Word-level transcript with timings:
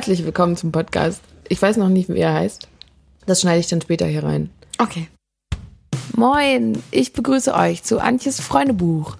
Herzlich 0.00 0.24
willkommen 0.24 0.56
zum 0.56 0.72
Podcast. 0.72 1.20
Ich 1.46 1.60
weiß 1.60 1.76
noch 1.76 1.90
nicht, 1.90 2.08
wie 2.08 2.20
er 2.20 2.32
heißt. 2.32 2.68
Das 3.26 3.42
schneide 3.42 3.60
ich 3.60 3.66
dann 3.66 3.82
später 3.82 4.06
hier 4.06 4.24
rein. 4.24 4.48
Okay. 4.78 5.08
Moin, 6.16 6.82
ich 6.90 7.12
begrüße 7.12 7.52
euch 7.52 7.82
zu 7.82 8.00
Antjes 8.00 8.40
Freundebuch. 8.40 9.16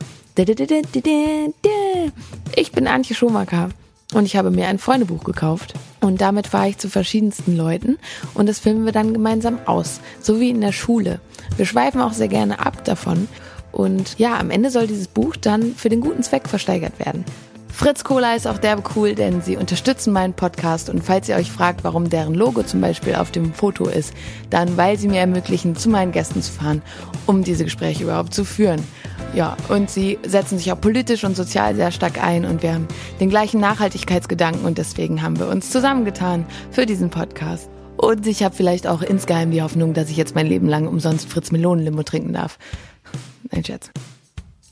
Ich 2.57 2.73
bin 2.73 2.87
Antje 2.87 3.15
Schumacher 3.15 3.69
und 4.15 4.25
ich 4.25 4.37
habe 4.37 4.51
mir 4.51 4.69
ein 4.69 4.79
Freundebuch 4.79 5.23
gekauft. 5.23 5.75
Und 6.01 6.23
damit 6.23 6.47
fahre 6.47 6.71
ich 6.71 6.79
zu 6.79 6.89
verschiedensten 6.89 7.59
Leuten 7.59 7.99
und 8.33 8.49
das 8.49 8.59
filmen 8.59 8.87
wir 8.87 8.93
dann 8.93 9.13
gemeinsam 9.13 9.59
aus, 9.67 10.01
so 10.23 10.41
wie 10.41 10.49
in 10.49 10.63
der 10.63 10.73
Schule. 10.73 11.21
Wir 11.59 11.67
schweifen 11.67 12.01
auch 12.01 12.15
sehr 12.15 12.29
gerne 12.29 12.59
ab 12.59 12.87
davon. 12.87 13.29
Und 13.71 14.19
ja, 14.19 14.39
am 14.39 14.51
Ende 14.51 14.71
soll 14.71 14.87
dieses 14.87 15.09
Buch 15.09 15.37
dann 15.37 15.75
für 15.75 15.91
den 15.91 16.01
guten 16.01 16.23
Zweck 16.23 16.49
versteigert 16.49 16.99
werden. 16.99 17.27
Fritz 17.81 18.05
Cola 18.05 18.35
ist 18.35 18.47
auch 18.47 18.59
derbe 18.59 18.83
cool, 18.95 19.15
denn 19.15 19.41
sie 19.41 19.57
unterstützen 19.57 20.13
meinen 20.13 20.35
Podcast 20.35 20.91
und 20.91 21.03
falls 21.03 21.31
ihr 21.31 21.37
euch 21.37 21.51
fragt, 21.51 21.83
warum 21.83 22.11
deren 22.11 22.35
Logo 22.35 22.63
zum 22.63 22.83
Beispiel 22.83 23.15
auf 23.15 23.31
dem 23.31 23.55
Foto 23.55 23.89
ist, 23.89 24.13
dann 24.51 24.77
weil 24.77 24.99
sie 24.99 25.09
mir 25.09 25.21
ermöglichen, 25.21 25.75
zu 25.75 25.89
meinen 25.89 26.13
Gästen 26.13 26.43
zu 26.43 26.53
fahren, 26.53 26.83
um 27.25 27.43
diese 27.43 27.65
Gespräche 27.65 28.03
überhaupt 28.03 28.35
zu 28.35 28.45
führen. 28.45 28.85
Ja, 29.33 29.57
und 29.71 29.89
sie 29.89 30.19
setzen 30.27 30.59
sich 30.59 30.71
auch 30.71 30.79
politisch 30.79 31.25
und 31.25 31.35
sozial 31.35 31.75
sehr 31.75 31.91
stark 31.91 32.23
ein 32.23 32.45
und 32.45 32.63
wir 32.63 32.75
haben 32.75 32.87
den 33.19 33.31
gleichen 33.31 33.63
Nachhaltigkeitsgedanken 33.63 34.67
und 34.67 34.77
deswegen 34.77 35.23
haben 35.23 35.39
wir 35.39 35.49
uns 35.49 35.71
zusammengetan 35.71 36.45
für 36.71 36.85
diesen 36.85 37.09
Podcast. 37.09 37.71
Und 37.97 38.27
ich 38.27 38.43
habe 38.43 38.55
vielleicht 38.55 38.87
auch 38.87 39.01
insgeheim 39.01 39.53
die 39.53 39.63
Hoffnung, 39.63 39.95
dass 39.95 40.11
ich 40.11 40.19
jetzt 40.19 40.35
mein 40.35 40.47
Leben 40.47 40.69
lang 40.69 40.87
umsonst 40.87 41.31
Fritz 41.31 41.51
Melonenlimo 41.51 42.03
trinken 42.03 42.35
darf. 42.35 42.59
Ein 43.51 43.65
Scherz. 43.65 43.91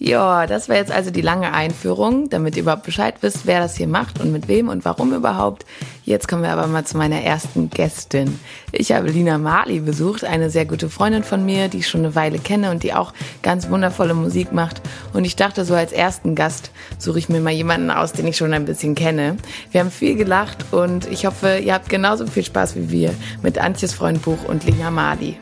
Ja, 0.01 0.47
das 0.47 0.69
war 0.69 0.77
jetzt 0.77 0.93
also 0.93 1.11
die 1.11 1.23
lange 1.23 1.53
Einführung, 1.53 2.31
damit 2.31 2.55
ihr 2.55 2.63
überhaupt 2.63 2.85
Bescheid 2.85 3.17
wisst, 3.21 3.47
wer 3.49 3.59
das 3.59 3.77
hier 3.77 3.89
macht 3.89 4.21
und 4.21 4.31
mit 4.31 4.47
wem 4.47 4.69
und 4.69 4.85
warum 4.85 5.13
überhaupt. 5.13 5.67
Jetzt 6.05 6.29
kommen 6.29 6.45
wir 6.45 6.51
aber 6.51 6.69
mal 6.69 6.87
zu 6.87 6.97
meiner 6.97 7.21
ersten 7.21 7.69
Gästin. 7.69 8.39
Ich 8.71 8.93
habe 8.93 9.09
Lina 9.11 9.39
Marley 9.39 9.81
besucht, 9.81 10.23
eine 10.23 10.51
sehr 10.51 10.67
gute 10.67 10.89
Freundin 10.89 11.25
von 11.25 11.45
mir, 11.45 11.67
die 11.67 11.79
ich 11.79 11.89
schon 11.89 12.05
eine 12.05 12.15
Weile 12.15 12.39
kenne 12.39 12.71
und 12.71 12.85
die 12.85 12.95
auch 12.95 13.13
ganz 13.43 13.71
wundervolle 13.71 14.15
Musik 14.15 14.53
macht. 14.53 14.81
Und 15.15 15.25
ich 15.25 15.35
dachte, 15.35 15.65
so 15.65 15.75
als 15.75 15.91
ersten 15.91 16.37
Gast 16.37 16.71
suche 16.99 17.19
ich 17.19 17.29
mir 17.29 17.41
mal 17.41 17.51
jemanden 17.51 17.91
aus, 17.91 18.13
den 18.13 18.29
ich 18.29 18.37
schon 18.37 18.55
ein 18.55 18.67
bisschen 18.67 18.95
kenne. 18.95 19.37
Wir 19.73 19.81
haben 19.81 19.91
viel 19.91 20.15
gelacht 20.15 20.67
und 20.71 21.11
ich 21.11 21.27
hoffe, 21.27 21.59
ihr 21.59 21.75
habt 21.75 21.89
genauso 21.89 22.25
viel 22.29 22.45
Spaß 22.45 22.77
wie 22.77 22.91
wir 22.91 23.15
mit 23.43 23.59
Antjes 23.59 23.95
Freundbuch 23.95 24.45
und 24.45 24.65
Lina 24.65 24.93
Marley. 24.93 25.37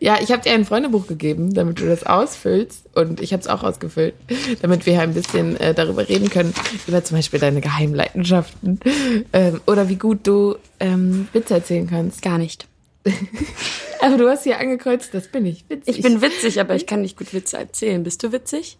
Ja, 0.00 0.18
ich 0.20 0.32
habe 0.32 0.42
dir 0.42 0.52
ein 0.52 0.64
Freundebuch 0.64 1.06
gegeben, 1.06 1.52
damit 1.52 1.78
du 1.78 1.86
das 1.86 2.04
ausfüllst. 2.04 2.86
Und 2.94 3.20
ich 3.20 3.34
habe 3.34 3.42
es 3.42 3.46
auch 3.46 3.62
ausgefüllt, 3.62 4.14
damit 4.62 4.86
wir 4.86 4.98
ein 5.00 5.12
bisschen 5.12 5.60
äh, 5.60 5.74
darüber 5.74 6.08
reden 6.08 6.30
können, 6.30 6.54
über 6.86 7.04
zum 7.04 7.18
Beispiel 7.18 7.38
deine 7.38 7.60
Geheimleidenschaften 7.60 8.80
ähm, 9.34 9.60
oder 9.66 9.90
wie 9.90 9.96
gut 9.96 10.26
du 10.26 10.56
ähm, 10.80 11.28
Witze 11.34 11.54
erzählen 11.54 11.86
kannst. 11.86 12.22
Gar 12.22 12.38
nicht. 12.38 12.66
aber 14.00 14.16
du 14.16 14.28
hast 14.28 14.44
hier 14.44 14.58
angekreuzt, 14.58 15.12
das 15.12 15.28
bin 15.28 15.44
ich. 15.44 15.66
Witzig. 15.68 15.98
Ich 15.98 16.02
bin 16.02 16.22
witzig, 16.22 16.58
aber 16.60 16.74
ich 16.74 16.86
kann 16.86 17.02
nicht 17.02 17.18
gut 17.18 17.34
Witze 17.34 17.58
erzählen. 17.58 18.02
Bist 18.02 18.22
du 18.22 18.32
witzig? 18.32 18.78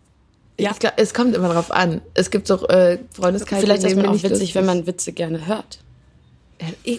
Ja. 0.58 0.72
Glaub, 0.78 0.94
es 0.96 1.12
kommt 1.12 1.34
immer 1.36 1.52
drauf 1.52 1.70
an. 1.70 2.00
Es 2.14 2.30
gibt 2.30 2.48
doch 2.48 2.66
äh, 2.70 2.98
Freundeskreise. 3.12 3.62
Vielleicht 3.62 3.84
ist 3.84 3.96
man 3.96 4.06
auch 4.06 4.22
witzig, 4.22 4.54
wenn 4.54 4.64
man 4.64 4.86
Witze 4.86 5.12
gerne 5.12 5.46
hört. 5.46 5.80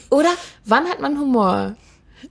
Oder 0.10 0.30
wann 0.66 0.86
hat 0.86 1.00
man 1.00 1.20
Humor? 1.20 1.76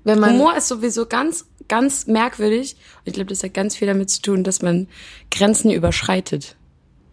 Man 0.05 0.25
Humor 0.25 0.57
ist 0.57 0.69
sowieso 0.69 1.07
ganz 1.07 1.47
ganz 1.71 2.07
merkwürdig. 2.07 2.77
Und 2.99 3.07
ich 3.07 3.15
glaube, 3.15 3.31
das 3.31 3.43
hat 3.43 3.55
ganz 3.55 3.77
viel 3.77 3.89
damit 3.89 4.11
zu 4.11 4.21
tun, 4.21 4.45
dass 4.45 4.61
man 4.61 4.89
Grenzen 5.31 5.71
überschreitet. 5.71 6.57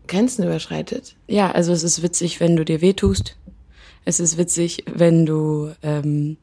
Grenzen 0.08 0.44
überschreitet? 0.44 1.16
Ja, 1.28 1.52
also 1.52 1.72
es 1.72 1.84
ist 1.84 2.02
witzig, 2.02 2.40
wenn 2.40 2.56
du 2.56 2.66
dir 2.66 2.82
wehtust. 2.82 3.38
Es 4.04 4.20
ist 4.20 4.38
witzig, 4.38 4.84
wenn 4.92 5.26
du 5.26 5.72
ähm, 5.84 6.38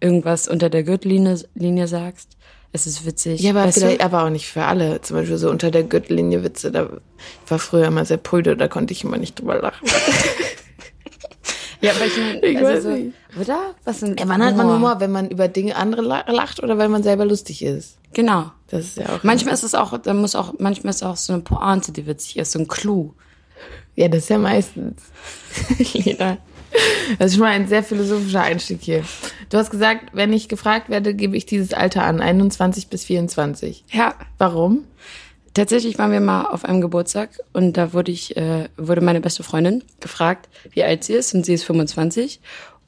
irgendwas 0.00 0.48
unter 0.48 0.70
der 0.70 0.82
Gürtellinie 0.82 1.38
Linie 1.54 1.86
sagst. 1.86 2.36
Es 2.72 2.86
ist 2.86 3.04
witzig. 3.04 3.40
Ja, 3.40 3.50
aber 3.50 3.70
vielleicht, 3.72 4.00
aber 4.00 4.24
auch 4.24 4.30
nicht 4.30 4.46
für 4.46 4.64
alle. 4.64 5.00
Zum 5.02 5.16
Beispiel 5.16 5.36
so 5.36 5.50
unter 5.50 5.70
der 5.70 5.82
Gürtellinie 5.82 6.44
Witze. 6.44 6.70
Da 6.70 6.88
war 7.48 7.58
früher 7.58 7.86
immer 7.86 8.04
sehr 8.04 8.16
prüde, 8.16 8.56
da 8.56 8.68
konnte 8.68 8.92
ich 8.92 9.04
immer 9.04 9.18
nicht 9.18 9.38
drüber 9.38 9.60
lachen. 9.60 9.88
Ja, 11.82 11.92
aber 11.92 12.06
ich 12.06 12.42
ich 12.42 12.58
also 12.58 12.90
so, 12.90 13.12
oder? 13.38 13.74
Was 13.84 14.00
denn? 14.00 14.16
Ja, 14.16 14.28
wann 14.28 14.42
hat 14.42 14.56
man 14.56 14.66
Humor, 14.66 15.00
wenn 15.00 15.12
man 15.12 15.30
über 15.30 15.48
Dinge 15.48 15.76
andere 15.76 16.02
lacht 16.02 16.62
oder 16.62 16.78
wenn 16.78 16.90
man 16.90 17.02
selber 17.02 17.24
lustig 17.24 17.62
ist? 17.62 17.98
Genau. 18.12 18.50
Das 18.68 18.84
ist 18.84 18.96
ja 18.98 19.08
auch. 19.08 19.22
Manchmal 19.22 19.54
ist 19.54 19.62
es 19.62 19.74
auch, 19.74 19.96
da 19.98 20.14
muss 20.14 20.34
auch, 20.34 20.54
manchmal 20.58 20.90
ist 20.90 20.96
es 20.96 21.02
auch 21.02 21.16
so 21.16 21.32
eine 21.32 21.42
Pointe, 21.42 21.92
die 21.92 22.06
witzig 22.06 22.38
ist, 22.38 22.52
so 22.52 22.58
ein 22.58 22.68
Clou. 22.68 23.12
Ja, 23.96 24.08
das 24.08 24.24
ist 24.24 24.30
ja 24.30 24.38
meistens. 24.38 25.02
Lena. 25.92 26.38
Das 27.18 27.28
ist 27.28 27.34
schon 27.34 27.42
mal 27.42 27.50
ein 27.50 27.66
sehr 27.66 27.82
philosophischer 27.82 28.42
Einstieg 28.42 28.78
hier. 28.80 29.04
Du 29.48 29.58
hast 29.58 29.70
gesagt, 29.70 30.06
wenn 30.12 30.32
ich 30.32 30.48
gefragt 30.48 30.88
werde, 30.88 31.14
gebe 31.14 31.36
ich 31.36 31.44
dieses 31.44 31.74
Alter 31.74 32.04
an, 32.04 32.20
21 32.20 32.88
bis 32.88 33.04
24. 33.04 33.84
Ja. 33.90 34.14
Warum? 34.38 34.84
Tatsächlich 35.52 35.98
waren 35.98 36.12
wir 36.12 36.20
mal 36.20 36.44
auf 36.44 36.64
einem 36.64 36.80
Geburtstag 36.80 37.30
und 37.52 37.76
da 37.76 37.92
wurde 37.92 38.12
ich, 38.12 38.36
äh, 38.36 38.68
wurde 38.76 39.00
meine 39.00 39.20
beste 39.20 39.42
Freundin 39.42 39.82
gefragt, 39.98 40.48
wie 40.70 40.84
alt 40.84 41.02
sie 41.02 41.14
ist 41.14 41.34
und 41.34 41.44
sie 41.44 41.54
ist 41.54 41.64
25 41.64 42.40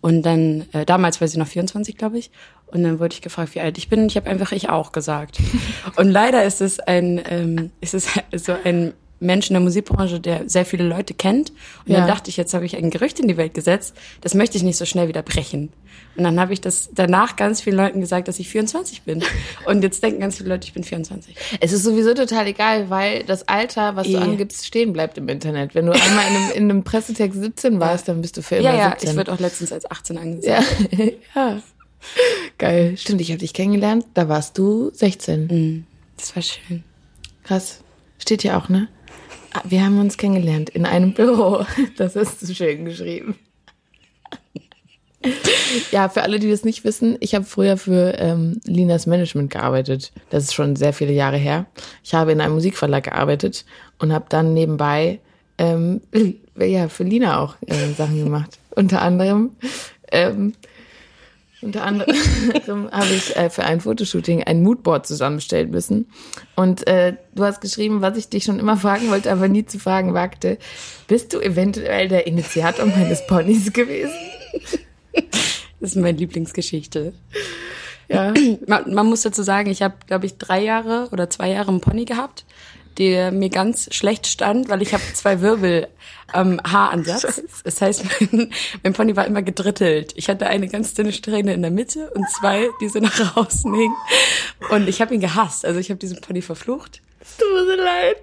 und 0.02 0.22
dann, 0.22 0.66
äh, 0.72 0.84
damals 0.84 1.20
war 1.20 1.28
sie 1.28 1.38
noch 1.38 1.46
24, 1.46 1.96
glaube 1.96 2.18
ich. 2.18 2.30
Und 2.66 2.82
dann 2.82 2.98
wurde 2.98 3.14
ich 3.14 3.22
gefragt, 3.22 3.54
wie 3.54 3.60
alt 3.60 3.78
ich 3.78 3.88
bin. 3.88 4.00
Und 4.00 4.06
ich 4.06 4.16
habe 4.16 4.28
einfach 4.28 4.50
ich 4.50 4.68
auch 4.68 4.92
gesagt. 4.92 5.38
Und 5.96 6.10
leider 6.10 6.44
ist 6.44 6.60
es 6.60 6.80
ein, 6.80 7.22
ähm, 7.28 7.70
ist 7.80 7.94
es 7.94 8.08
so 8.34 8.54
ein 8.64 8.94
Mensch 9.22 9.48
in 9.48 9.54
der 9.54 9.60
Musikbranche, 9.60 10.20
der 10.20 10.48
sehr 10.48 10.64
viele 10.64 10.84
Leute 10.84 11.14
kennt. 11.14 11.50
Und 11.86 11.92
ja. 11.92 11.98
dann 11.98 12.08
dachte 12.08 12.30
ich, 12.30 12.36
jetzt 12.36 12.54
habe 12.54 12.66
ich 12.66 12.76
ein 12.76 12.90
Gerücht 12.90 13.20
in 13.20 13.28
die 13.28 13.36
Welt 13.36 13.54
gesetzt. 13.54 13.94
Das 14.20 14.34
möchte 14.34 14.56
ich 14.56 14.62
nicht 14.62 14.76
so 14.76 14.84
schnell 14.84 15.08
wieder 15.08 15.22
brechen. 15.22 15.70
Und 16.16 16.24
dann 16.24 16.38
habe 16.38 16.52
ich 16.52 16.60
das 16.60 16.90
danach 16.92 17.36
ganz 17.36 17.62
vielen 17.62 17.76
Leuten 17.76 18.00
gesagt, 18.00 18.28
dass 18.28 18.38
ich 18.38 18.48
24 18.48 19.02
bin. 19.02 19.22
Und 19.66 19.82
jetzt 19.82 20.02
denken 20.02 20.20
ganz 20.20 20.36
viele 20.36 20.50
Leute, 20.50 20.66
ich 20.66 20.74
bin 20.74 20.84
24. 20.84 21.34
Es 21.60 21.72
ist 21.72 21.84
sowieso 21.84 22.12
total 22.14 22.46
egal, 22.46 22.90
weil 22.90 23.24
das 23.24 23.48
Alter, 23.48 23.96
was 23.96 24.06
du 24.06 24.14
e. 24.14 24.16
angibst, 24.18 24.66
stehen 24.66 24.92
bleibt 24.92 25.16
im 25.16 25.28
Internet. 25.28 25.74
Wenn 25.74 25.86
du 25.86 25.92
einmal 25.92 26.26
in 26.28 26.36
einem, 26.36 26.50
in 26.50 26.70
einem 26.70 26.84
Pressetext 26.84 27.40
17 27.40 27.80
warst, 27.80 28.08
dann 28.08 28.20
bist 28.20 28.36
du 28.36 28.42
für 28.42 28.56
immer 28.56 28.70
ja, 28.70 28.76
ja, 28.76 28.90
17. 28.90 29.10
ich 29.10 29.16
wurde 29.16 29.32
auch 29.32 29.40
letztens 29.40 29.72
als 29.72 29.90
18 29.90 30.18
angesagt. 30.18 30.66
Ja. 30.92 31.04
ja. 31.34 31.62
Geil. 32.58 32.96
Stimmt, 32.96 33.20
ich 33.20 33.30
habe 33.30 33.38
dich 33.38 33.54
kennengelernt, 33.54 34.06
da 34.14 34.28
warst 34.28 34.58
du 34.58 34.90
16. 34.92 35.46
Mhm. 35.46 35.86
Das 36.16 36.34
war 36.36 36.42
schön. 36.42 36.84
Krass. 37.44 37.80
Steht 38.18 38.42
hier 38.42 38.56
auch, 38.56 38.68
ne? 38.68 38.88
Ah, 39.52 39.62
wir 39.64 39.84
haben 39.84 39.98
uns 39.98 40.16
kennengelernt 40.16 40.70
in 40.70 40.86
einem 40.86 41.12
Büro. 41.12 41.64
Das 41.96 42.16
ist 42.16 42.40
so 42.40 42.54
schön 42.54 42.84
geschrieben. 42.84 43.36
Ja, 45.92 46.08
für 46.08 46.22
alle, 46.22 46.38
die 46.38 46.50
das 46.50 46.64
nicht 46.64 46.84
wissen, 46.84 47.16
ich 47.20 47.34
habe 47.34 47.44
früher 47.44 47.76
für 47.76 48.18
ähm, 48.18 48.60
Linas 48.64 49.06
Management 49.06 49.50
gearbeitet. 49.50 50.12
Das 50.30 50.44
ist 50.44 50.54
schon 50.54 50.74
sehr 50.74 50.92
viele 50.92 51.12
Jahre 51.12 51.36
her. 51.36 51.66
Ich 52.02 52.14
habe 52.14 52.32
in 52.32 52.40
einem 52.40 52.54
Musikverlag 52.54 53.04
gearbeitet 53.04 53.64
und 53.98 54.12
habe 54.12 54.24
dann 54.28 54.52
nebenbei 54.52 55.20
ähm, 55.58 56.00
ja 56.58 56.88
für 56.88 57.04
Lina 57.04 57.40
auch 57.40 57.56
äh, 57.66 57.92
Sachen 57.96 58.24
gemacht. 58.24 58.58
Unter 58.70 59.02
anderem 59.02 59.50
ähm, 60.10 60.54
unter 61.62 61.84
anderem 61.84 62.14
habe 62.92 63.14
ich 63.14 63.36
äh, 63.36 63.50
für 63.50 63.64
ein 63.64 63.80
Fotoshooting 63.80 64.42
ein 64.42 64.62
Moodboard 64.62 65.06
zusammenstellen 65.06 65.70
müssen. 65.70 66.10
Und 66.56 66.86
äh, 66.86 67.14
du 67.34 67.44
hast 67.44 67.60
geschrieben, 67.60 68.00
was 68.00 68.16
ich 68.16 68.28
dich 68.28 68.44
schon 68.44 68.58
immer 68.58 68.76
fragen 68.76 69.10
wollte, 69.10 69.30
aber 69.30 69.48
nie 69.48 69.64
zu 69.64 69.78
fragen 69.78 70.14
wagte. 70.14 70.58
Bist 71.06 71.32
du 71.32 71.40
eventuell 71.40 72.08
der 72.08 72.26
Initiator 72.26 72.86
meines 72.86 73.26
Ponys 73.26 73.72
gewesen? 73.72 74.12
Das 75.80 75.90
ist 75.90 75.96
meine 75.96 76.18
Lieblingsgeschichte. 76.18 77.12
Ja. 78.08 78.32
Man, 78.66 78.94
man 78.94 79.06
muss 79.06 79.22
dazu 79.22 79.42
sagen, 79.42 79.70
ich 79.70 79.82
habe, 79.82 79.94
glaube 80.06 80.26
ich, 80.26 80.36
drei 80.36 80.62
Jahre 80.62 81.08
oder 81.12 81.30
zwei 81.30 81.50
Jahre 81.50 81.68
einen 81.68 81.80
Pony 81.80 82.04
gehabt 82.04 82.44
der 82.98 83.32
mir 83.32 83.48
ganz 83.48 83.94
schlecht 83.94 84.26
stand, 84.26 84.68
weil 84.68 84.82
ich 84.82 84.92
habe 84.94 85.02
zwei 85.14 85.40
Wirbel 85.40 85.88
am 86.32 86.60
Haaransatz. 86.64 87.62
Das 87.64 87.80
heißt, 87.80 88.04
mein, 88.32 88.50
mein 88.82 88.92
Pony 88.92 89.16
war 89.16 89.26
immer 89.26 89.42
gedrittelt. 89.42 90.12
Ich 90.16 90.28
hatte 90.28 90.46
eine 90.46 90.68
ganz 90.68 90.94
dünne 90.94 91.12
Strähne 91.12 91.52
in 91.54 91.62
der 91.62 91.70
Mitte 91.70 92.10
und 92.10 92.28
zwei, 92.30 92.68
die 92.80 92.88
so 92.88 92.98
nach 92.98 93.36
außen 93.36 93.72
hingen. 93.74 93.96
Und 94.70 94.88
ich 94.88 95.00
habe 95.00 95.14
ihn 95.14 95.20
gehasst. 95.20 95.64
Also 95.64 95.78
ich 95.80 95.90
habe 95.90 95.98
diesen 95.98 96.20
Pony 96.20 96.42
verflucht. 96.42 97.00
Es 97.22 97.36
tut 97.36 97.52
mir 97.52 97.64
so 97.64 97.82
leid. 97.82 98.16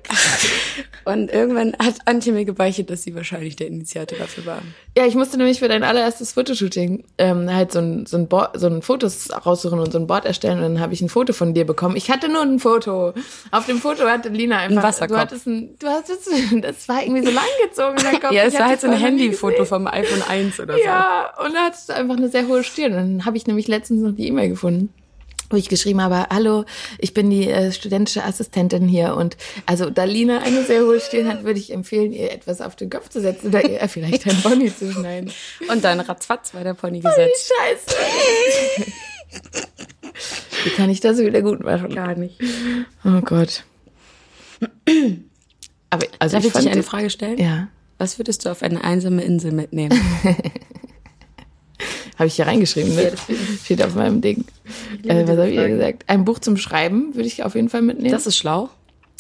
Und 1.05 1.31
irgendwann 1.31 1.73
hat 1.81 1.95
Antje 2.05 2.33
mir 2.33 2.43
gebeichtet, 2.43 2.89
dass 2.89 3.03
sie 3.03 3.15
wahrscheinlich 3.15 3.55
der 3.55 3.67
Initiator 3.67 4.17
dafür 4.17 4.45
war. 4.45 4.61
Ja, 4.97 5.05
ich 5.05 5.15
musste 5.15 5.37
nämlich 5.37 5.59
für 5.59 5.69
dein 5.69 5.83
allererstes 5.83 6.33
Fotoshooting 6.33 7.05
ähm, 7.17 7.53
halt 7.53 7.71
so 7.71 7.79
ein, 7.79 8.05
so, 8.05 8.17
ein 8.17 8.27
Board, 8.27 8.59
so 8.59 8.67
ein 8.67 8.81
Fotos 8.81 9.29
raussuchen 9.45 9.79
und 9.79 9.93
so 9.93 9.99
ein 9.99 10.07
Board 10.07 10.25
erstellen 10.25 10.57
und 10.57 10.63
dann 10.63 10.79
habe 10.81 10.93
ich 10.93 11.01
ein 11.01 11.07
Foto 11.07 11.31
von 11.31 11.53
dir 11.53 11.65
bekommen. 11.65 11.95
Ich 11.95 12.11
hatte 12.11 12.27
nur 12.27 12.41
ein 12.41 12.59
Foto. 12.59 13.13
Auf 13.51 13.65
dem 13.67 13.77
Foto 13.77 14.03
hatte 14.03 14.29
Lina 14.29 14.57
einfach... 14.57 14.83
Ein 14.83 14.83
Wasserkopf. 14.83 15.15
Du 15.15 15.21
hattest 15.21 15.47
ein... 15.47 15.75
Du 15.79 15.87
hattest, 15.87 16.29
das 16.61 16.89
war 16.89 17.01
irgendwie 17.01 17.25
so 17.25 17.31
langgezogen, 17.31 18.11
der 18.11 18.19
Kopf. 18.19 18.31
ja, 18.33 18.43
es 18.43 18.53
war 18.55 18.67
halt 18.67 18.81
so 18.81 18.87
ein 18.87 18.97
Handyfoto 18.97 19.63
vom 19.63 19.87
iPhone 19.87 20.23
1 20.27 20.59
oder 20.59 20.73
so. 20.77 20.83
Ja, 20.83 21.33
und 21.43 21.53
da 21.53 21.65
hattest 21.65 21.87
du 21.87 21.93
einfach 21.93 22.17
eine 22.17 22.27
sehr 22.27 22.47
hohe 22.47 22.65
Stirn. 22.65 22.91
Und 22.91 22.97
dann 22.97 23.25
habe 23.25 23.37
ich 23.37 23.47
nämlich 23.47 23.69
letztens 23.69 24.01
noch 24.01 24.11
die 24.11 24.27
E-Mail 24.27 24.49
gefunden 24.49 24.93
wo 25.49 25.57
ich 25.57 25.69
geschrieben 25.69 26.01
habe, 26.01 26.27
hallo, 26.29 26.65
ich 26.97 27.13
bin 27.13 27.29
die 27.29 27.49
äh, 27.49 27.71
studentische 27.71 28.23
Assistentin 28.23 28.87
hier 28.87 29.15
und 29.15 29.37
also 29.65 29.89
da 29.89 30.03
Lina 30.03 30.39
eine 30.39 30.63
sehr 30.63 30.81
hohe 30.83 30.99
Stirn 30.99 31.27
hat, 31.27 31.43
würde 31.43 31.59
ich 31.59 31.73
empfehlen, 31.73 32.11
ihr 32.11 32.31
etwas 32.31 32.61
auf 32.61 32.75
den 32.75 32.89
Kopf 32.89 33.09
zu 33.09 33.21
setzen 33.21 33.47
oder 33.47 33.67
ihr 33.67 33.87
vielleicht 33.89 34.27
ein 34.27 34.41
Pony 34.41 34.73
zu 34.75 34.91
schneiden. 34.91 35.31
Und 35.69 35.83
dann 35.83 35.99
ratzfatz 35.99 36.53
war 36.53 36.63
der 36.63 36.73
Pony 36.73 36.99
gesetzt. 36.99 37.51
Scheiße. 37.57 37.99
Wie 40.63 40.69
kann 40.71 40.89
ich 40.89 40.99
das 40.99 41.17
wieder 41.17 41.41
gut 41.41 41.63
machen? 41.63 41.93
Gar 41.93 42.15
nicht. 42.15 42.39
Oh 43.03 43.21
Gott. 43.21 43.63
Aber 45.89 46.05
also 46.19 46.37
Darf 46.37 46.45
ich, 46.45 46.51
fand 46.51 46.65
dich 46.65 46.71
eine 46.71 46.83
Frage 46.83 47.09
stellen? 47.09 47.37
Ja, 47.37 47.67
Was 47.97 48.19
würdest 48.19 48.45
du 48.45 48.49
auf 48.49 48.61
eine 48.61 48.83
einsame 48.83 49.23
Insel 49.23 49.51
mitnehmen? 49.51 49.99
habe 52.17 52.27
ich 52.27 52.35
hier 52.35 52.47
reingeschrieben, 52.47 52.95
ne? 52.95 53.11
Steht 53.63 53.83
auf 53.83 53.95
meinem 53.95 54.21
Ding. 54.21 54.45
Äh, 55.03 55.27
was 55.27 55.37
habe 55.37 55.49
ich 55.49 55.55
ihr 55.55 55.69
gesagt? 55.69 56.03
Ein 56.07 56.25
Buch 56.25 56.39
zum 56.39 56.57
Schreiben 56.57 57.15
würde 57.15 57.27
ich 57.27 57.43
auf 57.43 57.55
jeden 57.55 57.69
Fall 57.69 57.81
mitnehmen. 57.81 58.11
Das 58.11 58.27
ist 58.27 58.37
schlau. 58.37 58.69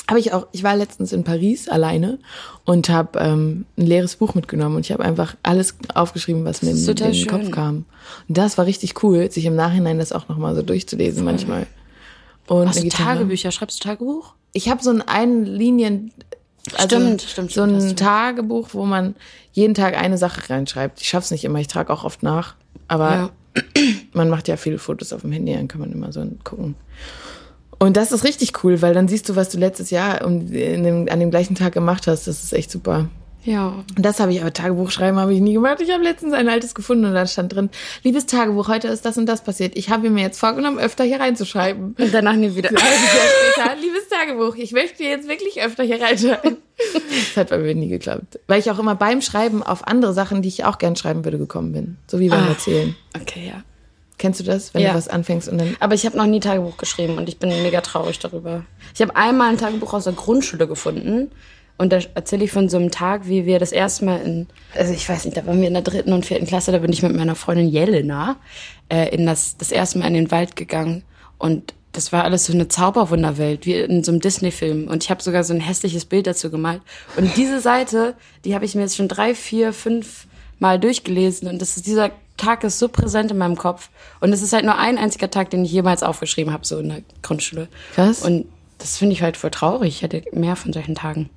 Habe 0.09 0.19
ich 0.19 0.33
auch. 0.33 0.47
Ich 0.51 0.63
war 0.63 0.75
letztens 0.75 1.13
in 1.13 1.23
Paris 1.23 1.69
alleine 1.69 2.17
und 2.65 2.89
habe 2.89 3.19
ähm, 3.19 3.65
ein 3.77 3.85
leeres 3.85 4.15
Buch 4.15 4.33
mitgenommen 4.33 4.75
und 4.75 4.85
ich 4.85 4.91
habe 4.91 5.03
einfach 5.03 5.35
alles 5.43 5.75
aufgeschrieben, 5.93 6.45
was 6.45 6.63
mir 6.63 6.71
in, 6.71 6.83
den 6.83 7.13
schön. 7.13 7.27
Kopf 7.27 7.51
kam. 7.51 7.85
Und 8.27 8.37
das 8.37 8.57
war 8.57 8.65
richtig 8.65 9.03
cool, 9.03 9.29
sich 9.29 9.45
im 9.45 9.55
Nachhinein 9.55 9.99
das 9.99 10.11
auch 10.11 10.27
nochmal 10.27 10.55
so 10.55 10.63
durchzulesen 10.63 11.23
manchmal. 11.23 11.67
Und 12.47 12.69
Hast 12.69 12.83
du. 12.83 12.89
Tagebücher? 12.89 13.51
Schreibst 13.51 13.79
du 13.79 13.87
Tagebuch? 13.87 14.33
Ich 14.51 14.69
habe 14.69 14.81
so 14.81 14.89
ein 14.89 15.03
Einlinien, 15.03 16.11
also 16.77 16.95
Stimmt, 16.99 17.21
stimmt, 17.21 17.51
so 17.51 17.63
stimmt, 17.65 17.81
ein 17.81 17.89
du. 17.89 17.95
Tagebuch, 17.95 18.69
wo 18.73 18.85
man 18.85 19.15
jeden 19.51 19.73
Tag 19.73 19.97
eine 19.97 20.17
Sache 20.17 20.49
reinschreibt. 20.49 21.01
Ich 21.01 21.07
schaff's 21.09 21.31
nicht 21.31 21.43
immer, 21.43 21.59
ich 21.59 21.67
trage 21.67 21.91
auch 21.91 22.03
oft 22.03 22.23
nach, 22.23 22.55
aber 22.87 23.09
Ja. 23.09 23.29
man 24.13 24.29
macht 24.29 24.47
ja 24.47 24.57
viele 24.57 24.77
Fotos 24.77 25.11
auf 25.13 25.21
dem 25.21 25.31
Handy, 25.31 25.53
dann 25.53 25.67
kann 25.67 25.81
man 25.81 25.91
immer 25.91 26.11
so 26.13 26.25
gucken. 26.43 26.75
Und 27.79 27.95
das 27.97 28.11
ist 28.11 28.23
richtig 28.25 28.63
cool, 28.63 28.81
weil 28.81 28.93
dann 28.93 29.07
siehst 29.07 29.29
du, 29.29 29.35
was 29.37 29.49
du 29.49 29.57
letztes 29.57 29.89
Jahr 29.89 30.21
an 30.21 30.47
dem 30.49 31.31
gleichen 31.31 31.55
Tag 31.55 31.73
gemacht 31.73 32.07
hast. 32.07 32.27
Das 32.27 32.43
ist 32.43 32.51
echt 32.53 32.69
super. 32.71 33.07
Ja. 33.49 33.83
Und 33.97 34.05
das 34.05 34.19
habe 34.19 34.31
ich 34.31 34.41
aber 34.41 34.53
Tagebuch 34.53 34.91
schreiben 34.91 35.17
habe 35.17 35.33
ich 35.33 35.39
nie 35.41 35.53
gemacht. 35.53 35.81
Ich 35.81 35.89
habe 35.91 36.03
letztens 36.03 36.33
ein 36.33 36.47
altes 36.49 36.75
gefunden 36.75 37.05
und 37.05 37.15
da 37.15 37.25
stand 37.25 37.51
drin: 37.55 37.71
Liebes 38.03 38.27
Tagebuch, 38.27 38.67
heute 38.67 38.89
ist 38.89 39.05
das 39.05 39.17
und 39.17 39.25
das 39.25 39.43
passiert. 39.43 39.75
Ich 39.75 39.89
habe 39.89 40.11
mir 40.11 40.21
jetzt 40.21 40.39
vorgenommen, 40.39 40.77
öfter 40.77 41.03
hier 41.03 41.19
reinzuschreiben. 41.19 41.95
Und 41.97 42.13
danach 42.13 42.35
nie 42.35 42.55
wieder. 42.55 42.69
Später, 42.77 43.75
liebes 43.81 44.07
Tagebuch, 44.07 44.55
ich 44.55 44.71
möchte 44.71 45.03
jetzt 45.03 45.27
wirklich 45.27 45.59
öfter 45.63 45.83
hier 45.83 45.99
reinschreiben. 45.99 46.57
Das 47.09 47.37
hat 47.37 47.49
bei 47.49 47.57
mir 47.57 47.73
nie 47.73 47.87
geklappt. 47.89 48.37
Weil 48.45 48.59
ich 48.59 48.69
auch 48.69 48.77
immer 48.77 48.93
beim 48.93 49.19
Schreiben 49.23 49.63
auf 49.63 49.87
andere 49.87 50.13
Sachen, 50.13 50.43
die 50.43 50.49
ich 50.49 50.63
auch 50.65 50.77
gern 50.77 50.95
schreiben 50.95 51.25
würde, 51.25 51.39
gekommen 51.39 51.71
bin. 51.71 51.97
So 52.05 52.19
wie 52.19 52.29
beim 52.29 52.43
Ah. 52.43 52.49
Erzählen. 52.49 52.95
Okay, 53.19 53.47
ja. 53.47 53.63
Kennst 54.19 54.41
du 54.41 54.43
das, 54.43 54.75
wenn 54.75 54.83
Ja. 54.83 54.91
du 54.91 54.97
was 54.97 55.07
anfängst 55.07 55.49
und 55.49 55.57
dann. 55.57 55.75
Aber 55.79 55.95
ich 55.95 56.05
habe 56.05 56.15
noch 56.17 56.27
nie 56.27 56.39
Tagebuch 56.39 56.77
geschrieben 56.77 57.17
und 57.17 57.27
ich 57.27 57.39
bin 57.39 57.49
mega 57.63 57.81
traurig 57.81 58.19
darüber. 58.19 58.63
Ich 58.93 59.01
habe 59.01 59.15
einmal 59.15 59.49
ein 59.49 59.57
Tagebuch 59.57 59.93
aus 59.93 60.03
der 60.03 60.13
Grundschule 60.13 60.67
gefunden 60.67 61.31
und 61.79 61.93
da 61.93 61.99
erzähle 62.13 62.43
ich 62.43 62.51
von 62.51 62.69
so 62.69 62.77
einem 62.77 62.91
Tag, 62.91 63.27
wie 63.27 63.45
wir 63.45 63.57
das 63.57 63.71
erste 63.71 64.05
Mal 64.05 64.21
in, 64.21 64.47
also 64.75 64.93
ich 64.93 65.07
weiß 65.07 65.25
nicht, 65.25 65.37
da 65.37 65.45
waren 65.47 65.59
wir 65.59 65.67
in 65.67 65.73
der 65.73 65.81
dritten 65.81 66.13
und 66.13 66.25
vierten 66.25 66.45
Klasse, 66.45 66.71
da 66.71 66.77
bin 66.77 66.91
ich 66.91 67.01
mit 67.01 67.15
meiner 67.15 67.35
Freundin 67.35 67.69
Jelena 67.69 68.35
äh, 68.89 69.15
in 69.15 69.25
das, 69.25 69.57
das 69.57 69.71
erste 69.71 69.97
Mal 69.97 70.07
in 70.07 70.13
den 70.13 70.29
Wald 70.29 70.57
gegangen 70.57 71.03
und 71.37 71.73
das 71.93 72.11
war 72.11 72.23
alles 72.23 72.45
so 72.45 72.53
eine 72.53 72.67
Zauberwunderwelt, 72.67 73.65
wie 73.65 73.73
in 73.73 74.03
so 74.03 74.11
einem 74.11 74.21
Disney-Film. 74.21 74.87
Und 74.87 75.03
ich 75.03 75.09
habe 75.09 75.23
sogar 75.23 75.43
so 75.43 75.53
ein 75.53 75.59
hässliches 75.59 76.05
Bild 76.05 76.27
dazu 76.27 76.51
gemalt. 76.51 76.81
Und 77.17 77.35
diese 77.35 77.59
Seite, 77.59 78.13
die 78.45 78.53
habe 78.53 78.63
ich 78.63 78.75
mir 78.75 78.81
jetzt 78.81 78.95
schon 78.95 79.07
drei, 79.07 79.33
vier, 79.33 79.73
fünf 79.73 80.27
Mal 80.59 80.79
durchgelesen. 80.79 81.47
Und 81.47 81.61
das 81.61 81.77
ist, 81.77 81.87
dieser 81.87 82.11
Tag 82.37 82.63
ist 82.63 82.77
so 82.77 82.89
präsent 82.89 83.31
in 83.31 83.37
meinem 83.37 83.55
Kopf. 83.55 83.89
Und 84.19 84.31
es 84.33 84.43
ist 84.43 84.53
halt 84.53 84.65
nur 84.65 84.77
ein 84.77 84.99
einziger 84.99 85.31
Tag, 85.31 85.49
den 85.49 85.65
ich 85.65 85.71
jemals 85.71 86.03
aufgeschrieben 86.03 86.53
habe, 86.53 86.65
so 86.65 86.77
in 86.77 86.89
der 86.89 87.01
Grundschule. 87.23 87.67
Krass. 87.95 88.21
Und 88.21 88.45
das 88.77 88.97
finde 88.97 89.13
ich 89.13 89.23
halt 89.23 89.35
voll 89.35 89.51
traurig. 89.51 89.95
Ich 89.95 90.01
hätte 90.03 90.23
mehr 90.31 90.55
von 90.55 90.73
solchen 90.73 90.95
Tagen. 90.95 91.29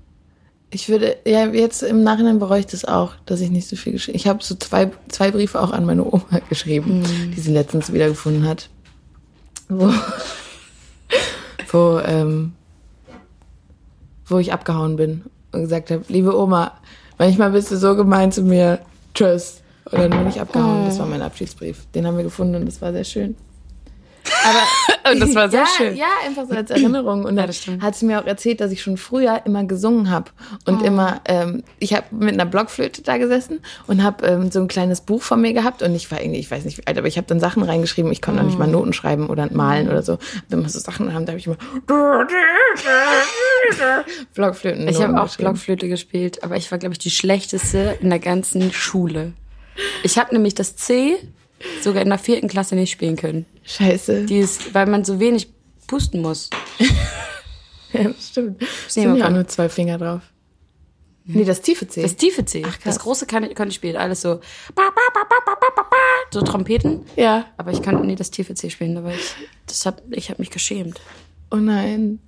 Ich 0.74 0.88
würde, 0.88 1.18
ja, 1.26 1.46
jetzt 1.48 1.82
im 1.82 2.02
Nachhinein 2.02 2.38
bereue 2.38 2.60
ich 2.60 2.66
das 2.66 2.86
auch, 2.86 3.12
dass 3.26 3.42
ich 3.42 3.50
nicht 3.50 3.68
so 3.68 3.76
viel 3.76 3.92
geschrieben 3.92 4.16
Ich 4.16 4.26
habe 4.26 4.42
so 4.42 4.54
zwei, 4.54 4.90
zwei 5.08 5.30
Briefe 5.30 5.60
auch 5.60 5.70
an 5.70 5.84
meine 5.84 6.02
Oma 6.02 6.40
geschrieben, 6.48 7.04
die 7.36 7.40
sie 7.40 7.52
letztens 7.52 7.92
wiedergefunden 7.92 8.48
hat. 8.48 8.70
Wo, 9.68 9.92
wo, 11.72 12.00
ähm, 12.00 12.54
wo 14.24 14.38
ich 14.38 14.54
abgehauen 14.54 14.96
bin 14.96 15.24
und 15.52 15.60
gesagt 15.60 15.90
habe, 15.90 16.04
liebe 16.08 16.34
Oma, 16.36 16.72
manchmal 17.18 17.50
bist 17.50 17.70
du 17.70 17.76
so 17.76 17.94
gemein 17.94 18.32
zu 18.32 18.42
mir. 18.42 18.78
Tschüss. 19.14 19.60
Und 19.84 19.98
dann 19.98 20.10
bin 20.10 20.28
ich 20.28 20.40
abgehauen. 20.40 20.86
Das 20.86 20.98
war 20.98 21.06
mein 21.06 21.20
Abschiedsbrief. 21.20 21.86
Den 21.94 22.06
haben 22.06 22.16
wir 22.16 22.24
gefunden 22.24 22.54
und 22.54 22.64
das 22.64 22.80
war 22.80 22.92
sehr 22.92 23.04
schön. 23.04 23.36
Aber 24.44 25.10
Und 25.12 25.20
das 25.20 25.34
war 25.34 25.48
sehr 25.48 25.60
ja, 25.60 25.66
schön. 25.66 25.96
Ja, 25.96 26.06
einfach 26.24 26.46
so 26.48 26.54
als 26.54 26.70
Erinnerung. 26.70 27.24
Und 27.24 27.34
dann 27.36 27.46
das 27.48 27.58
stimmt. 27.58 27.82
hat 27.82 27.96
sie 27.96 28.06
mir 28.06 28.20
auch 28.20 28.26
erzählt, 28.26 28.60
dass 28.60 28.70
ich 28.70 28.82
schon 28.82 28.96
früher 28.96 29.42
immer 29.44 29.64
gesungen 29.64 30.10
habe. 30.10 30.30
Und 30.64 30.82
Oh. 30.82 30.84
immer, 30.84 31.20
ähm, 31.26 31.64
ich 31.80 31.92
habe 31.94 32.06
mit 32.12 32.34
einer 32.34 32.46
Blockflöte 32.46 33.02
da 33.02 33.18
gesessen 33.18 33.60
und 33.88 34.02
habe 34.02 34.24
ähm, 34.26 34.50
so 34.52 34.60
ein 34.60 34.68
kleines 34.68 35.00
Buch 35.00 35.22
von 35.22 35.40
mir 35.40 35.52
gehabt. 35.52 35.82
Und 35.82 35.94
ich 35.94 36.10
war 36.10 36.20
irgendwie, 36.20 36.38
ich 36.40 36.50
weiß 36.50 36.64
nicht 36.64 36.78
wie 36.78 36.86
alt, 36.86 36.96
aber 36.98 37.08
ich 37.08 37.16
habe 37.16 37.26
dann 37.26 37.40
Sachen 37.40 37.62
reingeschrieben. 37.62 38.10
Ich 38.12 38.22
konnte 38.22 38.40
noch 38.40 38.46
nicht 38.46 38.58
mal 38.58 38.68
Oh. 38.68 38.72
Noten 38.72 38.92
schreiben 38.92 39.28
oder 39.28 39.48
malen 39.52 39.88
oder 39.88 40.02
so. 40.02 40.18
Wenn 40.48 40.62
wir 40.62 40.68
so 40.68 40.78
Sachen 40.78 41.12
haben, 41.12 41.26
da 41.26 41.32
habe 41.32 41.40
ich 41.40 41.46
immer 41.46 41.56
Blockflöten. 44.34 44.88
Ich 44.88 45.00
habe 45.02 45.20
auch. 45.20 45.36
Blockflöte 45.36 45.88
gespielt, 45.88 46.42
aber 46.44 46.56
ich 46.56 46.70
war, 46.70 46.78
glaube 46.78 46.92
ich, 46.94 46.98
die 46.98 47.10
schlechteste 47.10 47.98
in 48.00 48.10
der 48.10 48.18
ganzen 48.18 48.72
Schule. 48.72 49.32
Ich 50.02 50.18
habe 50.18 50.34
nämlich 50.34 50.54
das 50.54 50.76
C 50.76 51.16
sogar 51.82 52.02
in 52.02 52.08
der 52.08 52.18
vierten 52.18 52.48
Klasse 52.48 52.74
nicht 52.74 52.90
spielen 52.90 53.16
können. 53.16 53.46
Scheiße. 53.64 54.24
Die 54.24 54.38
ist, 54.38 54.74
weil 54.74 54.86
man 54.86 55.04
so 55.04 55.20
wenig 55.20 55.52
pusten 55.86 56.22
muss. 56.22 56.50
ja, 57.92 58.04
das 58.04 58.28
stimmt. 58.28 58.60
nehmen 58.60 58.68
Sind 58.88 59.16
ja 59.16 59.26
auch 59.26 59.30
nur 59.30 59.46
zwei 59.46 59.68
Finger 59.68 59.98
drauf. 59.98 60.22
Nee, 61.24 61.44
das 61.44 61.60
tiefe 61.60 61.86
C. 61.86 62.02
Das 62.02 62.16
tiefe 62.16 62.44
C. 62.44 62.62
Ach, 62.66 62.72
krass. 62.72 62.96
das 62.96 62.98
große 62.98 63.26
kann 63.26 63.44
ich, 63.44 63.54
konnte 63.54 63.70
ich 63.70 63.76
spielen. 63.76 63.96
Alles 63.96 64.22
so, 64.22 64.40
so 66.32 66.40
Trompeten. 66.42 67.02
ja. 67.16 67.46
Aber 67.56 67.70
ich 67.70 67.80
kann 67.80 68.04
nie 68.04 68.16
das 68.16 68.30
tiefe 68.30 68.54
C 68.54 68.70
spielen. 68.70 68.96
Aber 68.96 69.14
ich, 69.14 69.34
das 69.66 69.86
hab, 69.86 70.02
ich 70.10 70.30
habe 70.30 70.42
mich 70.42 70.50
geschämt. 70.50 71.00
Oh 71.50 71.56
nein. 71.56 72.18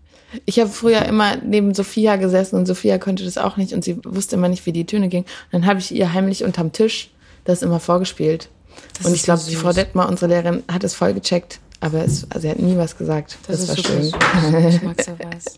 Ich 0.46 0.60
habe 0.60 0.70
früher 0.70 1.04
immer 1.06 1.36
neben 1.36 1.74
Sophia 1.74 2.16
gesessen 2.16 2.56
und 2.56 2.66
Sophia 2.66 2.98
konnte 2.98 3.24
das 3.24 3.38
auch 3.38 3.56
nicht 3.56 3.72
und 3.72 3.84
sie 3.84 4.04
wusste 4.04 4.36
immer 4.36 4.48
nicht, 4.48 4.66
wie 4.66 4.72
die 4.72 4.86
Töne 4.86 5.08
gingen. 5.08 5.24
Und 5.24 5.52
dann 5.52 5.66
habe 5.66 5.80
ich 5.80 5.92
ihr 5.92 6.12
heimlich 6.12 6.44
unterm 6.44 6.72
Tisch 6.72 7.10
das 7.44 7.62
immer 7.62 7.80
vorgespielt. 7.80 8.48
Das 8.96 9.06
und 9.06 9.14
ich 9.14 9.22
glaube, 9.22 9.40
so 9.40 9.50
die. 9.50 9.56
Frau 9.56 9.72
Detmar, 9.72 10.08
unsere 10.08 10.28
Lehrerin, 10.30 10.62
hat 10.70 10.84
es 10.84 10.94
voll 10.94 11.14
gecheckt. 11.14 11.60
Aber 11.80 12.04
es, 12.04 12.26
also 12.30 12.40
sie 12.40 12.50
hat 12.50 12.58
nie 12.58 12.76
was 12.76 12.96
gesagt. 12.96 13.36
Das, 13.46 13.68
war 13.68 13.76
super 13.76 13.88
schön. 13.88 14.02
süß. 14.04 14.74
Ich 14.74 14.82
mag 14.82 15.02
sowas. 15.02 15.56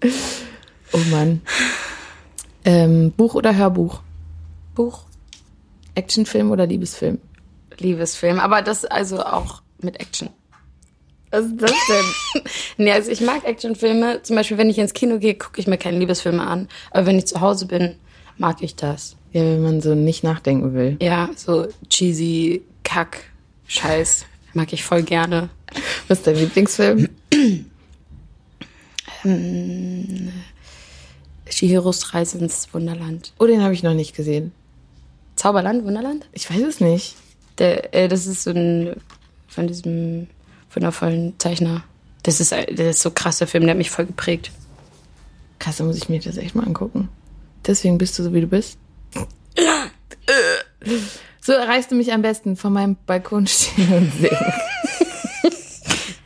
Oh 0.92 1.10
Mann. 1.10 1.42
Ähm, 2.64 3.12
Buch 3.16 3.34
oder 3.34 3.56
Hörbuch? 3.56 4.00
Buch, 4.76 5.00
Actionfilm 5.96 6.52
oder 6.52 6.66
Liebesfilm? 6.66 7.18
Liebesfilm. 7.78 8.38
Aber 8.38 8.62
das 8.62 8.84
also 8.84 9.24
auch 9.24 9.62
mit 9.80 10.00
Action. 10.00 10.28
Was 11.30 11.46
ist 11.46 11.60
das 11.60 11.72
denn? 11.88 12.42
Nee, 12.76 12.92
also 12.92 13.10
ich 13.10 13.20
mag 13.20 13.44
Actionfilme. 13.44 14.22
Zum 14.22 14.36
Beispiel, 14.36 14.56
wenn 14.56 14.70
ich 14.70 14.78
ins 14.78 14.94
Kino 14.94 15.18
gehe, 15.18 15.34
gucke 15.34 15.60
ich 15.60 15.66
mir 15.66 15.78
keine 15.78 15.98
Liebesfilme 15.98 16.46
an. 16.46 16.68
Aber 16.92 17.06
wenn 17.06 17.18
ich 17.18 17.26
zu 17.26 17.40
Hause 17.40 17.66
bin, 17.66 17.96
mag 18.36 18.62
ich 18.62 18.76
das. 18.76 19.16
Ja, 19.34 19.42
wenn 19.42 19.62
man 19.62 19.80
so 19.80 19.94
nicht 19.96 20.22
nachdenken 20.22 20.74
will. 20.74 20.96
Ja, 21.02 21.28
so 21.34 21.66
cheesy, 21.90 22.62
Kack, 22.84 23.24
Scheiß. 23.66 24.26
Mag 24.52 24.72
ich 24.72 24.84
voll 24.84 25.02
gerne. 25.02 25.50
Was 26.06 26.18
ist 26.18 26.26
dein 26.28 26.36
Lieblingsfilm? 26.36 27.08
Shihiros 31.50 32.14
Reise 32.14 32.38
ins 32.38 32.72
Wunderland. 32.72 33.32
Oh, 33.40 33.46
den 33.46 33.60
habe 33.62 33.74
ich 33.74 33.82
noch 33.82 33.94
nicht 33.94 34.14
gesehen. 34.14 34.52
Zauberland, 35.34 35.84
Wunderland? 35.84 36.28
Ich 36.32 36.48
weiß 36.48 36.62
es 36.62 36.80
nicht. 36.80 37.16
Der, 37.58 37.92
äh, 37.92 38.06
das 38.06 38.26
ist 38.26 38.44
so 38.44 38.50
ein 38.50 38.94
von 39.48 39.66
diesem 39.66 40.28
wundervollen 40.72 41.34
Zeichner. 41.38 41.82
Das 42.22 42.38
ist, 42.38 42.52
äh, 42.52 42.72
das 42.72 42.96
ist 42.96 43.02
so 43.02 43.10
krass, 43.10 43.38
der 43.38 43.48
Film, 43.48 43.64
der 43.64 43.72
hat 43.72 43.78
mich 43.78 43.90
voll 43.90 44.06
geprägt. 44.06 44.52
Krass, 45.58 45.78
da 45.78 45.84
muss 45.84 45.96
ich 45.96 46.08
mir 46.08 46.20
das 46.20 46.36
echt 46.36 46.54
mal 46.54 46.64
angucken. 46.64 47.08
Deswegen 47.66 47.98
bist 47.98 48.16
du 48.18 48.22
so, 48.22 48.32
wie 48.32 48.40
du 48.40 48.46
bist? 48.46 48.78
So 51.40 51.52
erreichst 51.52 51.90
du 51.90 51.94
mich 51.94 52.12
am 52.12 52.22
besten 52.22 52.56
von 52.56 52.72
meinem 52.72 52.96
Balkon 53.06 53.46
stehen 53.46 53.92
und 53.92 54.12
singen. 54.12 54.52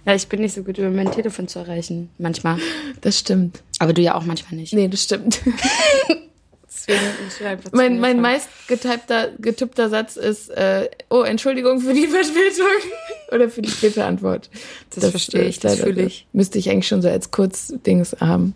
Ja, 0.06 0.14
ich 0.14 0.26
bin 0.28 0.40
nicht 0.40 0.54
so 0.54 0.62
gut 0.62 0.78
über 0.78 0.88
mein 0.88 1.12
Telefon 1.12 1.48
zu 1.48 1.58
erreichen, 1.58 2.08
manchmal. 2.16 2.58
Das 3.02 3.18
stimmt. 3.18 3.62
Aber 3.78 3.92
du 3.92 4.00
ja 4.00 4.14
auch 4.14 4.24
manchmal 4.24 4.58
nicht. 4.58 4.72
Nee, 4.72 4.88
das 4.88 5.02
stimmt. 5.02 5.40
Deswegen 6.66 7.00
du 7.38 7.44
einfach 7.46 7.72
mein 7.72 8.00
mein 8.00 8.24
getypter, 8.68 9.28
getippter 9.38 9.90
Satz 9.90 10.16
ist, 10.16 10.48
äh, 10.48 10.88
oh, 11.10 11.22
Entschuldigung 11.22 11.80
für 11.80 11.92
die 11.92 12.06
Verspätung. 12.06 12.66
Oder 13.32 13.50
für 13.50 13.60
die 13.60 13.68
späte 13.68 14.06
Antwort. 14.06 14.48
Das 14.94 15.10
verstehe 15.10 15.42
ich, 15.44 15.60
das 15.60 15.72
leider- 15.72 15.84
fühle 15.84 16.02
ich. 16.04 16.26
Müsste 16.32 16.58
ich 16.58 16.70
eigentlich 16.70 16.88
schon 16.88 17.02
so 17.02 17.10
als 17.10 17.30
Kurzdings 17.30 18.16
haben. 18.20 18.54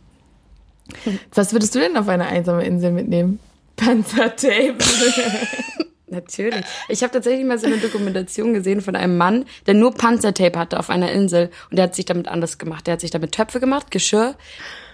Was 1.34 1.52
würdest 1.52 1.74
du 1.74 1.80
denn 1.80 1.96
auf 1.98 2.08
eine 2.08 2.26
einsame 2.26 2.64
Insel 2.64 2.92
mitnehmen? 2.92 3.38
Panzertape. 3.76 4.78
Natürlich. 6.12 6.62
Ich 6.88 7.02
habe 7.02 7.12
tatsächlich 7.12 7.46
mal 7.46 7.58
so 7.58 7.66
eine 7.66 7.78
Dokumentation 7.78 8.52
gesehen 8.52 8.82
von 8.82 8.94
einem 8.96 9.16
Mann, 9.16 9.46
der 9.66 9.72
nur 9.72 9.94
Panzertape 9.94 10.58
hatte 10.58 10.78
auf 10.78 10.90
einer 10.90 11.10
Insel 11.10 11.50
und 11.70 11.78
der 11.78 11.84
hat 11.84 11.94
sich 11.94 12.04
damit 12.04 12.28
anders 12.28 12.58
gemacht. 12.58 12.86
Der 12.86 12.92
hat 12.92 13.00
sich 13.00 13.10
damit 13.10 13.32
Töpfe 13.32 13.60
gemacht, 13.60 13.90
Geschirr, 13.90 14.34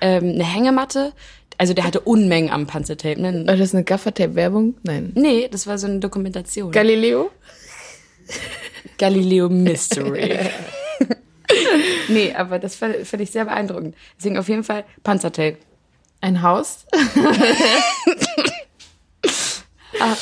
ähm, 0.00 0.35
eine 0.35 0.44
Hängematte. 0.44 1.12
Also 1.58 1.75
der 1.75 1.85
hatte 1.85 2.00
Unmengen 2.00 2.50
am 2.50 2.68
Panzertape. 2.68 3.20
Ne? 3.20 3.44
War 3.49 3.56
das 3.56 3.75
eine 3.75 3.82
Gaffertape-Werbung? 3.82 4.76
Nein. 4.85 5.12
Nee, 5.16 5.49
das 5.50 5.66
war 5.66 5.76
so 5.76 5.88
eine 5.88 5.99
Dokumentation. 5.99 6.70
Galileo? 6.70 7.32
Galileo 8.97 9.49
Mystery. 9.49 10.38
nee, 12.08 12.32
aber 12.32 12.61
das 12.61 12.76
fand, 12.76 12.94
fand 13.04 13.23
ich 13.23 13.32
sehr 13.32 13.44
beeindruckend. 13.44 13.97
Deswegen 14.18 14.38
auf 14.38 14.49
jeden 14.49 14.62
Fall 14.62 14.85
Panzertape. 15.02 15.56
Ein 16.20 16.42
Haus? 16.42 16.87
ah. 20.00 20.17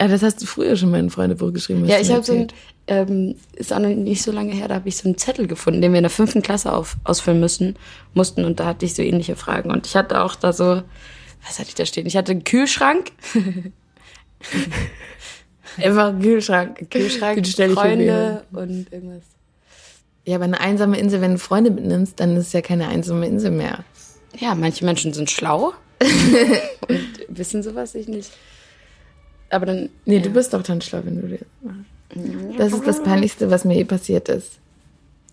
Ja, 0.00 0.08
das 0.08 0.22
hast 0.22 0.40
du 0.40 0.46
früher 0.46 0.76
schon 0.76 0.90
mal 0.90 1.00
in 1.00 1.10
Freundebuch 1.10 1.52
geschrieben. 1.52 1.84
Ja, 1.84 2.00
ich 2.00 2.10
habe 2.10 2.22
so 2.22 2.32
ein, 2.32 2.48
ähm, 2.86 3.34
ist 3.54 3.72
auch 3.72 3.78
noch 3.78 3.88
nicht 3.88 4.22
so 4.22 4.32
lange 4.32 4.52
her, 4.52 4.66
da 4.66 4.76
habe 4.76 4.88
ich 4.88 4.96
so 4.96 5.06
einen 5.06 5.18
Zettel 5.18 5.46
gefunden, 5.46 5.82
den 5.82 5.92
wir 5.92 5.98
in 5.98 6.04
der 6.04 6.10
fünften 6.10 6.40
Klasse 6.40 6.72
auf, 6.72 6.96
ausfüllen 7.04 7.38
müssen, 7.38 7.76
mussten 8.14 8.44
und 8.44 8.60
da 8.60 8.66
hatte 8.66 8.86
ich 8.86 8.94
so 8.94 9.02
ähnliche 9.02 9.36
Fragen. 9.36 9.70
Und 9.70 9.86
ich 9.86 9.96
hatte 9.96 10.22
auch 10.22 10.34
da 10.34 10.54
so, 10.54 10.82
was 11.46 11.58
hatte 11.58 11.68
ich 11.68 11.74
da 11.74 11.84
stehen? 11.84 12.06
Ich 12.06 12.16
hatte 12.16 12.32
einen 12.32 12.44
Kühlschrank. 12.44 13.12
Einfach 15.76 16.08
einen 16.08 16.22
Kühlschrank. 16.22 16.90
Kühlschrank, 16.90 17.46
Freunde 17.74 18.44
und 18.52 18.92
irgendwas. 18.92 19.22
Ja, 20.24 20.36
aber 20.36 20.44
eine 20.44 20.60
einsame 20.60 20.98
Insel, 20.98 21.20
wenn 21.20 21.32
du 21.32 21.38
Freunde 21.38 21.70
mitnimmst, 21.70 22.18
dann 22.20 22.36
ist 22.36 22.48
es 22.48 22.52
ja 22.52 22.60
keine 22.60 22.88
einsame 22.88 23.26
Insel 23.26 23.50
mehr. 23.50 23.84
Ja, 24.38 24.54
manche 24.54 24.84
Menschen 24.84 25.12
sind 25.12 25.30
schlau 25.30 25.72
und 26.88 27.26
wissen 27.28 27.62
sowas, 27.62 27.94
ich 27.94 28.08
nicht. 28.08 28.30
Aber 29.50 29.66
dann. 29.66 29.90
Nee, 30.04 30.16
ja. 30.16 30.22
du 30.22 30.30
bist 30.30 30.54
doch 30.54 30.62
dann 30.62 30.80
schlau, 30.80 31.00
wenn 31.04 31.20
du 31.20 31.28
das 31.28 31.40
machst. 31.62 32.58
Das 32.58 32.72
ist 32.72 32.86
das 32.86 33.02
Peinlichste, 33.02 33.50
was 33.50 33.64
mir 33.64 33.74
je 33.74 33.84
passiert 33.84 34.28
ist. 34.28 34.58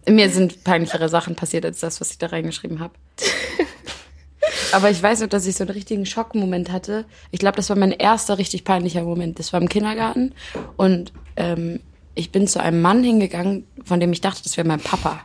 Mir 0.08 0.30
sind 0.30 0.64
peinlichere 0.64 1.10
Sachen 1.10 1.36
passiert 1.36 1.66
als 1.66 1.80
das, 1.80 2.00
was 2.00 2.12
ich 2.12 2.18
da 2.18 2.28
reingeschrieben 2.28 2.80
habe. 2.80 2.94
Aber 4.72 4.90
ich 4.90 5.02
weiß 5.02 5.22
noch, 5.22 5.28
dass 5.28 5.46
ich 5.46 5.56
so 5.56 5.64
einen 5.64 5.72
richtigen 5.72 6.06
Schockmoment 6.06 6.72
hatte. 6.72 7.06
Ich 7.32 7.40
glaube, 7.40 7.58
das 7.58 7.70
war 7.70 7.78
mein 7.78 7.92
erster 7.92 8.38
richtig 8.38 8.64
peinlicher 8.64 9.04
Moment. 9.04 9.40
Das 9.40 9.54
war 9.54 9.62
im 9.62 9.70
Kindergarten 9.70 10.34
und 10.78 11.14
ähm, 11.36 11.80
ich 12.16 12.32
bin 12.32 12.48
zu 12.48 12.62
einem 12.62 12.82
Mann 12.82 13.04
hingegangen, 13.04 13.66
von 13.84 14.00
dem 14.00 14.12
ich 14.12 14.22
dachte, 14.22 14.42
das 14.44 14.58
wäre 14.58 14.68
mein 14.68 14.80
Papa. 14.80 15.22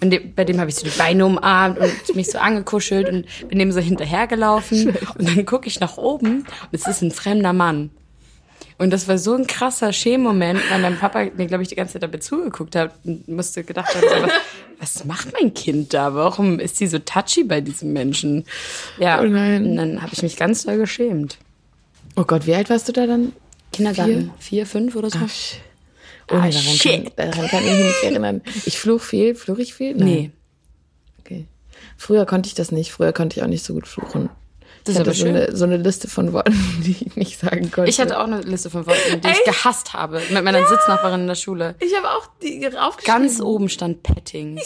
Und 0.00 0.10
dem, 0.10 0.34
bei 0.34 0.44
dem 0.44 0.58
habe 0.60 0.70
ich 0.70 0.76
so 0.76 0.84
die 0.84 0.96
Beine 0.96 1.26
umarmt 1.26 1.78
und 1.78 2.16
mich 2.16 2.30
so 2.30 2.38
angekuschelt 2.38 3.08
und 3.08 3.48
bin 3.48 3.58
dem 3.58 3.70
so 3.70 3.80
hinterhergelaufen. 3.80 4.96
Und 5.18 5.28
dann 5.28 5.44
gucke 5.44 5.68
ich 5.68 5.78
nach 5.78 5.98
oben 5.98 6.38
und 6.38 6.46
es 6.72 6.86
ist 6.86 7.02
ein 7.02 7.10
fremder 7.10 7.52
Mann. 7.52 7.90
Und 8.82 8.90
das 8.90 9.06
war 9.06 9.16
so 9.16 9.34
ein 9.34 9.46
krasser 9.46 9.92
Schämmoment, 9.92 10.60
weil 10.68 10.80
mein 10.80 10.98
Papa 10.98 11.26
mir, 11.36 11.46
glaube 11.46 11.62
ich, 11.62 11.68
die 11.68 11.76
ganze 11.76 11.92
Zeit 11.92 12.02
dabei 12.02 12.18
zugeguckt 12.18 12.74
hat 12.74 12.92
und 13.04 13.28
musste 13.28 13.62
gedacht 13.62 13.94
haben, 13.94 14.02
so, 14.02 14.22
was, 14.26 14.32
was 14.80 15.04
macht 15.04 15.28
mein 15.32 15.54
Kind 15.54 15.94
da? 15.94 16.14
Warum 16.16 16.58
ist 16.58 16.78
sie 16.78 16.88
so 16.88 16.98
touchy 16.98 17.44
bei 17.44 17.60
diesem 17.60 17.92
Menschen? 17.92 18.44
Ja, 18.98 19.20
Oh 19.20 19.24
nein. 19.24 19.64
und 19.66 19.76
dann 19.76 20.02
habe 20.02 20.12
ich 20.12 20.22
mich 20.24 20.36
ganz 20.36 20.64
doll 20.64 20.78
geschämt. 20.78 21.38
Oh 22.16 22.24
Gott, 22.24 22.44
wie 22.48 22.56
alt 22.56 22.70
warst 22.70 22.88
du 22.88 22.92
da 22.92 23.06
dann? 23.06 23.32
Kindergarten, 23.72 24.32
vier, 24.40 24.66
fünf 24.66 24.96
oder 24.96 25.10
so? 25.10 25.18
Ach, 25.22 25.30
oh, 26.32 26.34
Ah, 26.34 26.48
daran, 26.48 26.52
shit. 26.52 27.16
Kann, 27.16 27.30
daran 27.30 27.48
kann 27.48 27.64
ich 27.64 27.70
mich 27.70 27.84
nicht 27.86 28.02
erinnern. 28.02 28.42
Ich 28.66 28.78
fluch 28.80 29.00
viel. 29.00 29.36
Fluch 29.36 29.58
ich 29.58 29.74
viel? 29.74 29.94
Nein. 29.94 30.04
nee. 30.04 30.30
Okay. 31.20 31.46
Früher 31.96 32.26
konnte 32.26 32.48
ich 32.48 32.54
das 32.54 32.72
nicht. 32.72 32.90
Früher 32.90 33.12
konnte 33.12 33.36
ich 33.38 33.44
auch 33.44 33.48
nicht 33.48 33.64
so 33.64 33.74
gut 33.74 33.86
fluchen. 33.86 34.28
Das 34.84 34.94
ich 34.96 35.00
ist 35.00 35.00
hatte 35.00 35.10
aber 35.10 35.14
so 35.18 35.26
eine, 35.26 35.56
so 35.56 35.64
eine 35.64 35.76
Liste 35.76 36.08
von 36.08 36.32
Worten, 36.32 36.52
die 36.84 36.96
ich 37.06 37.16
nicht 37.16 37.38
sagen 37.40 37.70
konnte. 37.70 37.88
Ich 37.90 38.00
hatte 38.00 38.18
auch 38.18 38.24
eine 38.24 38.40
Liste 38.40 38.68
von 38.70 38.86
Worten, 38.86 39.20
die 39.20 39.28
ich 39.28 39.44
gehasst 39.44 39.92
habe, 39.92 40.20
mit 40.30 40.42
meiner 40.44 40.66
Sitznachbarin 40.66 41.22
in 41.22 41.26
der 41.28 41.34
Schule. 41.34 41.74
Ich 41.80 41.96
habe 41.96 42.10
auch 42.10 42.26
die 42.42 42.66
aufgeschrieben. 42.76 43.22
Ganz 43.22 43.40
oben 43.40 43.68
stand 43.68 44.02
Petting. 44.02 44.58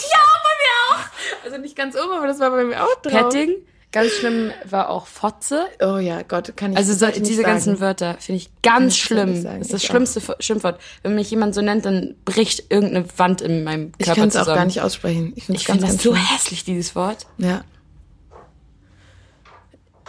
Also 1.45 1.59
nicht 1.59 1.77
ganz 1.77 1.95
oben, 1.97 2.13
aber 2.17 2.27
das 2.27 2.41
war 2.41 2.51
bei 2.51 2.65
mir 2.65 2.83
auch 2.83 2.95
drauf. 3.03 3.29
Petting, 3.31 3.57
ganz 3.93 4.13
schlimm 4.13 4.51
war 4.69 4.91
auch 4.91 5.07
Fotze. 5.07 5.67
Oh 5.81 5.99
ja, 5.99 6.23
Gott, 6.23 6.57
kann 6.57 6.73
ich 6.73 6.79
Also 6.79 6.93
so, 6.93 6.99
sollte 7.01 7.19
ich 7.19 7.23
diese 7.29 7.43
sagen. 7.43 7.55
ganzen 7.55 7.81
Wörter 7.81 8.17
finde 8.19 8.39
ich 8.43 8.51
ganz 8.63 8.95
ich 8.95 9.03
schlimm. 9.03 9.43
Das 9.45 9.55
ist 9.61 9.73
das 9.73 9.83
ich 9.83 9.89
auch. 9.89 9.93
schlimmste 9.93 10.19
F- 10.21 10.37
Schimpfwort. 10.41 10.81
Wenn 11.03 11.15
mich 11.15 11.31
jemand 11.31 11.55
so 11.55 11.63
nennt, 11.63 11.85
dann 11.85 12.17
bricht 12.25 12.65
irgendeine 12.71 13.07
Wand 13.19 13.41
in 13.43 13.65
meinem 13.65 13.93
Ich 13.99 14.07
Körper 14.07 14.21
kann 14.23 14.29
es 14.29 14.37
auch 14.37 14.47
gar 14.47 14.65
nicht 14.65 14.81
aussprechen. 14.83 15.33
Ich 15.37 15.45
finde 15.47 15.57
Ich 15.61 15.63
es 15.63 15.67
finde 15.67 15.83
das 15.83 15.91
ganz 15.93 16.03
so 16.03 16.15
hässlich, 16.17 16.65
dieses 16.65 16.95
Wort. 16.97 17.27
Ja. 17.39 17.63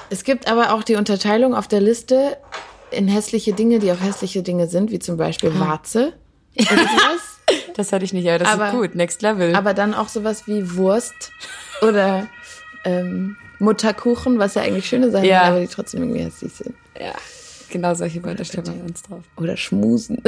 Es 0.09 0.23
gibt 0.23 0.47
aber 0.49 0.73
auch 0.73 0.83
die 0.83 0.95
Unterteilung 0.95 1.53
auf 1.55 1.67
der 1.67 1.81
Liste 1.81 2.37
in 2.91 3.07
hässliche 3.07 3.53
Dinge, 3.53 3.79
die 3.79 3.91
auch 3.91 3.99
hässliche 3.99 4.41
Dinge 4.43 4.67
sind, 4.67 4.91
wie 4.91 4.99
zum 4.99 5.17
Beispiel 5.17 5.57
Warze 5.59 6.13
oder 6.57 6.67
sowas. 6.69 7.21
Das 7.75 7.91
hatte 7.91 8.05
ich 8.05 8.13
nicht, 8.13 8.27
aber 8.27 8.39
das 8.39 8.47
Aber- 8.49 8.67
ist 8.67 8.73
gut. 8.73 8.95
Next 8.95 9.21
Level. 9.21 9.55
aber 9.55 9.73
dann 9.73 9.93
auch 9.93 10.07
sowas 10.09 10.47
wie 10.47 10.75
Wurst 10.75 11.31
oder 11.81 12.27
ähm, 12.85 13.35
Mutterkuchen, 13.59 14.39
was 14.39 14.55
ja 14.55 14.61
eigentlich 14.61 14.87
schöne 14.87 15.11
Sachen 15.11 15.25
Ja. 15.25 15.41
sind, 15.45 15.49
aber 15.51 15.59
die 15.61 15.67
trotzdem 15.67 16.01
irgendwie 16.03 16.21
hässlich 16.23 16.53
sind. 16.53 16.75
ja, 16.99 17.13
genau 17.69 17.93
solche 17.93 18.23
Wörter 18.23 18.45
stehen 18.45 18.63
bei 18.63 18.71
uns 18.87 19.01
drauf. 19.03 19.23
Oder 19.35 19.57
Schmusen. 19.57 20.21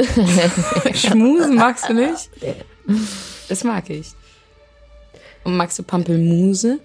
Schmusen 0.94 1.54
magst 1.56 1.88
du 1.88 1.94
nicht? 1.94 2.30
Das 3.48 3.64
mag 3.64 3.88
ich. 3.90 4.08
Und 5.44 5.56
magst 5.56 5.78
du 5.78 5.82
Pampelmuse? 5.82 6.78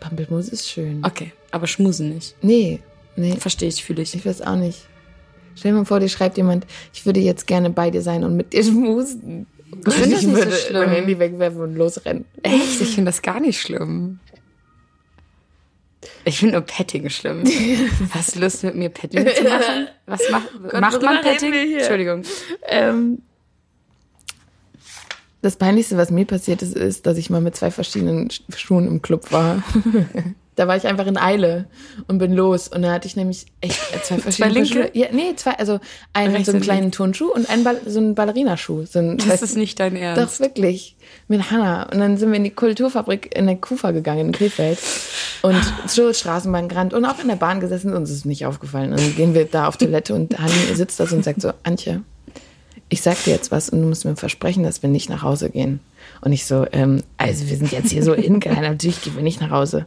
Pampelmuse 0.00 0.50
ist 0.52 0.68
schön. 0.68 1.02
Okay, 1.04 1.32
aber 1.50 1.66
Schmusen 1.66 2.14
nicht. 2.14 2.34
Nee, 2.42 2.80
nee, 3.16 3.36
Verstehe 3.36 3.68
ich, 3.68 3.84
fühle 3.84 4.02
ich. 4.02 4.14
ich 4.14 4.24
weiß 4.26 4.42
auch 4.42 4.56
nicht. 4.56 4.86
Stell 5.54 5.72
dir 5.72 5.78
mal 5.78 5.84
vor, 5.84 6.00
dir 6.00 6.08
schreibt 6.08 6.36
jemand, 6.36 6.66
ich 6.92 7.06
würde 7.06 7.20
jetzt 7.20 7.46
gerne 7.46 7.70
bei 7.70 7.90
dir 7.90 8.02
sein 8.02 8.24
und 8.24 8.36
mit 8.36 8.52
dir 8.52 8.62
schmusen. 8.64 9.46
Ich 9.86 9.94
finde 9.94 10.10
das 10.16 10.22
nicht 10.22 10.36
so 10.36 10.44
würde 10.44 10.52
schlimm. 10.52 10.80
mein 10.84 10.90
Handy 10.90 11.18
wegwerfen 11.18 11.60
und 11.60 11.74
losrennen. 11.76 12.24
Echt? 12.42 12.80
Ich 12.80 12.94
finde 12.94 13.10
das 13.10 13.22
gar 13.22 13.40
nicht 13.40 13.60
schlimm. 13.60 14.20
Ich 16.24 16.38
finde 16.38 16.54
nur 16.56 16.62
Petting 16.62 17.08
schlimm. 17.10 17.42
Hast 18.10 18.36
du 18.36 18.40
Lust, 18.40 18.62
mit 18.64 18.74
mir 18.76 18.90
Petting 18.90 19.26
zu 19.26 19.44
machen? 19.44 19.88
Was 20.06 20.20
macht, 20.30 20.72
macht 20.80 21.02
man 21.02 21.20
Petting? 21.20 21.52
Entschuldigung. 21.52 22.22
Ähm, 22.68 23.22
das 25.46 25.56
Peinlichste, 25.56 25.96
was 25.96 26.10
mir 26.10 26.24
passiert 26.26 26.60
ist, 26.62 26.74
ist, 26.76 27.06
dass 27.06 27.16
ich 27.16 27.30
mal 27.30 27.40
mit 27.40 27.56
zwei 27.56 27.70
verschiedenen 27.70 28.28
Sch- 28.28 28.40
Schuhen 28.56 28.86
im 28.86 29.00
Club 29.00 29.30
war. 29.32 29.62
da 30.56 30.66
war 30.66 30.76
ich 30.76 30.86
einfach 30.86 31.06
in 31.06 31.16
Eile 31.18 31.66
und 32.08 32.18
bin 32.18 32.32
los. 32.32 32.66
Und 32.68 32.82
da 32.82 32.92
hatte 32.92 33.06
ich 33.06 33.14
nämlich 33.16 33.46
echt 33.60 33.78
zwei 34.04 34.18
verschiedene 34.18 34.54
linke? 34.54 34.68
Schuhe. 34.72 34.90
Ja, 34.94 35.06
nee, 35.12 35.34
zwei, 35.36 35.52
also 35.52 35.78
einen 36.14 36.32
Rechts 36.32 36.46
so 36.46 36.52
einen 36.52 36.62
kleinen 36.62 36.92
Turnschuh 36.92 37.26
und 37.32 37.48
einen 37.48 37.62
Ball, 37.62 37.80
so 37.86 37.98
einen 38.00 38.14
Ballerinaschuh. 38.14 38.86
So 38.86 38.98
einen, 38.98 39.18
Das 39.18 39.42
ist 39.42 39.56
nicht 39.56 39.78
dein 39.78 39.94
Doch, 39.94 40.00
Ernst. 40.00 40.40
wirklich. 40.40 40.96
Mit 41.28 41.50
Hanna. 41.50 41.84
Und 41.92 41.98
dann 42.00 42.16
sind 42.16 42.30
wir 42.30 42.36
in 42.36 42.44
die 42.44 42.50
Kulturfabrik 42.50 43.36
in 43.36 43.46
der 43.46 43.56
Kufa 43.56 43.90
gegangen, 43.92 44.26
in 44.26 44.32
Krefeld. 44.32 44.78
Und 45.42 45.60
zur 45.86 46.12
Straßenbahn 46.14 46.68
gerannt 46.68 46.92
und 46.94 47.04
auch 47.04 47.18
in 47.20 47.28
der 47.28 47.36
Bahn 47.36 47.60
gesessen. 47.60 47.94
Uns 47.94 48.10
ist 48.10 48.24
nicht 48.26 48.46
aufgefallen. 48.46 48.90
Und 48.92 49.00
dann 49.00 49.14
gehen 49.14 49.34
wir 49.34 49.44
da 49.44 49.68
auf 49.68 49.76
Toilette 49.76 50.14
und 50.14 50.38
Hanni 50.38 50.74
sitzt 50.74 50.98
da 50.98 51.06
so 51.06 51.14
und 51.16 51.24
sagt 51.24 51.40
so, 51.42 51.52
Antje, 51.62 52.02
ich 52.88 53.02
sag 53.02 53.22
dir 53.24 53.32
jetzt 53.32 53.50
was 53.50 53.68
und 53.68 53.82
du 53.82 53.88
musst 53.88 54.04
mir 54.04 54.16
versprechen, 54.16 54.62
dass 54.62 54.82
wir 54.82 54.88
nicht 54.90 55.08
nach 55.10 55.22
Hause 55.22 55.50
gehen. 55.50 55.80
Und 56.20 56.32
ich 56.32 56.46
so, 56.46 56.66
ähm, 56.72 57.02
also 57.16 57.48
wir 57.48 57.56
sind 57.56 57.72
jetzt 57.72 57.90
hier 57.90 58.02
so 58.02 58.12
in 58.12 58.40
Klein, 58.40 58.62
natürlich 58.62 59.00
gehen 59.02 59.16
wir 59.16 59.22
nicht 59.22 59.40
nach 59.40 59.50
Hause. 59.50 59.86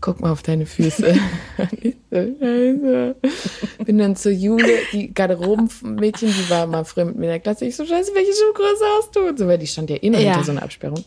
Guck 0.00 0.20
mal 0.20 0.30
auf 0.30 0.42
deine 0.42 0.66
Füße. 0.66 1.14
Scheiße. 2.12 3.16
Bin 3.84 3.98
dann 3.98 4.14
zur 4.16 4.32
Jule, 4.32 4.68
die 4.92 5.12
Garderobenmädchen, 5.12 6.28
die 6.28 6.50
war 6.50 6.66
mal 6.66 6.84
früher 6.84 7.06
mit 7.06 7.16
mir 7.16 7.24
in 7.24 7.30
der 7.30 7.40
Klasse. 7.40 7.64
Ich 7.64 7.76
so, 7.76 7.84
scheiße, 7.84 8.12
welche 8.14 8.32
Schuhgröße 8.32 8.84
hast 8.98 9.16
du? 9.16 9.20
Und 9.28 9.38
so, 9.38 9.46
weil 9.46 9.58
die 9.58 9.66
stand 9.66 9.90
ja 9.90 9.96
eh 10.00 10.10
noch 10.10 10.18
Ja. 10.20 10.32
hinter 10.32 10.44
so 10.44 10.50
einer 10.52 10.62
Absperrung. 10.62 11.02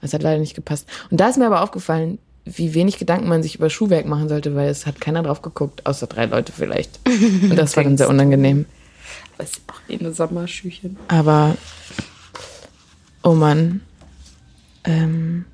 Das 0.00 0.12
hat 0.12 0.22
leider 0.22 0.40
nicht 0.40 0.54
gepasst. 0.54 0.88
Und 1.10 1.20
da 1.20 1.28
ist 1.28 1.38
mir 1.38 1.46
aber 1.46 1.62
aufgefallen, 1.62 2.18
wie 2.44 2.74
wenig 2.74 2.98
Gedanken 2.98 3.28
man 3.28 3.42
sich 3.42 3.54
über 3.54 3.70
Schuhwerk 3.70 4.06
machen 4.06 4.28
sollte, 4.28 4.54
weil 4.56 4.68
es 4.68 4.86
hat 4.86 5.00
keiner 5.00 5.22
drauf 5.22 5.42
geguckt, 5.42 5.86
außer 5.86 6.08
drei 6.08 6.26
Leute 6.26 6.52
vielleicht. 6.52 6.98
Und 7.06 7.56
das 7.56 7.76
war 7.76 7.84
dann 7.84 7.96
sehr 7.96 8.08
unangenehm. 8.08 8.66
Das 9.38 9.50
ist 9.50 9.60
auch 9.68 9.80
eine 9.88 10.12
Sommerschüchen. 10.12 10.96
Aber, 11.08 11.56
oh 13.22 13.32
Mann. 13.32 13.80
Ähm, 14.84 15.44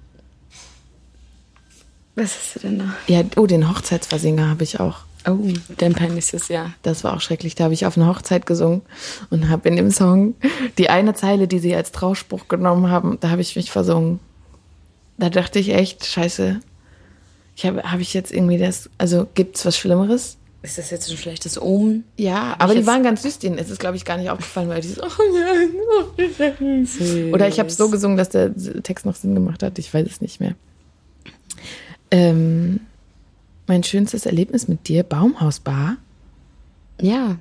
Was 2.14 2.36
hast 2.36 2.56
du 2.56 2.60
denn 2.60 2.78
da? 2.78 2.94
ja, 3.06 3.22
oh, 3.36 3.46
den 3.46 3.68
Hochzeitsversinger 3.68 4.48
habe 4.48 4.64
ich 4.64 4.80
auch. 4.80 5.00
Oh, 5.26 5.36
dein 5.76 5.94
peinlichstes 5.94 6.48
Jahr. 6.48 6.72
Das 6.82 7.04
war 7.04 7.14
auch 7.14 7.20
schrecklich. 7.20 7.54
Da 7.54 7.64
habe 7.64 7.74
ich 7.74 7.84
auf 7.84 7.96
einer 7.96 8.06
Hochzeit 8.06 8.46
gesungen 8.46 8.82
und 9.30 9.48
habe 9.48 9.68
in 9.68 9.76
dem 9.76 9.90
Song 9.90 10.34
die 10.78 10.88
eine 10.88 11.14
Zeile, 11.14 11.48
die 11.48 11.58
sie 11.58 11.74
als 11.74 11.92
Trauspruch 11.92 12.48
genommen 12.48 12.90
haben, 12.90 13.18
da 13.20 13.30
habe 13.30 13.42
ich 13.42 13.54
mich 13.56 13.70
versungen. 13.70 14.20
Da 15.18 15.28
dachte 15.28 15.58
ich 15.58 15.74
echt, 15.74 16.06
scheiße. 16.06 16.60
Ich 17.56 17.66
habe, 17.66 17.82
habe 17.82 18.00
ich 18.00 18.14
jetzt 18.14 18.32
irgendwie 18.32 18.56
das, 18.56 18.88
also 18.98 19.26
gibt's 19.34 19.66
was 19.66 19.76
Schlimmeres? 19.76 20.37
Ist 20.60 20.76
das 20.76 20.90
jetzt 20.90 21.08
ein 21.08 21.16
schlechtes 21.16 21.60
Omen? 21.60 22.02
Ja, 22.16 22.56
aber 22.58 22.74
die 22.74 22.84
waren 22.84 23.04
ganz 23.04 23.22
süß, 23.22 23.38
denen 23.38 23.58
ist 23.58 23.70
es, 23.70 23.78
glaube 23.78 23.96
ich, 23.96 24.04
gar 24.04 24.16
nicht 24.16 24.28
aufgefallen, 24.28 24.68
weil 24.68 24.80
die 24.80 24.88
so, 24.88 25.02
oh 25.02 25.06
nein. 25.32 27.32
Oder 27.32 27.46
ich 27.46 27.60
habe 27.60 27.70
so 27.70 27.88
gesungen, 27.88 28.16
dass 28.16 28.30
der 28.30 28.52
Text 28.82 29.06
noch 29.06 29.14
Sinn 29.14 29.34
gemacht 29.34 29.62
hat. 29.62 29.78
Ich 29.78 29.94
weiß 29.94 30.06
es 30.06 30.20
nicht 30.20 30.40
mehr. 30.40 30.56
Ähm, 32.10 32.80
mein 33.68 33.84
schönstes 33.84 34.26
Erlebnis 34.26 34.66
mit 34.66 34.88
dir, 34.88 35.04
Baumhausbar. 35.04 35.96
Ja. 37.00 37.38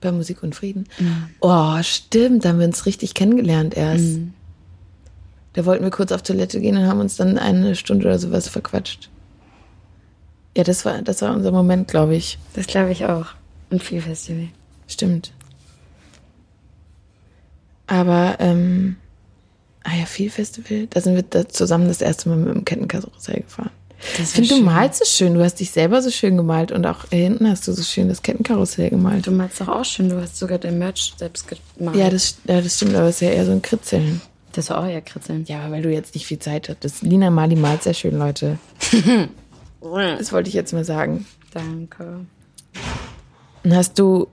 Bei 0.00 0.12
Musik 0.12 0.44
und 0.44 0.54
Frieden. 0.54 0.86
Oh, 1.40 1.82
stimmt, 1.82 2.44
da 2.44 2.50
haben 2.50 2.60
wir 2.60 2.66
uns 2.66 2.86
richtig 2.86 3.14
kennengelernt 3.14 3.76
erst. 3.76 4.18
Da 5.54 5.64
wollten 5.64 5.82
wir 5.82 5.90
kurz 5.90 6.12
auf 6.12 6.22
Toilette 6.22 6.60
gehen 6.60 6.76
und 6.76 6.86
haben 6.86 7.00
uns 7.00 7.16
dann 7.16 7.38
eine 7.38 7.74
Stunde 7.74 8.06
oder 8.06 8.20
sowas 8.20 8.48
verquatscht. 8.48 9.08
Ja, 10.56 10.64
das 10.64 10.86
war, 10.86 11.02
das 11.02 11.20
war 11.20 11.34
unser 11.34 11.52
Moment, 11.52 11.86
glaube 11.86 12.16
ich. 12.16 12.38
Das 12.54 12.66
glaube 12.66 12.90
ich 12.90 13.04
auch. 13.04 13.26
Und 13.68 13.82
viel 13.82 14.00
Festival. 14.00 14.48
Stimmt. 14.88 15.32
Aber, 17.86 18.36
ähm, 18.38 18.96
ah 19.84 19.94
ja, 19.98 20.06
viel 20.06 20.30
Festival. 20.30 20.86
Da 20.88 21.02
sind 21.02 21.14
wir 21.14 21.24
da 21.24 21.46
zusammen 21.46 21.88
das 21.88 22.00
erste 22.00 22.30
Mal 22.30 22.38
mit 22.38 22.54
dem 22.54 22.64
Kettenkarussell 22.64 23.42
gefahren. 23.42 23.70
Das 24.16 24.30
Ich 24.30 24.48
finde, 24.48 24.48
du 24.48 24.60
malst 24.62 25.00
so 25.00 25.04
schön. 25.04 25.34
Du 25.34 25.44
hast 25.44 25.60
dich 25.60 25.70
selber 25.72 26.00
so 26.00 26.10
schön 26.10 26.38
gemalt 26.38 26.72
und 26.72 26.86
auch 26.86 27.04
hinten 27.10 27.50
hast 27.50 27.68
du 27.68 27.72
so 27.72 27.82
schön 27.82 28.08
das 28.08 28.22
Kettenkarussell 28.22 28.88
gemalt. 28.88 29.26
Du 29.26 29.32
malst 29.32 29.60
doch 29.60 29.68
auch 29.68 29.84
schön. 29.84 30.08
Du 30.08 30.18
hast 30.22 30.38
sogar 30.38 30.56
dein 30.58 30.78
Merch 30.78 31.12
selbst 31.18 31.46
gemalt. 31.76 31.98
Ja, 31.98 32.08
das, 32.08 32.38
ja, 32.48 32.62
das 32.62 32.76
stimmt, 32.76 32.94
aber 32.94 33.08
es 33.08 33.16
ist 33.16 33.20
ja 33.20 33.30
eher 33.30 33.44
so 33.44 33.52
ein 33.52 33.60
Kritzeln. 33.60 34.22
das 34.52 34.70
war 34.70 34.78
auch 34.82 34.88
ja 34.88 35.02
kritzeln. 35.02 35.44
Ja, 35.46 35.60
aber 35.60 35.72
weil 35.72 35.82
du 35.82 35.92
jetzt 35.92 36.14
nicht 36.14 36.26
viel 36.26 36.38
Zeit 36.38 36.70
hattest. 36.70 37.02
Lina 37.02 37.28
Mali 37.28 37.56
malt 37.56 37.82
sehr 37.82 37.94
schön, 37.94 38.18
Leute. 38.18 38.58
Das 40.18 40.32
wollte 40.32 40.48
ich 40.48 40.54
jetzt 40.54 40.72
mal 40.72 40.84
sagen. 40.84 41.26
Danke. 41.52 42.26
Und 43.64 43.74
hast 43.74 43.98
du, 43.98 44.28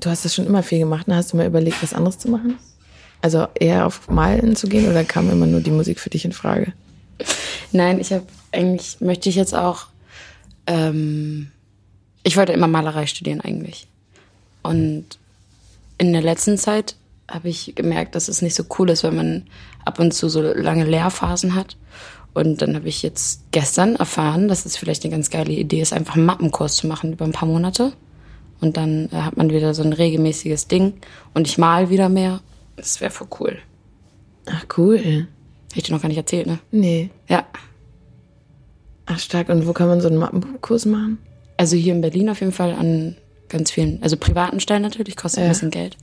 du 0.00 0.10
hast 0.10 0.24
das 0.24 0.34
schon 0.34 0.46
immer 0.46 0.62
viel 0.62 0.78
gemacht, 0.78 1.08
ne? 1.08 1.16
hast 1.16 1.32
du 1.32 1.36
mal 1.36 1.46
überlegt, 1.46 1.82
was 1.82 1.94
anderes 1.94 2.18
zu 2.18 2.28
machen? 2.28 2.58
Also 3.20 3.46
eher 3.54 3.86
auf 3.86 4.08
Malen 4.08 4.56
zu 4.56 4.66
gehen 4.66 4.90
oder 4.90 5.04
kam 5.04 5.30
immer 5.30 5.46
nur 5.46 5.60
die 5.60 5.70
Musik 5.70 6.00
für 6.00 6.10
dich 6.10 6.24
in 6.24 6.32
Frage? 6.32 6.72
Nein, 7.70 8.00
ich 8.00 8.12
habe 8.12 8.26
eigentlich 8.50 9.00
möchte 9.00 9.28
ich 9.28 9.36
jetzt 9.36 9.54
auch. 9.54 9.86
Ähm, 10.66 11.50
ich 12.24 12.36
wollte 12.36 12.52
immer 12.52 12.68
Malerei 12.68 13.06
studieren 13.06 13.40
eigentlich. 13.40 13.86
Und 14.62 15.06
in 15.98 16.12
der 16.12 16.22
letzten 16.22 16.58
Zeit 16.58 16.96
habe 17.28 17.48
ich 17.48 17.74
gemerkt, 17.74 18.14
dass 18.14 18.28
es 18.28 18.42
nicht 18.42 18.54
so 18.54 18.64
cool 18.78 18.90
ist, 18.90 19.02
wenn 19.02 19.16
man 19.16 19.46
ab 19.84 19.98
und 19.98 20.12
zu 20.12 20.28
so 20.28 20.42
lange 20.42 20.84
Lehrphasen 20.84 21.54
hat. 21.54 21.76
Und 22.34 22.62
dann 22.62 22.74
habe 22.76 22.88
ich 22.88 23.02
jetzt 23.02 23.42
gestern 23.50 23.96
erfahren, 23.96 24.48
dass 24.48 24.64
es 24.64 24.76
vielleicht 24.76 25.04
eine 25.04 25.12
ganz 25.12 25.28
geile 25.30 25.52
Idee 25.52 25.82
ist, 25.82 25.92
einfach 25.92 26.16
einen 26.16 26.24
Mappenkurs 26.24 26.76
zu 26.76 26.86
machen 26.86 27.12
über 27.12 27.24
ein 27.26 27.32
paar 27.32 27.48
Monate. 27.48 27.92
Und 28.60 28.76
dann 28.76 29.08
äh, 29.12 29.16
hat 29.16 29.36
man 29.36 29.50
wieder 29.50 29.74
so 29.74 29.82
ein 29.82 29.92
regelmäßiges 29.92 30.68
Ding. 30.68 30.94
Und 31.34 31.46
ich 31.46 31.58
mal 31.58 31.90
wieder 31.90 32.08
mehr. 32.08 32.40
Das 32.76 33.00
wäre 33.00 33.10
voll 33.10 33.26
cool. 33.40 33.58
Ach, 34.46 34.64
cool. 34.78 34.98
Hätte 34.98 35.26
ich 35.74 35.82
dir 35.82 35.92
noch 35.92 36.00
gar 36.02 36.08
nicht 36.08 36.16
erzählt, 36.18 36.46
ne? 36.46 36.58
Nee. 36.70 37.10
Ja. 37.28 37.44
Ach, 39.06 39.18
stark. 39.18 39.48
Und 39.48 39.66
wo 39.66 39.72
kann 39.72 39.88
man 39.88 40.00
so 40.00 40.08
einen 40.08 40.18
Mappenkurs 40.18 40.86
machen? 40.86 41.18
Also 41.56 41.76
hier 41.76 41.92
in 41.92 42.00
Berlin 42.00 42.30
auf 42.30 42.40
jeden 42.40 42.52
Fall 42.52 42.72
an 42.72 43.16
ganz 43.48 43.70
vielen, 43.70 44.02
also 44.02 44.16
privaten 44.16 44.58
Stellen 44.60 44.82
natürlich, 44.82 45.16
kostet 45.16 45.40
Ja. 45.40 45.46
ein 45.46 45.50
bisschen 45.52 45.70
Geld. 45.70 45.96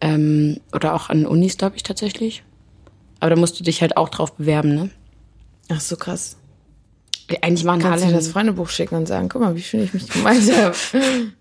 Ähm, 0.00 0.58
oder 0.72 0.94
auch 0.94 1.08
an 1.10 1.26
Unis, 1.26 1.56
glaube 1.56 1.76
ich, 1.76 1.82
tatsächlich. 1.84 2.42
Aber 3.20 3.30
da 3.30 3.36
musst 3.36 3.58
du 3.60 3.64
dich 3.64 3.80
halt 3.80 3.96
auch 3.96 4.08
drauf 4.08 4.32
bewerben, 4.34 4.74
ne? 4.74 4.90
Ach, 5.70 5.80
so 5.80 5.96
krass. 5.96 6.36
Eigentlich 7.40 7.64
machen 7.64 7.80
Kannst 7.80 8.04
alle 8.04 8.12
das 8.12 8.28
Freundebuch 8.28 8.68
schicken 8.68 8.96
und 8.96 9.06
sagen, 9.08 9.28
guck 9.30 9.40
mal, 9.40 9.56
wie 9.56 9.62
schön 9.62 9.82
ich 9.84 9.94
mich 9.94 10.08
gemalt 10.08 10.52
habe. 10.56 10.74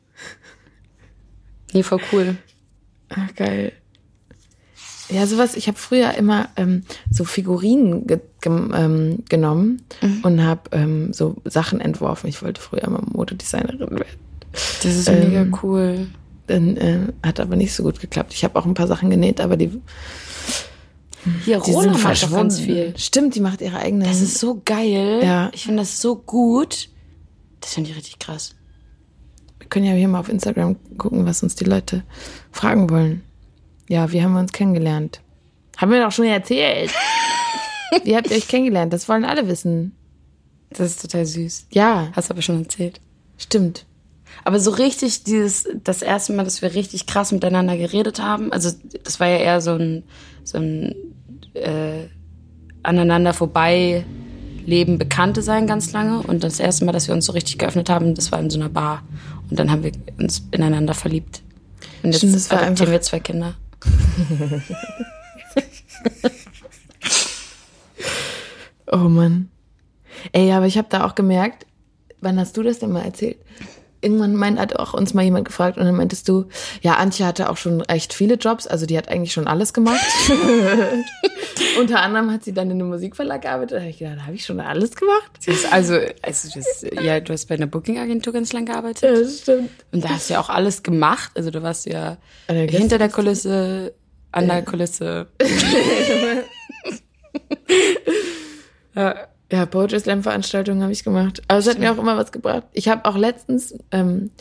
Nee, 1.73 1.83
voll 1.83 1.99
cool. 2.11 2.35
Ach, 3.09 3.33
geil. 3.35 3.71
Ja, 5.09 5.25
sowas, 5.27 5.55
ich 5.55 5.67
habe 5.67 5.77
früher 5.77 6.13
immer 6.15 6.49
ähm, 6.55 6.83
so 7.11 7.25
Figurinen 7.25 8.07
ge 8.07 8.19
gem- 8.41 8.71
ähm, 8.75 9.23
genommen 9.27 9.81
und 10.23 10.43
habe 10.43 10.61
ähm, 10.71 11.13
so 11.13 11.35
Sachen 11.45 11.81
entworfen. 11.81 12.27
Ich 12.27 12.41
wollte 12.41 12.61
früher 12.61 12.89
mal 12.89 13.01
Modedesignerin 13.11 13.79
werden. 13.91 14.05
Das 14.51 14.85
ist 14.95 15.07
Ähm, 15.09 15.29
mega 15.31 15.57
cool. 15.63 16.07
Dann 16.47 16.77
äh, 16.77 16.99
hat 17.25 17.39
aber 17.39 17.55
nicht 17.55 17.73
so 17.73 17.83
gut 17.83 17.99
geklappt. 17.99 18.33
Ich 18.33 18.43
habe 18.43 18.57
auch 18.59 18.65
ein 18.65 18.73
paar 18.75 18.87
Sachen 18.87 19.09
genäht, 19.09 19.41
aber 19.41 19.57
die, 19.57 19.71
Hier, 21.45 21.59
die 21.59 21.71
Roland 21.71 21.83
sind 21.83 21.91
macht 21.91 22.03
doch 22.03 22.07
verschwunden. 22.07 22.35
ganz 22.35 22.59
viel. 22.59 22.93
Stimmt, 22.97 23.35
die 23.35 23.39
macht 23.39 23.61
ihre 23.61 23.77
eigene. 23.77 24.05
Das 24.05 24.21
ist 24.21 24.39
so 24.39 24.61
geil. 24.65 25.21
Ja. 25.23 25.49
Ich 25.53 25.63
finde 25.63 25.81
das 25.83 26.01
so 26.01 26.15
gut. 26.15 26.89
Das 27.61 27.73
finde 27.73 27.89
ich 27.91 27.95
richtig 27.95 28.19
krass. 28.19 28.55
Wir 29.59 29.67
können 29.69 29.85
ja 29.85 29.93
hier 29.93 30.07
mal 30.07 30.19
auf 30.19 30.29
Instagram 30.29 30.75
gucken, 30.97 31.25
was 31.25 31.41
uns 31.43 31.55
die 31.55 31.63
Leute 31.63 32.03
fragen 32.51 32.89
wollen. 32.89 33.23
Ja, 33.87 34.11
wie 34.11 34.21
haben 34.21 34.33
wir 34.33 34.39
uns 34.39 34.51
kennengelernt? 34.51 35.21
Haben 35.77 35.91
wir 35.91 36.03
doch 36.03 36.11
schon 36.11 36.25
erzählt. 36.25 36.91
wie 38.03 38.15
habt 38.15 38.29
ihr 38.29 38.37
euch 38.37 38.47
kennengelernt? 38.47 38.91
Das 38.93 39.07
wollen 39.07 39.25
alle 39.25 39.47
wissen. 39.47 39.95
Das 40.69 40.87
ist 40.91 41.01
total 41.01 41.25
süß. 41.25 41.67
Ja, 41.71 42.09
Hast 42.13 42.29
du 42.29 42.33
aber 42.33 42.41
schon 42.41 42.63
erzählt. 42.63 42.99
stimmt. 43.37 43.85
Aber 44.43 44.59
so 44.59 44.71
richtig 44.71 45.23
dieses, 45.23 45.67
das 45.83 46.01
erste 46.01 46.33
Mal, 46.33 46.43
dass 46.43 46.61
wir 46.61 46.73
richtig 46.73 47.05
krass 47.05 47.31
miteinander 47.31 47.77
geredet 47.77 48.19
haben, 48.19 48.51
also 48.51 48.71
das 49.03 49.19
war 49.19 49.27
ja 49.27 49.37
eher 49.37 49.61
so 49.61 49.73
ein, 49.75 50.03
so 50.43 50.57
ein 50.57 50.95
äh, 51.53 52.07
aneinander 52.83 53.33
vorbei 53.33 54.05
Leben 54.65 54.97
Bekannte 54.97 55.41
sein 55.41 55.67
ganz 55.67 55.91
lange. 55.91 56.21
Und 56.21 56.43
das 56.43 56.59
erste 56.59 56.85
Mal, 56.85 56.91
dass 56.91 57.07
wir 57.07 57.15
uns 57.15 57.25
so 57.25 57.33
richtig 57.33 57.57
geöffnet 57.57 57.89
haben, 57.89 58.15
das 58.15 58.31
war 58.31 58.39
in 58.39 58.49
so 58.49 58.59
einer 58.59 58.69
Bar. 58.69 59.03
Und 59.49 59.59
dann 59.59 59.71
haben 59.71 59.83
wir 59.83 59.91
uns 60.19 60.43
ineinander 60.51 60.93
verliebt. 60.93 61.41
Und 62.01 62.11
jetzt 62.11 62.19
Stimmt, 62.19 62.35
das 62.35 62.49
war 62.51 62.61
adoptieren 62.61 62.91
wir 62.91 63.01
zwei 63.01 63.19
Kinder. 63.19 63.55
Oh 68.93 69.09
Mann. 69.09 69.49
Ey, 70.33 70.51
aber 70.51 70.67
ich 70.67 70.77
habe 70.77 70.87
da 70.87 71.03
auch 71.03 71.15
gemerkt, 71.15 71.65
wann 72.21 72.39
hast 72.39 72.55
du 72.55 72.61
das 72.61 72.77
denn 72.77 72.91
mal 72.91 73.03
erzählt? 73.03 73.37
Irgendwann 74.03 74.35
meint, 74.35 74.59
hat 74.59 74.77
auch 74.77 74.93
uns 74.93 75.13
mal 75.13 75.23
jemand 75.23 75.45
gefragt 75.45 75.77
und 75.77 75.85
dann 75.85 75.95
meintest 75.95 76.27
du, 76.27 76.45
ja, 76.81 76.95
Antje 76.95 77.25
hatte 77.25 77.49
auch 77.49 77.57
schon 77.57 77.81
echt 77.81 78.13
viele 78.13 78.35
Jobs, 78.35 78.67
also 78.67 78.85
die 78.85 78.97
hat 78.97 79.09
eigentlich 79.09 79.33
schon 79.33 79.47
alles 79.47 79.73
gemacht. 79.73 80.05
Unter 81.79 82.01
anderem 82.01 82.31
hat 82.31 82.43
sie 82.43 82.53
dann 82.53 82.69
in 82.69 82.79
einem 82.79 82.89
Musikverlag 82.89 83.41
gearbeitet. 83.43 83.77
Da 83.77 83.81
habe 83.81 83.89
ich 83.89 83.99
gedacht, 83.99 84.19
habe 84.25 84.35
ich 84.35 84.45
schon 84.45 84.59
alles 84.59 84.95
gemacht? 84.95 85.31
Also, 85.71 85.97
also 86.21 86.49
das, 86.53 86.85
ja, 87.01 87.19
du 87.19 87.33
hast 87.33 87.47
bei 87.47 87.55
einer 87.55 87.67
Booking-Agentur 87.67 88.33
ganz 88.33 88.53
lang 88.53 88.65
gearbeitet. 88.65 89.03
Ja, 89.03 89.11
das 89.19 89.39
stimmt. 89.39 89.71
Und 89.91 90.03
da 90.03 90.09
hast 90.09 90.29
du 90.29 90.33
ja 90.33 90.39
auch 90.39 90.49
alles 90.49 90.83
gemacht. 90.83 91.31
Also 91.35 91.49
du 91.51 91.63
warst 91.63 91.85
ja 91.85 92.17
der 92.49 92.67
hinter 92.67 92.97
der 92.97 93.09
Kulisse, 93.09 93.93
an 94.31 94.47
der 94.47 94.63
Kulisse. 94.63 95.27
Ja, 98.95 99.27
Poetry 99.65 99.99
Slam 99.99 100.23
Veranstaltungen 100.23 100.81
habe 100.81 100.91
ich 100.91 101.03
gemacht. 101.03 101.41
Aber 101.47 101.59
es 101.59 101.67
hat 101.67 101.79
mir 101.79 101.91
auch 101.91 101.97
immer 101.97 102.17
was 102.17 102.31
gebracht. 102.31 102.63
Ich 102.73 102.87
habe 102.87 103.05
auch 103.05 103.15
letztens 103.15 103.75
ähm, 103.91 104.31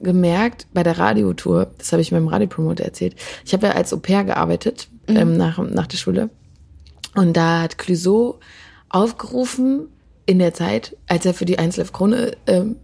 gemerkt 0.00 0.66
bei 0.72 0.82
der 0.82 0.98
Radiotour, 0.98 1.70
das 1.78 1.92
habe 1.92 2.02
ich 2.02 2.12
meinem 2.12 2.28
Radiopromoter 2.28 2.84
erzählt. 2.84 3.16
Ich 3.44 3.52
habe 3.52 3.66
ja 3.66 3.72
als 3.72 3.92
Au 3.92 3.98
pair 3.98 4.24
gearbeitet 4.24 4.88
ähm, 5.08 5.36
nach, 5.36 5.58
nach 5.58 5.86
der 5.86 5.96
Schule. 5.96 6.30
Und 7.14 7.36
da 7.36 7.62
hat 7.62 7.78
Clouseau 7.78 8.38
aufgerufen 8.88 9.88
in 10.26 10.38
der 10.38 10.54
Zeit, 10.54 10.96
als 11.06 11.26
er 11.26 11.34
für 11.34 11.44
die 11.44 11.58
1 11.58 11.76
Live 11.78 11.92
Krone 11.92 12.32
ähm, 12.46 12.76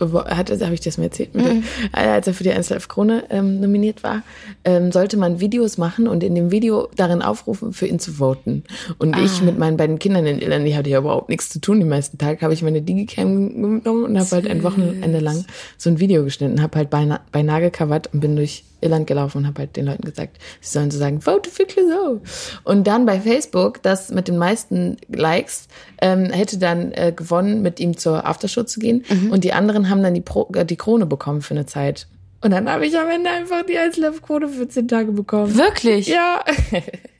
hatte, 0.00 0.58
habe 0.60 0.74
ich 0.74 0.80
das 0.80 0.98
mir 0.98 1.04
erzählt, 1.04 1.34
mit 1.34 1.46
der, 1.46 1.62
als 1.92 2.26
er 2.26 2.34
für 2.34 2.44
die 2.44 2.52
1 2.52 2.70
Live 2.70 2.88
Krone 2.88 3.24
ähm, 3.30 3.60
nominiert 3.60 4.02
war, 4.02 4.22
ähm, 4.64 4.92
sollte 4.92 5.16
man 5.16 5.40
Videos 5.40 5.78
machen 5.78 6.08
und 6.08 6.22
in 6.22 6.34
dem 6.34 6.50
Video 6.50 6.88
darin 6.96 7.22
aufrufen, 7.22 7.72
für 7.72 7.86
ihn 7.86 7.98
zu 7.98 8.12
voten. 8.14 8.64
Und 8.98 9.16
ich 9.18 9.42
mit 9.42 9.58
meinen 9.58 9.76
beiden 9.76 9.98
Kindern 9.98 10.26
in 10.26 10.40
Irland, 10.40 10.66
die 10.66 10.76
hatte 10.76 10.90
ja 10.90 10.98
überhaupt 10.98 11.28
nichts 11.28 11.48
zu 11.48 11.60
tun. 11.60 11.80
Den 11.80 11.88
meisten 11.88 12.18
Tag 12.18 12.42
habe 12.42 12.54
ich 12.54 12.62
meine 12.62 12.82
Digicam 12.82 13.54
genommen 13.54 14.04
und 14.04 14.18
habe 14.18 14.30
halt 14.30 14.48
ein 14.48 14.62
Wochenende 14.62 15.18
lang 15.18 15.44
so 15.76 15.90
ein 15.90 16.00
Video 16.00 16.24
geschnitten, 16.24 16.62
habe 16.62 16.78
halt 16.78 16.90
beinahe, 16.90 17.20
beinahe 17.32 17.60
gecovert 17.60 18.12
und 18.12 18.20
bin 18.20 18.36
durch 18.36 18.64
Irland 18.80 19.06
gelaufen 19.06 19.38
und 19.38 19.46
habe 19.46 19.60
halt 19.60 19.76
den 19.76 19.86
Leuten 19.86 20.02
gesagt, 20.02 20.38
sie 20.60 20.70
sollen 20.70 20.90
so 20.90 20.98
sagen, 20.98 21.20
vote 21.20 21.50
für 21.50 21.64
Clouseau. 21.64 22.20
Und 22.64 22.86
dann 22.86 23.06
bei 23.06 23.20
Facebook, 23.20 23.82
das 23.82 24.10
mit 24.10 24.28
den 24.28 24.38
meisten 24.38 24.96
Likes, 25.08 25.68
ähm, 26.00 26.26
hätte 26.26 26.58
dann 26.58 26.92
äh, 26.92 27.12
gewonnen, 27.14 27.62
mit 27.62 27.80
ihm 27.80 27.96
zur 27.96 28.26
Aftershow 28.26 28.64
zu 28.64 28.80
gehen. 28.80 29.04
Und 29.30 29.44
die 29.44 29.52
anderen 29.52 29.90
haben 29.90 30.02
dann 30.02 30.14
die, 30.14 30.20
Pro 30.20 30.48
äh, 30.54 30.64
die 30.64 30.76
Krone 30.76 31.06
bekommen 31.06 31.42
für 31.42 31.54
eine 31.54 31.66
Zeit. 31.66 32.06
Und 32.40 32.52
dann 32.52 32.70
habe 32.70 32.86
ich 32.86 32.96
am 32.96 33.08
Ende 33.10 33.30
einfach 33.30 33.64
die 33.66 33.78
Einzelkrone 33.78 34.48
für 34.48 34.68
zehn 34.68 34.86
Tage 34.86 35.12
bekommen. 35.12 35.56
Wirklich? 35.56 36.06
Ja, 36.06 36.44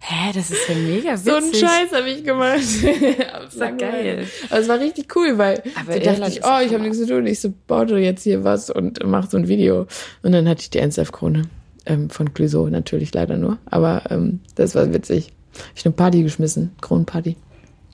Hä, 0.00 0.32
das 0.32 0.50
ist 0.50 0.68
ja 0.68 0.74
mega 0.76 1.12
witzig. 1.12 1.24
so 1.24 1.36
einen 1.36 1.54
Scheiß 1.54 1.92
habe 1.92 2.08
ich 2.08 2.22
gemacht. 2.24 2.60
das 3.44 3.58
war 3.58 3.72
geil. 3.72 4.26
Aber 4.48 4.60
es 4.60 4.68
war 4.68 4.78
richtig 4.78 5.14
cool, 5.16 5.36
weil 5.38 5.62
Aber 5.74 5.98
da 5.98 6.12
dachte 6.14 6.30
ich, 6.32 6.44
oh, 6.44 6.58
ich 6.64 6.72
habe 6.72 6.82
nichts 6.82 6.98
zu 6.98 7.06
tun, 7.06 7.26
ich 7.26 7.40
supporte 7.40 7.96
jetzt 7.98 8.22
hier 8.22 8.44
was 8.44 8.70
und 8.70 9.04
mache 9.04 9.28
so 9.30 9.36
ein 9.36 9.48
Video. 9.48 9.86
Und 10.22 10.32
dann 10.32 10.48
hatte 10.48 10.62
ich 10.62 10.70
die 10.70 10.80
1F-Krone 10.80 11.42
ähm, 11.86 12.10
von 12.10 12.32
Clouseau, 12.32 12.68
natürlich 12.68 13.12
leider 13.12 13.36
nur. 13.36 13.58
Aber 13.66 14.04
ähm, 14.10 14.40
das 14.54 14.74
war 14.74 14.92
witzig. 14.94 15.32
Ich 15.74 15.84
eine 15.84 15.92
Party 15.94 16.22
geschmissen, 16.22 16.70
Kronenparty. 16.80 17.36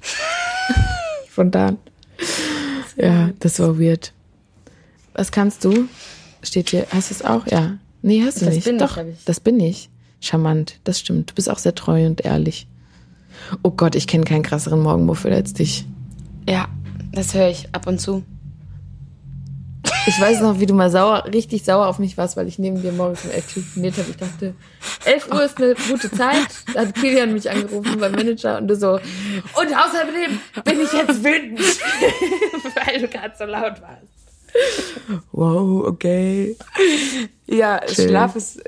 Spontan. 1.30 1.78
Ja, 2.96 3.30
das 3.40 3.58
war 3.58 3.78
weird. 3.80 4.12
Was 5.14 5.32
kannst 5.32 5.64
du? 5.64 5.88
Steht 6.42 6.68
hier, 6.70 6.86
hast 6.90 7.10
du 7.10 7.14
es 7.14 7.24
auch? 7.24 7.46
Ja. 7.46 7.78
Nee, 8.02 8.22
hast 8.24 8.40
du 8.40 8.44
Das 8.44 8.54
nicht. 8.54 8.64
bin 8.66 8.76
ich, 8.76 8.82
Doch, 8.82 8.96
ich. 8.98 9.24
das 9.24 9.40
bin 9.40 9.58
ich. 9.58 9.88
Charmant, 10.24 10.80
das 10.84 11.00
stimmt. 11.00 11.30
Du 11.30 11.34
bist 11.34 11.50
auch 11.50 11.58
sehr 11.58 11.74
treu 11.74 12.06
und 12.06 12.24
ehrlich. 12.24 12.66
Oh 13.62 13.70
Gott, 13.70 13.94
ich 13.94 14.06
kenne 14.06 14.24
keinen 14.24 14.42
krasseren 14.42 14.80
Morgenmuffel 14.80 15.32
als 15.32 15.52
dich. 15.52 15.84
Ja, 16.48 16.68
das 17.12 17.34
höre 17.34 17.48
ich 17.48 17.68
ab 17.72 17.87
und 17.87 18.00
zu. 18.00 18.24
Ich 20.06 20.20
weiß 20.20 20.40
noch, 20.40 20.60
wie 20.60 20.66
du 20.66 20.74
mal 20.74 20.90
sauer, 20.90 21.24
richtig 21.32 21.64
sauer 21.64 21.87
auf 21.87 21.98
mich 21.98 22.18
warst, 22.18 22.37
weil 22.37 22.46
ich 22.46 22.58
neben 22.58 22.82
dir 22.82 22.92
morgens 22.92 23.24
um 23.24 23.30
elf 23.30 23.52
telefoniert 23.52 23.96
habe. 23.96 24.10
Ich 24.10 24.16
dachte, 24.16 24.54
11 25.04 25.32
Uhr 25.32 25.44
ist 25.44 25.56
eine 25.58 25.74
gute 25.74 26.10
Zeit. 26.10 26.48
Da 26.74 26.80
hat 26.80 26.94
Kilian 26.94 27.32
mich 27.32 27.50
angerufen 27.50 27.98
beim 27.98 28.12
Manager 28.12 28.58
und 28.58 28.68
du 28.68 28.76
so, 28.76 28.92
und 28.92 29.74
außerdem 29.74 30.38
bin 30.64 30.80
ich 30.80 30.92
jetzt 30.92 31.24
wütend, 31.24 31.60
weil 32.87 33.00
du 33.00 33.08
gerade 33.08 33.34
so 33.38 33.44
laut 33.44 33.80
warst. 33.80 35.22
Wow, 35.32 35.87
okay. 35.87 36.56
Ja, 37.46 37.80
Chill. 37.80 38.08
Schlaf 38.08 38.37
ist, 38.37 38.62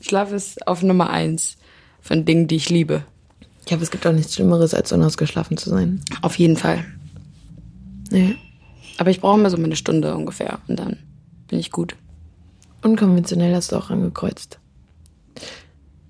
Schlaf 0.00 0.32
ist 0.32 0.66
auf 0.66 0.82
Nummer 0.82 1.10
eins 1.10 1.56
von 2.00 2.24
Dingen, 2.24 2.46
die 2.48 2.56
ich 2.56 2.70
liebe. 2.70 3.04
Ich 3.60 3.66
glaube, 3.66 3.82
es 3.82 3.90
gibt 3.90 4.06
auch 4.06 4.12
nichts 4.12 4.34
Schlimmeres, 4.34 4.74
als 4.74 4.92
unausgeschlafen 4.92 5.56
zu 5.56 5.70
sein. 5.70 6.00
Auf 6.22 6.38
jeden 6.38 6.56
Fall. 6.56 6.84
Nee. 8.10 8.36
Aber 8.98 9.10
ich 9.10 9.20
brauche 9.20 9.38
immer 9.38 9.50
so 9.50 9.56
eine 9.56 9.76
Stunde 9.76 10.14
ungefähr 10.14 10.58
und 10.68 10.78
dann 10.78 10.98
bin 11.48 11.58
ich 11.58 11.70
gut. 11.70 11.94
Unkonventionell 12.82 13.54
hast 13.54 13.72
du 13.72 13.76
auch 13.76 13.90
angekreuzt. 13.90 14.58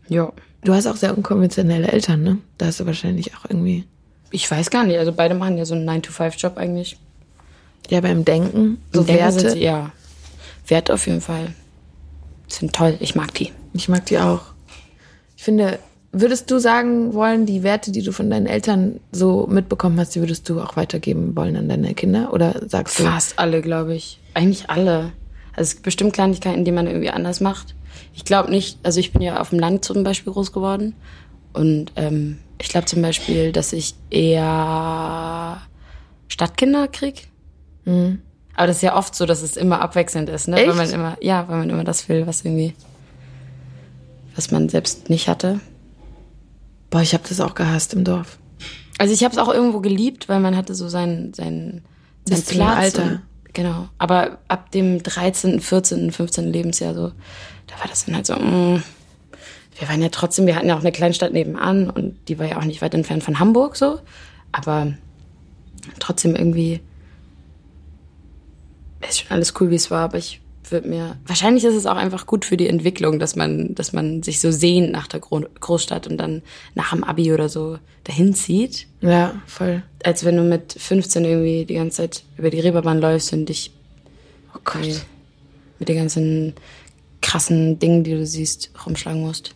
Ja. 0.08 0.32
Du 0.62 0.74
hast 0.74 0.86
auch 0.86 0.96
sehr 0.96 1.16
unkonventionelle 1.16 1.88
Eltern, 1.90 2.22
ne? 2.22 2.38
Da 2.58 2.66
hast 2.66 2.80
du 2.80 2.86
wahrscheinlich 2.86 3.34
auch 3.36 3.44
irgendwie. 3.48 3.84
Ich 4.30 4.48
weiß 4.50 4.70
gar 4.70 4.84
nicht. 4.84 4.98
Also 4.98 5.12
beide 5.12 5.34
machen 5.34 5.56
ja 5.58 5.64
so 5.64 5.74
einen 5.74 5.88
9-to-5-Job 5.88 6.56
eigentlich. 6.58 6.98
Ja, 7.88 8.00
beim 8.00 8.24
Denken, 8.24 8.78
so 8.92 9.00
Im 9.00 9.06
Denken 9.06 9.32
sind 9.32 9.42
Werte. 9.44 9.50
sie- 9.56 9.64
ja. 9.64 9.92
Werte 10.68 10.94
auf 10.94 11.06
jeden 11.06 11.20
Fall. 11.20 11.54
Sind 12.46 12.72
toll. 12.72 12.96
Ich 13.00 13.14
mag 13.14 13.34
die. 13.34 13.50
Ich 13.72 13.88
mag 13.88 14.06
die 14.06 14.18
auch. 14.18 14.42
Ich 15.36 15.44
finde, 15.44 15.78
würdest 16.12 16.50
du 16.50 16.58
sagen 16.58 17.14
wollen, 17.14 17.46
die 17.46 17.62
Werte, 17.62 17.92
die 17.92 18.02
du 18.02 18.12
von 18.12 18.30
deinen 18.30 18.46
Eltern 18.46 19.00
so 19.12 19.46
mitbekommen 19.48 19.98
hast, 19.98 20.14
die 20.14 20.20
würdest 20.20 20.48
du 20.48 20.60
auch 20.60 20.76
weitergeben 20.76 21.36
wollen 21.36 21.56
an 21.56 21.68
deine 21.68 21.94
Kinder? 21.94 22.32
Oder 22.32 22.60
sagst 22.68 22.98
du, 22.98 23.04
Fast 23.04 23.38
alle, 23.38 23.62
glaube 23.62 23.94
ich. 23.94 24.18
Eigentlich 24.34 24.68
alle. 24.68 25.12
Also 25.52 25.62
es 25.68 25.74
gibt 25.74 25.84
bestimmt 25.84 26.12
Kleinigkeiten, 26.12 26.64
die 26.64 26.72
man 26.72 26.86
irgendwie 26.86 27.10
anders 27.10 27.40
macht. 27.40 27.74
Ich 28.14 28.24
glaube 28.24 28.50
nicht, 28.50 28.78
also 28.82 29.00
ich 29.00 29.12
bin 29.12 29.22
ja 29.22 29.40
auf 29.40 29.50
dem 29.50 29.58
Land 29.58 29.84
zum 29.84 30.04
Beispiel 30.04 30.32
groß 30.32 30.52
geworden. 30.52 30.94
Und 31.52 31.92
ähm, 31.96 32.38
ich 32.60 32.68
glaube 32.68 32.86
zum 32.86 33.02
Beispiel, 33.02 33.52
dass 33.52 33.72
ich 33.72 33.94
eher 34.10 35.60
Stadtkinder 36.28 36.88
krieg. 36.88 37.28
Aber 38.54 38.66
das 38.66 38.76
ist 38.76 38.82
ja 38.82 38.96
oft 38.96 39.14
so, 39.14 39.26
dass 39.26 39.42
es 39.42 39.56
immer 39.56 39.80
abwechselnd 39.80 40.28
ist, 40.28 40.48
ne? 40.48 40.56
Echt? 40.58 40.68
Weil 40.68 40.76
man 40.76 40.90
immer, 40.90 41.16
ja, 41.20 41.48
weil 41.48 41.58
man 41.58 41.70
immer 41.70 41.84
das 41.84 42.08
will, 42.08 42.26
was 42.26 42.44
irgendwie, 42.44 42.74
was 44.40 44.50
man 44.50 44.70
selbst 44.70 45.10
nicht 45.10 45.28
hatte. 45.28 45.60
boah, 46.88 47.02
ich 47.02 47.12
habe 47.12 47.24
das 47.28 47.40
auch 47.40 47.54
gehasst 47.54 47.92
im 47.92 48.04
Dorf. 48.04 48.38
Also 48.96 49.12
ich 49.12 49.22
habe 49.22 49.32
es 49.32 49.38
auch 49.38 49.52
irgendwo 49.52 49.80
geliebt, 49.80 50.30
weil 50.30 50.40
man 50.40 50.56
hatte 50.56 50.74
so 50.74 50.88
sein, 50.88 51.34
sein 51.34 51.82
zum 52.24 52.42
Platz. 52.42 52.78
Alter. 52.78 53.02
Und, 53.02 53.20
genau. 53.52 53.90
Aber 53.98 54.38
ab 54.48 54.70
dem 54.70 55.02
13., 55.02 55.60
14., 55.60 56.10
15. 56.10 56.50
Lebensjahr 56.50 56.94
so, 56.94 57.12
da 57.66 57.78
war 57.80 57.86
das 57.86 58.06
dann 58.06 58.14
halt 58.14 58.24
so, 58.24 58.34
mm, 58.34 58.82
wir 59.78 59.88
waren 59.90 60.00
ja 60.00 60.08
trotzdem, 60.08 60.46
wir 60.46 60.56
hatten 60.56 60.68
ja 60.68 60.74
auch 60.74 60.80
eine 60.80 60.90
Kleinstadt 60.90 61.34
nebenan 61.34 61.90
und 61.90 62.16
die 62.28 62.38
war 62.38 62.46
ja 62.46 62.56
auch 62.56 62.64
nicht 62.64 62.80
weit 62.80 62.94
entfernt 62.94 63.22
von 63.22 63.38
Hamburg 63.38 63.76
so. 63.76 64.00
Aber 64.52 64.94
trotzdem 65.98 66.34
irgendwie 66.34 66.80
ist 69.06 69.20
schon 69.20 69.32
alles 69.32 69.52
cool, 69.60 69.68
wie 69.68 69.76
es 69.76 69.90
war, 69.90 70.04
aber 70.04 70.16
ich 70.16 70.40
würde 70.72 70.88
mir. 70.88 71.16
Wahrscheinlich 71.26 71.64
ist 71.64 71.74
es 71.74 71.86
auch 71.86 71.96
einfach 71.96 72.26
gut 72.26 72.44
für 72.44 72.56
die 72.56 72.68
Entwicklung, 72.68 73.18
dass 73.18 73.36
man, 73.36 73.74
dass 73.74 73.92
man 73.92 74.22
sich 74.22 74.40
so 74.40 74.50
sehnt 74.50 74.92
nach 74.92 75.06
der 75.06 75.20
Gro 75.20 75.42
Großstadt 75.60 76.06
und 76.06 76.16
dann 76.18 76.42
nach 76.74 76.90
dem 76.90 77.04
Abi 77.04 77.32
oder 77.32 77.48
so 77.48 77.78
dahin 78.04 78.34
zieht. 78.34 78.86
Ja, 79.00 79.34
voll. 79.46 79.82
Als 80.04 80.24
wenn 80.24 80.36
du 80.36 80.42
mit 80.42 80.74
15 80.78 81.24
irgendwie 81.24 81.64
die 81.64 81.74
ganze 81.74 81.98
Zeit 81.98 82.24
über 82.36 82.50
die 82.50 82.60
Reeperbahn 82.60 83.00
läufst 83.00 83.32
und 83.32 83.46
dich 83.46 83.72
Oh 84.54 84.58
Gott. 84.64 85.04
mit 85.78 85.88
den 85.88 85.96
ganzen 85.96 86.54
krassen 87.22 87.78
Dingen, 87.78 88.02
die 88.04 88.12
du 88.12 88.26
siehst, 88.26 88.70
rumschlagen 88.86 89.20
musst. 89.20 89.54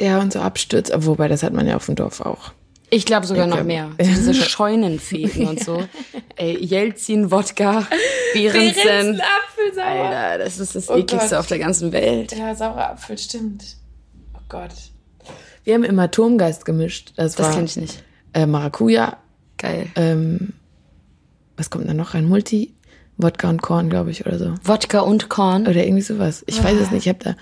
Ja, 0.00 0.20
und 0.20 0.32
so 0.32 0.40
Abstürze. 0.40 1.06
Wobei, 1.06 1.28
das 1.28 1.42
hat 1.42 1.52
man 1.52 1.66
ja 1.68 1.76
auf 1.76 1.86
dem 1.86 1.94
Dorf 1.94 2.20
auch. 2.20 2.52
Ich 2.94 3.06
glaube 3.06 3.26
sogar 3.26 3.48
Ich 3.48 3.54
noch 3.54 3.64
mehr. 3.64 3.88
So 3.98 4.04
diese 4.04 4.34
Scheunenfegen 4.34 5.48
und 5.48 5.64
so. 5.64 5.82
Ey, 6.36 6.62
Jelzin, 6.62 7.30
Wodka, 7.30 7.86
Behrensen. 8.34 9.18
Apfelsauer. 9.18 9.86
Alter, 9.86 10.44
das 10.44 10.58
ist 10.58 10.74
das 10.74 10.90
Oh 10.90 10.96
ekligste 10.96 11.30
Gott. 11.30 11.38
auf 11.38 11.46
der 11.46 11.58
ganzen 11.58 11.90
Welt. 11.92 12.36
Ja, 12.36 12.54
saurer 12.54 12.90
Apfel, 12.90 13.16
stimmt. 13.16 13.64
Oh 14.34 14.40
Gott. 14.50 14.74
Wir 15.64 15.72
haben 15.72 15.84
immer 15.84 16.10
Turmgeist 16.10 16.66
gemischt. 16.66 17.14
Das, 17.16 17.34
Das 17.34 17.46
war 17.46 17.54
kenn 17.54 17.64
ich 17.64 17.76
nicht. 17.76 18.02
Äh, 18.34 18.44
Maracuja. 18.44 19.16
Geil. 19.56 19.86
Ähm, 19.96 20.52
was 21.56 21.70
kommt 21.70 21.88
da 21.88 21.94
noch 21.94 22.12
rein? 22.12 22.26
Multi? 22.28 22.74
Wodka 23.16 23.48
und 23.48 23.62
Korn, 23.62 23.88
glaube 23.88 24.10
ich, 24.10 24.26
oder 24.26 24.38
so. 24.38 24.54
Wodka 24.64 25.00
und 25.00 25.30
Korn. 25.30 25.66
Oder 25.66 25.84
irgendwie 25.86 26.02
sowas. 26.02 26.42
Ich 26.46 26.62
weiß 26.62 26.78
es 26.78 26.90
nicht. 26.90 27.06
Ich 27.06 27.08
habe 27.08 27.20
da. 27.24 27.36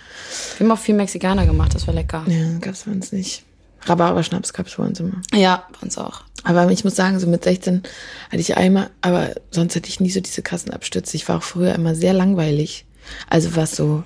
Wir 0.58 0.66
haben 0.66 0.72
auch 0.72 0.80
viel 0.80 0.94
Mexikaner 0.94 1.44
gemacht, 1.46 1.74
das 1.74 1.88
war 1.88 1.94
lecker. 1.94 2.24
Ja, 2.28 2.58
gab's 2.60 2.84
bei 2.84 2.92
uns 2.92 3.10
nicht. 3.10 3.42
Rhabarber-Schnaps 3.87 4.53
gab's 4.53 4.77
bei 4.77 4.85
uns 4.85 5.01
immer. 5.01 5.21
Ja, 5.35 5.64
bei 5.73 5.85
uns 5.85 5.99
auch. 5.99 6.23
Aber 6.45 6.71
ich 6.71 6.85
muss 6.85 6.97
sagen, 6.97 7.19
so 7.19 7.27
mit 7.27 7.45
16 7.45 7.83
hatte 8.27 8.40
ich 8.40 8.57
einmal, 8.57 8.90
aber 9.03 9.31
sonst 9.51 9.77
hatte 9.77 9.88
ich 9.88 10.01
nie 10.01 10.11
so 10.11 10.21
diese 10.21 10.43
krassen 10.43 10.73
Abstürze. 10.73 11.16
Ich 11.16 11.29
war 11.29 11.38
auch 11.38 11.43
früher 11.43 11.75
immer 11.75 11.95
sehr 11.95 12.12
langweilig. 12.12 12.87
Also 13.29 13.57
was 13.57 13.77
so, 13.77 14.05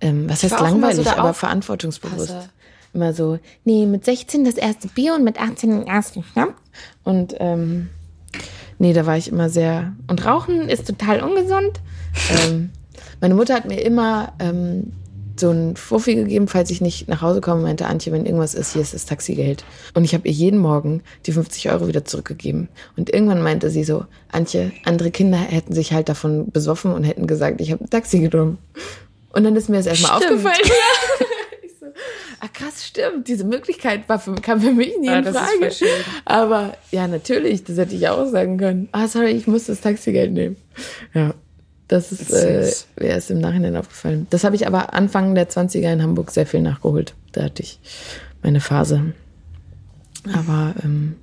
ähm, 0.00 0.28
was 0.28 0.42
heißt 0.42 0.52
immer 0.52 0.58
so 0.58 0.64
langweilig, 0.64 1.04
der 1.04 1.18
aber 1.18 1.34
verantwortungsbewusst. 1.34 2.28
Passer. 2.28 2.48
Immer 2.94 3.12
so, 3.12 3.38
nee, 3.64 3.86
mit 3.86 4.04
16 4.04 4.44
das 4.44 4.54
erste 4.54 4.88
Bier 4.88 5.14
und 5.14 5.22
mit 5.22 5.40
18 5.40 5.70
den 5.70 5.86
ersten 5.86 6.24
Schnaps. 6.24 6.54
Und 7.04 7.34
ähm, 7.38 7.90
nee, 8.78 8.92
da 8.92 9.06
war 9.06 9.16
ich 9.16 9.28
immer 9.28 9.50
sehr. 9.50 9.92
Und 10.08 10.24
Rauchen 10.24 10.68
ist 10.68 10.86
total 10.86 11.22
ungesund. 11.22 11.80
ähm, 12.44 12.70
meine 13.20 13.34
Mutter 13.34 13.54
hat 13.54 13.66
mir 13.66 13.80
immer 13.80 14.32
ähm, 14.38 14.92
so 15.40 15.50
ein 15.50 15.76
Fuffi 15.76 16.14
gegeben, 16.14 16.48
falls 16.48 16.70
ich 16.70 16.80
nicht 16.80 17.08
nach 17.08 17.22
Hause 17.22 17.40
komme, 17.40 17.62
meinte 17.62 17.86
Antje, 17.86 18.12
wenn 18.12 18.26
irgendwas 18.26 18.54
ist, 18.54 18.72
hier 18.72 18.82
ist 18.82 18.94
das 18.94 19.06
Taxigeld. 19.06 19.64
Und 19.94 20.04
ich 20.04 20.14
habe 20.14 20.26
ihr 20.28 20.34
jeden 20.34 20.58
Morgen 20.58 21.02
die 21.26 21.32
50 21.32 21.70
Euro 21.70 21.88
wieder 21.88 22.04
zurückgegeben. 22.04 22.68
Und 22.96 23.10
irgendwann 23.12 23.42
meinte 23.42 23.70
sie 23.70 23.84
so, 23.84 24.04
Antje, 24.30 24.72
andere 24.84 25.10
Kinder 25.10 25.38
hätten 25.38 25.72
sich 25.72 25.92
halt 25.92 26.08
davon 26.08 26.50
besoffen 26.50 26.92
und 26.92 27.04
hätten 27.04 27.26
gesagt, 27.26 27.60
ich 27.60 27.72
habe 27.72 27.84
ein 27.84 27.90
Taxi 27.90 28.20
genommen. 28.20 28.58
Und 29.32 29.44
dann 29.44 29.56
ist 29.56 29.68
mir 29.68 29.76
das 29.76 29.86
erstmal 29.86 30.12
aufgefallen. 30.12 30.56
ich 31.62 31.72
so, 31.78 31.86
ah 32.40 32.48
krass, 32.52 32.86
stimmt. 32.86 33.28
Diese 33.28 33.44
Möglichkeit 33.44 34.08
war 34.08 34.18
für, 34.18 34.34
kam 34.34 34.60
für 34.60 34.72
mich 34.72 34.96
nie 34.98 35.06
Ja, 35.06 35.18
in 35.18 35.24
Frage. 35.24 35.70
Aber 36.24 36.74
ja, 36.90 37.06
natürlich, 37.06 37.64
das 37.64 37.76
hätte 37.76 37.94
ich 37.94 38.08
auch 38.08 38.26
sagen 38.26 38.58
können. 38.58 38.88
Ah, 38.92 39.06
sorry, 39.08 39.30
ich 39.30 39.46
muss 39.46 39.66
das 39.66 39.80
Taxigeld 39.80 40.32
nehmen. 40.32 40.56
Ja, 41.14 41.34
das 41.88 42.12
ist, 42.12 42.30
äh, 42.30 42.70
wäre 42.96 43.14
erst 43.14 43.30
im 43.30 43.40
Nachhinein 43.40 43.76
aufgefallen. 43.76 44.26
Das 44.30 44.44
habe 44.44 44.56
ich 44.56 44.66
aber 44.66 44.92
Anfang 44.92 45.34
der 45.34 45.48
20er 45.48 45.92
in 45.92 46.02
Hamburg 46.02 46.30
sehr 46.30 46.46
viel 46.46 46.60
nachgeholt. 46.60 47.14
Da 47.32 47.44
hatte 47.44 47.62
ich 47.62 47.80
meine 48.42 48.60
Phase. 48.60 49.14
Aber 50.32 50.74
ähm, 50.84 51.16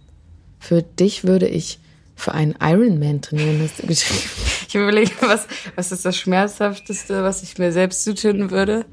für 0.60 0.82
dich 0.82 1.24
würde 1.24 1.48
ich 1.48 1.80
für 2.16 2.34
einen 2.34 2.56
Ironman 2.60 3.22
trainieren, 3.22 3.62
hast 3.62 3.82
du 3.84 3.88
geschrieben. 3.88 4.24
Ich 4.68 4.76
überlege, 4.76 5.12
was, 5.22 5.48
was 5.76 5.92
ist 5.92 6.04
das 6.04 6.18
Schmerzhafteste, 6.18 7.24
was 7.24 7.44
ich 7.44 7.58
mir 7.58 7.72
selbst 7.72 8.04
zutun 8.04 8.52
würde? 8.52 8.86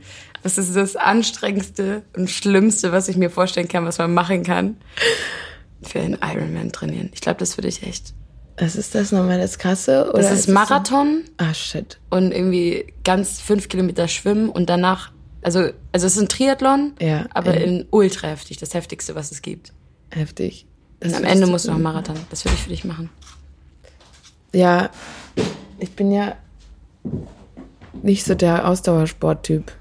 Was 0.42 0.58
ist 0.58 0.76
das 0.76 0.96
Anstrengendste 0.96 2.02
und 2.16 2.30
Schlimmste, 2.30 2.92
was 2.92 3.08
ich 3.08 3.16
mir 3.16 3.30
vorstellen 3.30 3.68
kann, 3.68 3.84
was 3.84 3.98
man 3.98 4.12
machen 4.12 4.42
kann? 4.42 4.76
Für 5.82 6.00
einen 6.00 6.18
Ironman 6.20 6.70
trainieren. 6.70 7.10
Ich 7.14 7.20
glaube, 7.20 7.38
das 7.38 7.56
würde 7.56 7.68
ich 7.68 7.82
echt. 7.84 8.12
Was 8.58 8.76
ist 8.76 8.94
das 8.94 9.12
nochmal, 9.12 9.38
das 9.38 9.58
Krasse? 9.58 10.08
Oder 10.10 10.22
Das 10.22 10.30
es 10.32 10.38
ist 10.40 10.46
so- 10.46 10.52
Marathon 10.52 11.22
Ah, 11.38 11.54
shit. 11.54 11.98
und 12.10 12.32
irgendwie 12.32 12.92
ganz 13.04 13.40
fünf 13.40 13.68
Kilometer 13.68 14.08
schwimmen 14.08 14.48
und 14.50 14.68
danach, 14.68 15.10
also, 15.42 15.60
also 15.92 16.06
es 16.06 16.16
ist 16.16 16.20
ein 16.22 16.28
Triathlon, 16.28 16.92
Ja, 17.00 17.26
aber 17.34 17.54
ähm. 17.56 17.62
in 17.80 17.86
ultra 17.90 18.28
heftig, 18.28 18.58
das 18.58 18.74
heftigste, 18.74 19.14
was 19.14 19.32
es 19.32 19.42
gibt. 19.42 19.72
Heftig. 20.10 20.66
Und 21.02 21.10
Das 21.10 21.14
am 21.14 21.22
würdest 21.22 21.34
Ende 21.34 21.46
musst 21.50 21.64
du 21.64 21.68
noch 21.70 21.74
einen. 21.76 21.82
Marathon. 21.84 22.16
Das 22.30 22.44
würde 22.44 22.54
ich 22.56 22.62
für 22.62 22.68
dich 22.70 22.84
machen. 22.84 23.10
Ja, 24.52 24.90
ich 25.78 25.90
bin 25.92 26.12
ja 26.12 26.36
nicht 28.02 28.24
so 28.24 28.34
der 28.34 28.68
Ausdauersporttyp. 28.68 29.72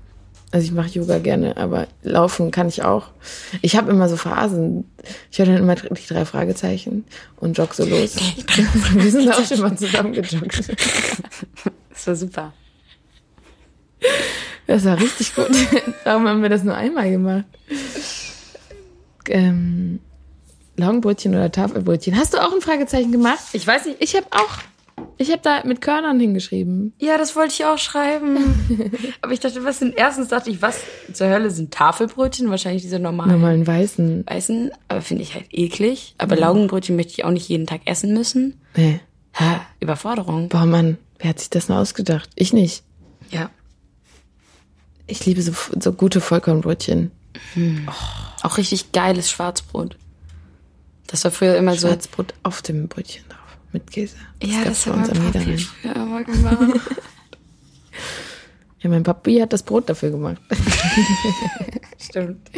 Also 0.52 0.66
ich 0.66 0.74
mache 0.74 0.90
Yoga 0.90 1.20
gerne, 1.20 1.56
aber 1.56 1.88
laufen 2.04 2.52
kann 2.52 2.68
ich 2.68 2.84
auch. 2.84 3.08
Ich 3.62 3.78
habe 3.78 3.90
immer 3.90 4.10
so 4.10 4.18
Phasen. 4.18 4.84
Ich 5.32 5.40
höre 5.40 5.46
dann 5.46 5.58
immer 5.58 5.76
die 5.76 6.08
drei 6.08 6.26
Fragezeichen 6.26 7.06
und 7.38 7.58
jogge 7.58 7.74
so 7.74 7.86
los. 7.86 8.18
Wir 8.94 9.12
sind 9.12 9.32
auch 9.32 9.46
schon 9.46 9.62
mal 9.62 9.78
zusammen 9.78 10.12
gejoggt. 10.12 10.72
Das 11.90 12.08
war 12.08 12.16
super. 12.16 12.54
Das 14.68 14.84
war 14.84 15.00
richtig 15.00 15.36
gut. 15.36 15.52
Darum 16.04 16.28
haben 16.28 16.42
wir 16.42 16.50
das 16.50 16.64
nur 16.64 16.76
einmal 16.76 17.10
gemacht. 17.10 17.46
Ähm, 19.30 20.00
Laugenbrötchen 20.78 21.34
oder 21.34 21.52
Tafelbrötchen. 21.52 22.18
Hast 22.18 22.34
du 22.34 22.40
auch 22.40 22.54
ein 22.54 22.62
Fragezeichen 22.62 23.12
gemacht? 23.12 23.40
Ich 23.54 23.66
weiß 23.66 23.86
nicht. 23.86 23.98
Ich 24.02 24.16
habe 24.16 24.26
auch. 24.32 24.58
Ich 25.18 25.32
habe 25.32 25.42
da 25.42 25.64
mit 25.66 25.82
Körnern 25.82 26.20
hingeschrieben. 26.20 26.94
Ja, 27.00 27.18
das 27.18 27.36
wollte 27.36 27.54
ich 27.54 27.66
auch 27.66 27.78
schreiben. 27.78 28.38
Aber 29.22 29.32
ich 29.32 29.40
dachte, 29.40 29.64
was 29.64 29.80
sind, 29.80 29.96
erstens 29.98 30.30
dachte 30.30 30.50
ich, 30.50 30.62
was 30.62 30.80
zur 31.14 31.28
Hölle 31.28 31.52
sind 31.52 31.74
Tafelbrötchen? 31.74 32.50
Wahrscheinlich 32.50 32.82
diese 32.82 33.00
normalen 33.00 33.32
Normalen 33.32 33.68
weißen. 33.68 34.26
weißen, 34.28 34.72
aber 34.88 35.02
finde 35.02 35.24
ich 35.24 35.36
halt 35.36 35.46
eklig. 35.52 36.16
Aber 36.18 36.36
Laugenbrötchen 36.36 36.96
möchte 36.96 37.14
ich 37.14 37.26
auch 37.26 37.32
nicht 37.32 37.48
jeden 37.50 37.68
Tag 37.68 37.82
essen 37.86 38.14
müssen. 38.14 38.60
Nee. 38.76 39.00
Ha, 39.36 39.62
Überforderung. 39.80 40.50
Boah, 40.50 40.66
Mann, 40.66 40.98
Wer 41.22 41.30
hat 41.30 41.40
sich 41.40 41.52
das 41.52 41.68
denn 41.68 41.76
ausgedacht? 41.76 42.30
Ich 42.36 42.52
nicht. 42.52 42.84
Ja. 43.30 43.52
Ich 45.06 45.26
liebe 45.26 45.42
so, 45.42 45.54
so 45.80 45.94
gute 45.94 46.20
Vollkornbrötchen. 46.20 47.12
Auch 48.42 48.58
richtig 48.58 48.92
geiles 48.92 49.30
Schwarzbrot. 49.30 49.98
Das 51.06 51.24
war 51.24 51.32
früher 51.32 51.56
immer 51.58 51.76
so. 51.76 51.88
Schwarzbrot 51.88 52.34
auf 52.42 52.62
dem 52.64 52.88
Brötchen 52.88 53.24
drauf. 53.30 53.41
Mit 53.74 53.90
Käse. 53.92 54.16
Ja, 54.44 54.64
das 54.66 54.86
hat 54.86 54.96
mein 54.96 55.10
am 55.10 55.32
Papi 55.32 55.58
früher 55.58 55.96
immer 55.96 56.24
gemacht. 56.24 56.82
Ja, 58.82 58.90
mein 58.90 59.04
Papi 59.04 59.40
hat 59.40 59.54
das 59.54 59.64
Brot 59.64 59.90
dafür 59.90 60.10
gemacht. 60.10 60.42
Stimmt. 62.00 62.50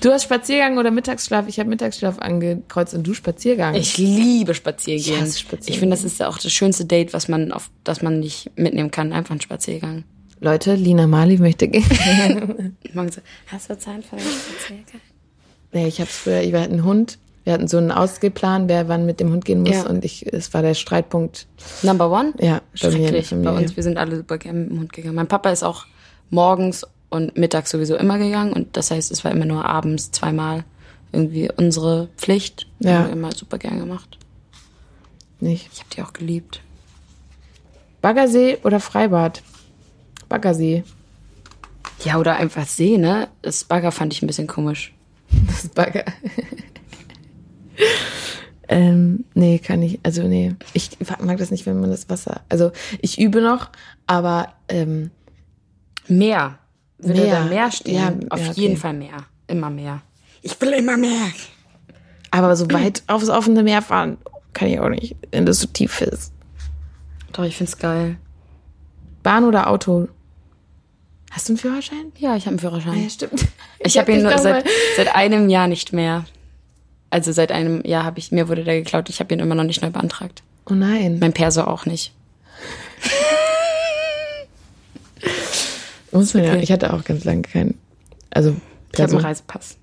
Du 0.00 0.10
hast 0.10 0.24
Spaziergang 0.24 0.78
oder 0.78 0.90
Mittagsschlaf? 0.90 1.46
Ich 1.46 1.60
habe 1.60 1.68
Mittagsschlaf 1.68 2.18
angekreuzt 2.18 2.94
und 2.94 3.06
du 3.06 3.14
Spaziergang. 3.14 3.76
Ich 3.76 3.96
liebe 3.96 4.54
Spaziergehen. 4.54 5.24
Ich. 5.24 5.46
Ich 5.66 5.78
finde, 5.78 5.94
das 5.94 6.02
ist 6.02 6.18
ja 6.18 6.26
auch 6.26 6.38
das 6.38 6.52
schönste 6.52 6.84
Date, 6.84 7.12
was 7.12 7.28
man 7.28 7.52
auf, 7.52 7.70
das 7.84 8.02
man 8.02 8.18
nicht 8.18 8.50
mitnehmen 8.56 8.90
kann. 8.90 9.12
Einfach 9.12 9.36
ein 9.36 9.40
Spaziergang. 9.40 10.02
Leute, 10.40 10.74
Lina 10.74 11.06
Mali 11.06 11.38
möchte 11.38 11.68
gehen. 11.68 12.76
Man 12.94 13.12
so, 13.12 13.20
hast 13.46 13.70
du 13.70 13.78
Zeit 13.78 14.04
für 14.04 14.16
einen 14.16 14.26
Spaziergang? 14.26 15.00
nee, 15.72 15.86
ich 15.86 16.00
habe 16.00 16.10
früher, 16.10 16.42
wir 16.42 16.60
hatten 16.60 16.72
einen 16.72 16.84
Hund. 16.84 17.18
Wir 17.44 17.54
hatten 17.54 17.66
so 17.66 17.76
einen 17.78 17.90
Ausgehplan, 17.90 18.68
wer 18.68 18.88
wann 18.88 19.04
mit 19.04 19.18
dem 19.18 19.30
Hund 19.32 19.44
gehen 19.44 19.62
muss. 19.62 19.70
Ja. 19.70 19.86
Und 19.86 20.04
ich, 20.04 20.32
es 20.32 20.54
war 20.54 20.62
der 20.62 20.74
Streitpunkt. 20.74 21.48
Number 21.82 22.10
one? 22.10 22.34
Ja, 22.38 22.58
bei 22.58 22.62
Schrecklich. 22.74 23.30
Bei 23.30 23.36
Familie. 23.36 23.52
uns, 23.54 23.76
wir 23.76 23.82
sind 23.82 23.98
alle 23.98 24.16
super 24.16 24.38
gerne 24.38 24.60
mit 24.60 24.70
dem 24.70 24.80
Hund 24.80 24.92
gegangen. 24.92 25.16
Mein 25.16 25.26
Papa 25.26 25.50
ist 25.50 25.64
auch 25.64 25.86
morgens 26.30 26.86
und 27.10 27.36
mittags 27.36 27.70
sowieso 27.70 27.96
immer 27.96 28.18
gegangen. 28.18 28.52
Und 28.52 28.76
das 28.76 28.90
heißt, 28.90 29.10
es 29.10 29.24
war 29.24 29.32
immer 29.32 29.44
nur 29.44 29.64
abends 29.64 30.12
zweimal 30.12 30.64
irgendwie 31.10 31.50
unsere 31.56 32.08
Pflicht. 32.16 32.68
Ja. 32.78 33.00
Haben 33.00 33.06
wir 33.06 33.12
immer 33.12 33.32
super 33.32 33.58
gern 33.58 33.78
gemacht. 33.78 34.18
Nicht. 35.40 35.68
Ich 35.72 35.80
habe 35.80 35.90
die 35.94 36.02
auch 36.02 36.12
geliebt. 36.12 36.60
Baggersee 38.00 38.58
oder 38.62 38.78
Freibad? 38.78 39.42
Baggersee. 40.28 40.84
Ja, 42.04 42.18
oder 42.18 42.36
einfach 42.36 42.66
See, 42.66 42.98
ne? 42.98 43.28
Das 43.42 43.64
Bagger 43.64 43.92
fand 43.92 44.12
ich 44.12 44.22
ein 44.22 44.26
bisschen 44.26 44.46
komisch. 44.46 44.94
Das 45.46 45.68
Bagger. 45.68 46.04
ähm, 48.68 49.24
nee, 49.34 49.58
kann 49.58 49.82
ich. 49.82 50.00
Also 50.02 50.22
nee. 50.22 50.54
Ich 50.72 50.90
mag 51.20 51.38
das 51.38 51.50
nicht, 51.50 51.66
wenn 51.66 51.80
man 51.80 51.90
das 51.90 52.08
Wasser. 52.08 52.42
Also 52.48 52.72
ich 53.00 53.20
übe 53.20 53.40
noch, 53.40 53.70
aber 54.06 54.52
ähm, 54.68 55.10
Meer. 56.08 56.58
Würde 56.98 57.22
Meer. 57.22 57.40
da 57.40 57.44
Meer 57.46 57.70
stehen? 57.72 57.94
Ja, 57.94 58.12
Auf 58.30 58.40
ja, 58.40 58.50
okay. 58.50 58.60
jeden 58.60 58.76
Fall 58.76 58.94
mehr. 58.94 59.16
Immer 59.46 59.70
mehr. 59.70 60.02
Ich 60.42 60.60
will 60.60 60.72
immer 60.72 60.96
mehr. 60.96 61.30
aber 62.30 62.56
so 62.56 62.70
weit 62.70 63.02
aufs 63.06 63.28
offene 63.28 63.62
Meer 63.62 63.82
fahren 63.82 64.18
kann 64.52 64.68
ich 64.68 64.78
auch 64.80 64.88
nicht, 64.88 65.16
wenn 65.30 65.46
das 65.46 65.60
so 65.60 65.66
tief 65.66 66.00
ist. 66.00 66.32
Doch, 67.32 67.44
ich 67.44 67.56
find's 67.56 67.78
geil. 67.78 68.16
Bahn 69.22 69.44
oder 69.44 69.68
Auto? 69.68 70.08
Hast 71.30 71.48
du 71.48 71.52
einen 71.52 71.58
Führerschein? 71.58 72.12
Ja, 72.18 72.36
ich 72.36 72.44
habe 72.44 72.50
einen 72.50 72.58
Führerschein. 72.58 73.08
stimmt. 73.08 73.46
Ich, 73.78 73.96
habe 73.98 74.12
ihn 74.12 74.22
nur 74.22 74.36
seit, 74.36 74.66
seit 74.96 75.14
einem 75.14 75.48
Jahr 75.48 75.66
nicht 75.66 75.92
mehr. 75.92 76.24
Also 77.12 77.30
seit 77.30 77.52
einem 77.52 77.84
Jahr 77.84 78.04
habe 78.04 78.18
ich, 78.18 78.32
mir 78.32 78.48
wurde 78.48 78.64
der 78.64 78.78
geklaut. 78.78 79.10
Ich 79.10 79.20
habe 79.20 79.34
ihn 79.34 79.40
immer 79.40 79.54
noch 79.54 79.64
nicht 79.64 79.82
neu 79.82 79.90
beantragt. 79.90 80.42
Oh 80.64 80.72
nein. 80.72 81.18
Mein 81.20 81.34
Perso 81.34 81.62
auch 81.64 81.84
nicht. 81.84 82.14
Muss 86.10 86.32
man 86.32 86.44
ja. 86.44 86.54
Ich 86.56 86.72
hatte 86.72 86.90
auch 86.94 87.04
ganz 87.04 87.24
lange 87.24 87.42
keinen. 87.42 87.78
Also, 88.30 88.50
Ich 88.50 88.54
habe 88.56 88.62
Perso. 88.92 89.16
einen 89.16 89.26
Reisepass. 89.26 89.76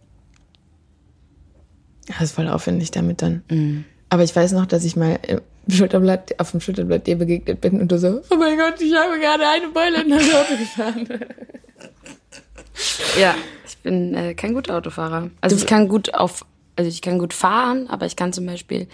Das 2.08 2.22
ist 2.22 2.32
voll 2.32 2.48
aufwendig 2.48 2.90
damit 2.90 3.22
dann. 3.22 3.44
Mhm. 3.52 3.86
Aber 4.10 4.24
ich 4.24 4.36
weiß 4.36 4.54
noch, 4.54 4.66
dass 4.66 4.84
ich 4.84 4.96
mal 4.96 5.20
Schulterblatt, 5.70 6.40
auf 6.40 6.50
dem 6.50 6.62
Schulterblatt 6.62 7.06
dir 7.06 7.16
begegnet 7.16 7.62
bin 7.62 7.80
und 7.80 7.92
du 7.92 8.00
so, 8.00 8.22
oh 8.32 8.36
mein 8.38 8.58
Gott, 8.58 8.82
ich 8.82 8.92
habe 8.96 9.20
gerade 9.20 9.48
eine 9.48 9.68
Beule 9.68 10.02
in 10.02 10.10
das 10.10 10.34
Auto 10.34 10.58
gefahren. 10.58 11.08
Ja, 13.20 13.36
ich 13.68 13.78
bin 13.78 14.16
äh, 14.16 14.34
kein 14.34 14.56
guter 14.56 14.78
Autofahrer. 14.78 15.30
Also 15.42 15.56
ich 15.58 15.68
kann 15.68 15.88
gut 15.90 16.16
auf, 16.16 16.44
also 16.80 16.88
ich 16.90 17.02
kann 17.02 17.20
gut 17.20 17.34
fahren, 17.34 17.88
aber 17.90 18.06
ich 18.06 18.16
kann 18.16 18.32
zum 18.32 18.46
Beispiel 18.46 18.88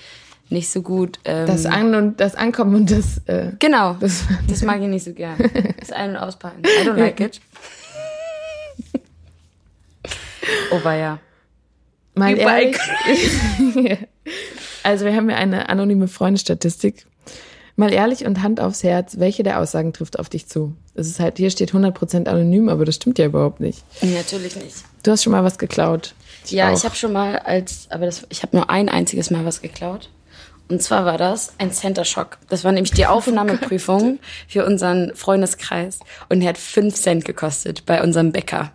nicht 0.50 0.70
so 0.72 0.82
gut. 0.82 1.20
Ähm, 1.24 1.46
Das 1.46 1.68
An- 1.68 1.94
und 1.94 2.20
das 2.20 2.34
Ankommen 2.34 2.74
und 2.74 2.90
das, 2.92 3.22
äh, 3.28 3.52
genau, 3.60 3.94
das- 4.00 4.24
das, 4.48 4.62
mag 4.64 4.82
ich 4.82 4.88
nicht 4.88 5.04
so 5.06 5.14
gern. 5.14 5.38
Das 5.80 5.92
Ein- 5.92 6.12
und 6.12 6.18
Auspacken. 6.18 6.62
I 6.66 6.88
don't 6.88 6.96
like 6.98 7.20
it. 7.20 7.40
Oh, 10.72 10.80
ja. 10.90 11.20
mal 12.16 12.36
ehrlich. 12.38 12.78
also 14.84 15.06
wir 15.06 15.16
haben 15.16 15.30
ja 15.30 15.36
eine 15.38 15.70
anonyme 15.70 16.08
Freundestatistik. 16.08 17.06
Mal 17.76 17.92
ehrlich 17.94 18.26
und 18.26 18.42
Hand 18.42 18.60
aufs 18.62 18.84
Herz, 18.84 19.20
welche 19.20 19.44
der 19.44 19.60
Aussagen 19.60 19.92
trifft 19.94 20.18
auf 20.18 20.30
dich 20.30 20.48
zu? 20.48 20.74
Es 20.96 21.08
ist 21.08 21.20
halt, 21.20 21.38
hier 21.38 21.50
steht 21.52 21.72
100% 21.74 22.26
anonym, 22.28 22.70
aber 22.70 22.86
das 22.86 22.96
stimmt 22.96 23.20
ja 23.20 23.26
überhaupt 23.26 23.60
nicht. 23.60 23.84
Natürlich 24.02 24.56
nicht. 24.56 24.76
Du 25.04 25.12
hast 25.12 25.24
schon 25.24 25.32
mal 25.32 25.44
was 25.44 25.58
geklaut. 25.58 26.16
Ja, 26.52 26.70
auch. 26.70 26.78
ich 26.78 26.86
habe 26.86 26.96
schon 26.96 27.14
mal 27.14 27.40
als, 27.40 27.88
aber 27.90 28.06
das, 28.06 28.26
ich 28.30 28.44
habe 28.44 28.56
nur 28.56 28.70
ein 28.70 28.90
einziges 28.90 29.32
Mal 29.32 29.46
was 29.46 29.62
geklaut. 29.62 30.10
Und 30.68 30.82
zwar 30.82 31.06
war 31.06 31.18
das 31.18 31.54
ein 31.60 31.72
Center 31.72 32.06
Shock. 32.06 32.38
Das 32.50 32.64
war 32.64 32.72
nämlich 32.72 32.92
die 32.92 33.06
Aufnahmeprüfung 33.06 34.20
für 34.48 34.66
unseren 34.66 35.16
Freundeskreis 35.16 36.00
und 36.30 36.40
der 36.40 36.50
hat 36.50 36.58
fünf 36.58 36.96
Cent 36.96 37.24
gekostet 37.24 37.86
bei 37.86 38.02
unserem 38.02 38.32
Bäcker. 38.32 38.72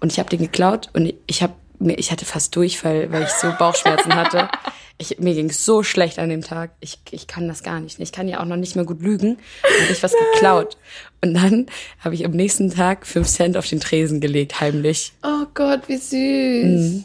Und 0.00 0.12
ich 0.12 0.18
habe 0.18 0.28
den 0.28 0.40
geklaut 0.40 0.90
und 0.92 1.14
ich 1.26 1.42
habe 1.42 1.54
ich 1.80 2.12
hatte 2.12 2.24
fast 2.24 2.54
Durchfall, 2.56 3.10
weil 3.12 3.22
ich 3.22 3.30
so 3.30 3.52
Bauchschmerzen 3.58 4.14
hatte. 4.14 4.48
Ich, 4.98 5.18
mir 5.18 5.34
ging 5.34 5.50
so 5.50 5.82
schlecht 5.82 6.18
an 6.18 6.28
dem 6.28 6.42
Tag. 6.42 6.72
Ich, 6.80 6.98
ich 7.10 7.26
kann 7.26 7.48
das 7.48 7.62
gar 7.62 7.80
nicht. 7.80 7.98
Ich 8.00 8.12
kann 8.12 8.28
ja 8.28 8.40
auch 8.40 8.44
noch 8.44 8.56
nicht 8.56 8.76
mehr 8.76 8.84
gut 8.84 9.00
lügen. 9.00 9.38
Habe 9.62 9.92
ich 9.92 10.02
was 10.02 10.12
geklaut. 10.34 10.76
Und 11.22 11.32
dann 11.34 11.66
habe 12.00 12.14
ich 12.14 12.26
am 12.26 12.32
nächsten 12.32 12.70
Tag 12.70 13.06
fünf 13.06 13.26
Cent 13.28 13.56
auf 13.56 13.66
den 13.66 13.80
Tresen 13.80 14.20
gelegt, 14.20 14.60
heimlich. 14.60 15.12
Oh 15.22 15.46
Gott, 15.54 15.82
wie 15.88 15.96
süß. 15.96 17.04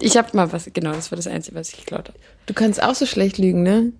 Ich 0.00 0.16
habe 0.16 0.36
mal 0.36 0.52
was, 0.52 0.68
genau, 0.72 0.92
das 0.92 1.12
war 1.12 1.16
das 1.16 1.28
Einzige, 1.28 1.56
was 1.56 1.70
ich 1.70 1.76
geklaut 1.78 2.08
habe. 2.08 2.18
Du 2.46 2.54
kannst 2.54 2.82
auch 2.82 2.94
so 2.96 3.06
schlecht 3.06 3.38
lügen, 3.38 3.62
ne? 3.62 3.92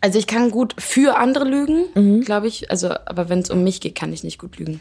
Also 0.00 0.18
ich 0.18 0.26
kann 0.28 0.50
gut 0.50 0.74
für 0.78 1.16
andere 1.18 1.44
lügen, 1.44 1.84
Mhm. 1.94 2.20
glaube 2.22 2.46
ich. 2.46 2.70
Also, 2.70 2.90
aber 2.90 3.28
wenn 3.28 3.40
es 3.40 3.50
um 3.50 3.64
mich 3.64 3.80
geht, 3.80 3.94
kann 3.96 4.12
ich 4.12 4.22
nicht 4.24 4.38
gut 4.38 4.58
lügen. 4.58 4.80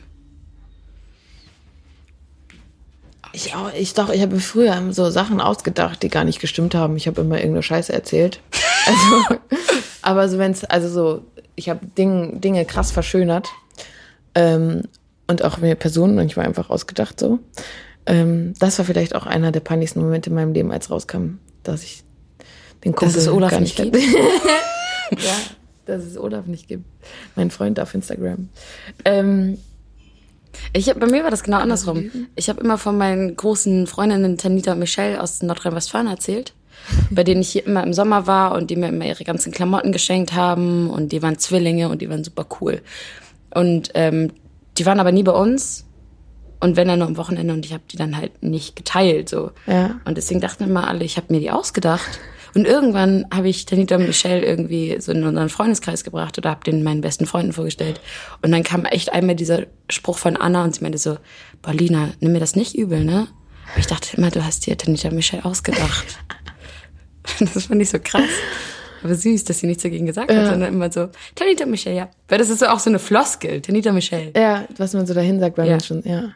Ich 3.33 3.55
auch, 3.55 3.71
ich 3.73 3.93
doch, 3.93 4.09
ich 4.09 4.21
habe 4.21 4.39
früher 4.39 4.81
so 4.91 5.09
Sachen 5.09 5.39
ausgedacht, 5.41 6.03
die 6.03 6.09
gar 6.09 6.23
nicht 6.23 6.39
gestimmt 6.39 6.75
haben. 6.75 6.97
Ich 6.97 7.07
habe 7.07 7.21
immer 7.21 7.37
irgendeine 7.37 7.63
Scheiße 7.63 7.93
erzählt. 7.93 8.39
Also, 8.83 9.39
aber 10.01 10.27
so 10.27 10.39
wenn's, 10.39 10.63
also 10.63 10.89
so, 10.89 11.21
ich 11.55 11.69
habe 11.69 11.85
Ding, 11.85 12.41
Dinge 12.41 12.65
krass 12.65 12.89
verschönert. 12.89 13.47
Ähm, 14.33 14.81
und 15.27 15.43
auch 15.43 15.59
mir 15.59 15.75
Personen 15.75 16.15
manchmal 16.15 16.47
einfach 16.47 16.71
ausgedacht 16.71 17.19
so. 17.19 17.37
Ähm, 18.05 18.53
das 18.59 18.77
war 18.79 18.85
vielleicht 18.85 19.15
auch 19.15 19.25
einer 19.25 19.51
der 19.51 19.59
peinlichsten 19.59 20.01
Momente 20.01 20.29
in 20.29 20.35
meinem 20.35 20.53
Leben, 20.53 20.71
als 20.71 20.89
rauskam, 20.89 21.37
dass 21.63 21.83
ich 21.83 22.03
den 22.83 22.95
Kumpel 22.95 23.17
es 23.17 23.27
Olaf 23.27 23.51
gar 23.51 23.59
nicht 23.59 23.77
nicht 23.79 23.93
gibt. 23.93 24.03
ja, 25.11 25.35
dass 25.85 26.03
es 26.03 26.17
Olaf 26.17 26.47
nicht 26.47 26.67
gibt. 26.67 26.85
Mein 27.35 27.51
Freund 27.51 27.79
auf 27.79 27.93
Instagram. 27.93 28.49
Ähm, 29.05 29.59
Ich 30.73 30.89
hab, 30.89 30.99
bei 30.99 31.07
mir 31.07 31.23
war 31.23 31.31
das 31.31 31.43
genau 31.43 31.57
andersrum. 31.57 32.11
Ich 32.35 32.49
habe 32.49 32.61
immer 32.61 32.77
von 32.77 32.97
meinen 32.97 33.35
großen 33.35 33.87
Freundinnen 33.87 34.37
Tanita 34.37 34.73
und 34.73 34.79
Michelle 34.79 35.21
aus 35.21 35.41
Nordrhein-Westfalen 35.41 36.07
erzählt, 36.07 36.53
bei 37.09 37.23
denen 37.23 37.41
ich 37.41 37.51
hier 37.51 37.65
immer 37.65 37.83
im 37.83 37.93
Sommer 37.93 38.27
war 38.27 38.53
und 38.53 38.69
die 38.69 38.75
mir 38.75 38.89
immer 38.89 39.05
ihre 39.05 39.23
ganzen 39.23 39.51
Klamotten 39.51 39.91
geschenkt 39.91 40.33
haben 40.33 40.89
und 40.89 41.11
die 41.11 41.21
waren 41.21 41.37
Zwillinge 41.37 41.89
und 41.89 42.01
die 42.01 42.09
waren 42.09 42.23
super 42.23 42.45
cool. 42.59 42.81
Und 43.53 43.91
ähm, 43.93 44.31
die 44.77 44.85
waren 44.85 44.99
aber 44.99 45.11
nie 45.11 45.23
bei 45.23 45.33
uns 45.33 45.85
und 46.61 46.75
wenn 46.75 46.87
dann 46.87 46.99
nur 46.99 47.07
am 47.07 47.17
Wochenende 47.17 47.53
und 47.53 47.65
ich 47.65 47.73
habe 47.73 47.83
die 47.91 47.97
dann 47.97 48.15
halt 48.15 48.43
nicht 48.43 48.75
geteilt 48.75 49.29
so. 49.29 49.51
Ja. 49.65 49.99
Und 50.05 50.15
deswegen 50.17 50.39
dachten 50.39 50.63
immer 50.63 50.87
alle, 50.87 51.03
ich 51.03 51.17
habe 51.17 51.33
mir 51.33 51.39
die 51.39 51.51
ausgedacht. 51.51 52.19
Und 52.53 52.65
irgendwann 52.65 53.25
habe 53.33 53.47
ich 53.49 53.65
Tanita 53.65 53.95
und 53.95 54.07
Michelle 54.07 54.43
irgendwie 54.45 54.97
so 54.99 55.11
in 55.11 55.23
unseren 55.23 55.49
Freundeskreis 55.49 56.03
gebracht 56.03 56.37
oder 56.37 56.49
habe 56.49 56.63
den 56.63 56.83
meinen 56.83 57.01
besten 57.01 57.25
Freunden 57.25 57.53
vorgestellt. 57.53 58.01
Und 58.41 58.51
dann 58.51 58.63
kam 58.63 58.85
echt 58.85 59.13
einmal 59.13 59.35
dieser 59.35 59.67
Spruch 59.89 60.17
von 60.17 60.35
Anna 60.35 60.63
und 60.63 60.75
sie 60.75 60.81
meinte 60.81 60.97
so, 60.97 61.17
Paulina, 61.61 62.09
nimm 62.19 62.33
mir 62.33 62.39
das 62.39 62.55
nicht 62.55 62.75
übel, 62.75 63.03
ne? 63.05 63.27
Und 63.73 63.79
ich 63.79 63.87
dachte 63.87 64.17
immer, 64.17 64.31
du 64.31 64.43
hast 64.43 64.65
dir 64.65 64.77
Tanita 64.77 65.07
und 65.09 65.15
Michelle 65.15 65.45
ausgedacht. 65.45 66.05
Das 67.53 67.67
fand 67.67 67.79
ich 67.81 67.89
so 67.89 67.99
krass. 68.03 68.23
Aber 69.03 69.13
süß, 69.15 69.43
dass 69.43 69.59
sie 69.59 69.67
nichts 69.67 69.83
dagegen 69.83 70.05
gesagt 70.07 70.31
hat, 70.31 70.35
Ja. 70.37 70.49
sondern 70.49 70.73
immer 70.73 70.91
so, 70.91 71.09
Tanita 71.35 71.65
und 71.65 71.71
Michelle, 71.71 71.95
ja. 71.95 72.09
Weil 72.27 72.39
das 72.39 72.49
ist 72.49 72.59
so 72.59 72.65
auch 72.67 72.79
so 72.79 72.89
eine 72.89 72.97
Floskel, 72.99 73.61
Tanita 73.61 73.89
und 73.89 73.95
Michelle. 73.95 74.31
ja, 74.35 74.65
was 74.77 74.93
man 74.93 75.05
so 75.07 75.13
dahin 75.13 75.39
sagt, 75.39 75.57
weil 75.57 75.65
Ja. 75.67 75.73
man 75.73 75.81
schon, 75.81 76.01
ja. 76.03 76.31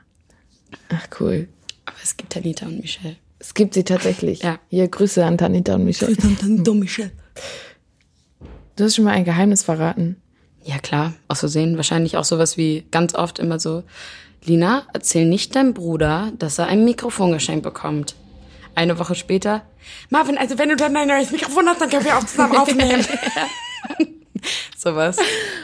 Ach, 0.89 1.07
cool. 1.19 1.47
Aber 1.85 1.97
es 2.03 2.15
gibt 2.17 2.33
Tanita 2.33 2.65
und 2.67 2.79
Michelle. 2.81 3.15
Es 3.45 3.53
gibt 3.53 3.75
sie 3.75 3.83
tatsächlich. 3.83 4.41
Ja. 4.41 4.57
Hier 4.69 4.87
Grüße 4.87 5.23
an 5.23 5.37
Tanita 5.37 5.75
und 5.75 5.85
Michelle. 5.85 6.17
Tanita 6.17 6.71
und 6.71 6.79
Michelle. 6.79 7.11
Du 8.75 8.83
hast 8.83 8.95
schon 8.95 9.05
mal 9.05 9.11
ein 9.11 9.23
Geheimnis 9.23 9.61
verraten. 9.61 10.19
Ja, 10.63 10.79
klar, 10.79 11.13
aus 11.27 11.41
Versehen. 11.41 11.77
Wahrscheinlich 11.77 12.17
auch 12.17 12.23
sowas 12.23 12.57
wie 12.57 12.87
ganz 12.89 13.13
oft 13.13 13.37
immer 13.37 13.59
so, 13.59 13.83
Lina, 14.43 14.87
erzähl 14.93 15.27
nicht 15.27 15.55
deinem 15.55 15.75
Bruder, 15.75 16.31
dass 16.39 16.57
er 16.57 16.65
ein 16.65 16.85
Mikrofon 16.85 17.33
geschenkt 17.33 17.61
bekommt. 17.61 18.15
Eine 18.73 18.97
Woche 18.97 19.13
später, 19.13 19.61
Marvin, 20.09 20.39
also 20.39 20.57
wenn 20.57 20.69
du 20.69 20.75
dann 20.75 20.97
ein 20.97 21.07
neues 21.07 21.29
Mikrofon 21.29 21.67
hast, 21.67 21.79
dann 21.79 21.89
können 21.91 22.03
wir 22.03 22.17
auch 22.17 22.25
zusammen 22.25 22.55
aufnehmen. 22.57 23.05
Sowas. 24.75 25.17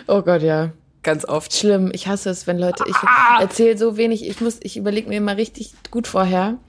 Oh 0.08 0.22
Gott, 0.22 0.44
ja. 0.44 0.72
Ganz 1.02 1.26
oft. 1.26 1.52
Schlimm. 1.52 1.90
Ich 1.94 2.06
hasse 2.06 2.30
es, 2.30 2.46
wenn 2.46 2.60
Leute, 2.60 2.84
ich 2.88 2.96
erzähle 3.40 3.76
so 3.76 3.98
wenig, 3.98 4.28
ich 4.28 4.40
muss, 4.40 4.60
ich 4.62 4.78
überlege 4.78 5.10
mir 5.10 5.18
immer 5.18 5.36
richtig 5.36 5.74
gut 5.90 6.06
vorher. 6.06 6.60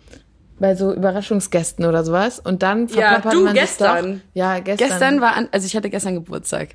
Bei 0.62 0.77
so 0.77 0.94
Überraschungsgästen 0.94 1.85
oder 1.85 2.05
sowas. 2.05 2.38
Und 2.38 2.62
dann 2.62 2.87
Ja, 2.87 2.94
verplappert 2.94 3.33
du 3.35 3.44
man 3.44 3.53
sich 3.53 3.62
gestern. 3.62 4.12
Doch. 4.12 4.20
Ja, 4.35 4.61
gestern. 4.61 4.88
Gestern 4.88 5.20
war, 5.20 5.35
an, 5.35 5.48
also 5.51 5.66
ich 5.66 5.75
hatte 5.75 5.90
gestern 5.90 6.14
Geburtstag. 6.14 6.68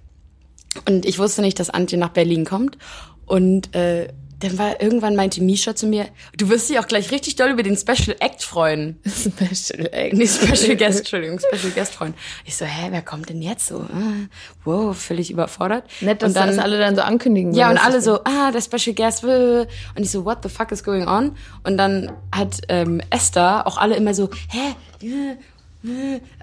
Und 0.86 1.06
ich 1.06 1.18
wusste 1.20 1.42
nicht, 1.42 1.58
dass 1.58 1.70
Antje 1.70 1.98
nach 1.98 2.10
Berlin 2.10 2.44
kommt. 2.44 2.78
Und 3.26 3.74
äh, 3.74 4.10
dann 4.40 4.58
war 4.58 4.82
irgendwann 4.82 5.16
meinte 5.16 5.42
Misha 5.42 5.76
zu 5.76 5.88
mir, 5.88 6.08
du 6.38 6.50
wirst 6.50 6.70
dich 6.70 6.78
auch 6.80 6.88
gleich 6.88 7.12
richtig 7.12 7.36
doll 7.38 7.50
über 7.50 7.64
den 7.64 7.76
Special 7.76 8.16
Act 8.20 8.44
freuen. 8.44 9.00
Special 9.08 9.90
Act. 9.92 10.14
Nee, 10.14 10.28
Special 10.28 10.76
Guest, 10.76 11.00
Entschuldigung, 11.00 11.40
Special 11.40 11.72
Guest 11.72 11.94
freuen. 11.96 12.14
Ich 12.46 12.56
so, 12.56 12.66
hä, 12.66 12.88
wer 12.92 13.02
kommt 13.02 13.30
denn 13.30 13.42
jetzt 13.42 13.68
so? 13.68 13.80
Ah, 13.80 14.28
Wow, 14.64 14.96
völlig 14.96 15.32
überfordert. 15.32 15.86
Nett, 16.02 16.22
dass 16.22 16.30
und 16.30 16.38
dann, 16.38 16.50
das 16.50 16.60
alle 16.60 16.78
dann 16.78 16.96
so 16.96 17.02
ankündigen. 17.02 17.54
ja, 17.54 17.70
und 17.72 17.78
alle 17.78 18.02
so, 18.02 18.24
ah, 18.26 18.52
der 18.52 18.62
Special 18.62 18.94
Guest. 18.94 19.24
Und 19.24 19.68
ich 20.04 20.12
so, 20.12 20.26
what 20.26 20.40
the 20.44 20.50
fuck 20.50 20.72
is 20.72 20.84
going 20.84 21.08
on? 21.08 21.36
Und 21.64 21.78
dann 21.78 22.12
hat 22.32 22.62
ähm, 22.70 23.02
Esther 23.10 23.66
auch 23.66 23.78
alle 23.78 23.96
immer 23.96 24.14
so, 24.14 24.30
hä, 24.50 24.76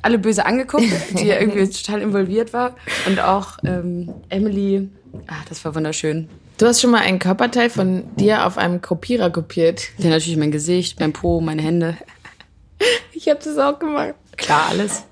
alle 0.02 0.18
böse 0.18 0.46
angeguckt, 0.46 0.84
die 1.18 1.26
ja 1.26 1.38
irgendwie 1.38 1.68
total 1.68 2.02
involviert 2.02 2.52
war. 2.52 2.74
Und 3.06 3.20
auch 3.20 3.58
ähm, 3.64 4.12
Emily, 4.30 4.88
ah, 5.26 5.42
das 5.48 5.64
war 5.64 5.74
wunderschön. 5.74 6.28
Du 6.56 6.66
hast 6.66 6.80
schon 6.80 6.92
mal 6.92 7.00
einen 7.00 7.18
Körperteil 7.18 7.68
von 7.68 8.04
dir 8.16 8.46
auf 8.46 8.58
einem 8.58 8.80
Kopierer 8.80 9.30
kopiert. 9.30 9.88
Ja, 9.98 10.10
natürlich 10.10 10.36
mein 10.36 10.52
Gesicht, 10.52 11.00
mein 11.00 11.12
Po, 11.12 11.40
meine 11.40 11.62
Hände. 11.62 11.96
Ich 13.12 13.28
habe 13.28 13.40
das 13.42 13.58
auch 13.58 13.78
gemacht. 13.78 14.14
Klar, 14.36 14.66
alles. 14.68 15.04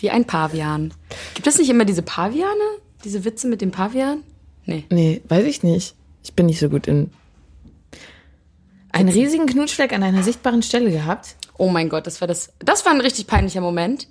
Wie 0.00 0.10
ein 0.10 0.24
Pavian. 0.24 0.94
Gibt 1.34 1.46
es 1.46 1.58
nicht 1.58 1.68
immer 1.68 1.84
diese 1.84 2.02
Paviane? 2.02 2.62
Diese 3.04 3.24
Witze 3.24 3.48
mit 3.48 3.60
dem 3.60 3.70
Pavian? 3.70 4.22
Nee. 4.64 4.84
Nee, 4.90 5.22
weiß 5.28 5.44
ich 5.44 5.62
nicht. 5.62 5.94
Ich 6.22 6.32
bin 6.34 6.46
nicht 6.46 6.60
so 6.60 6.68
gut 6.68 6.86
in. 6.86 7.10
Einen 8.92 9.08
riesigen 9.08 9.46
Knutschfleck 9.46 9.92
an 9.92 10.02
einer 10.02 10.22
sichtbaren 10.22 10.62
Stelle 10.62 10.90
gehabt. 10.90 11.36
Oh 11.58 11.68
mein 11.68 11.88
Gott, 11.88 12.06
das 12.06 12.20
war 12.20 12.28
das. 12.28 12.52
Das 12.60 12.86
war 12.86 12.92
ein 12.92 13.00
richtig 13.00 13.26
peinlicher 13.26 13.60
Moment. 13.60 14.08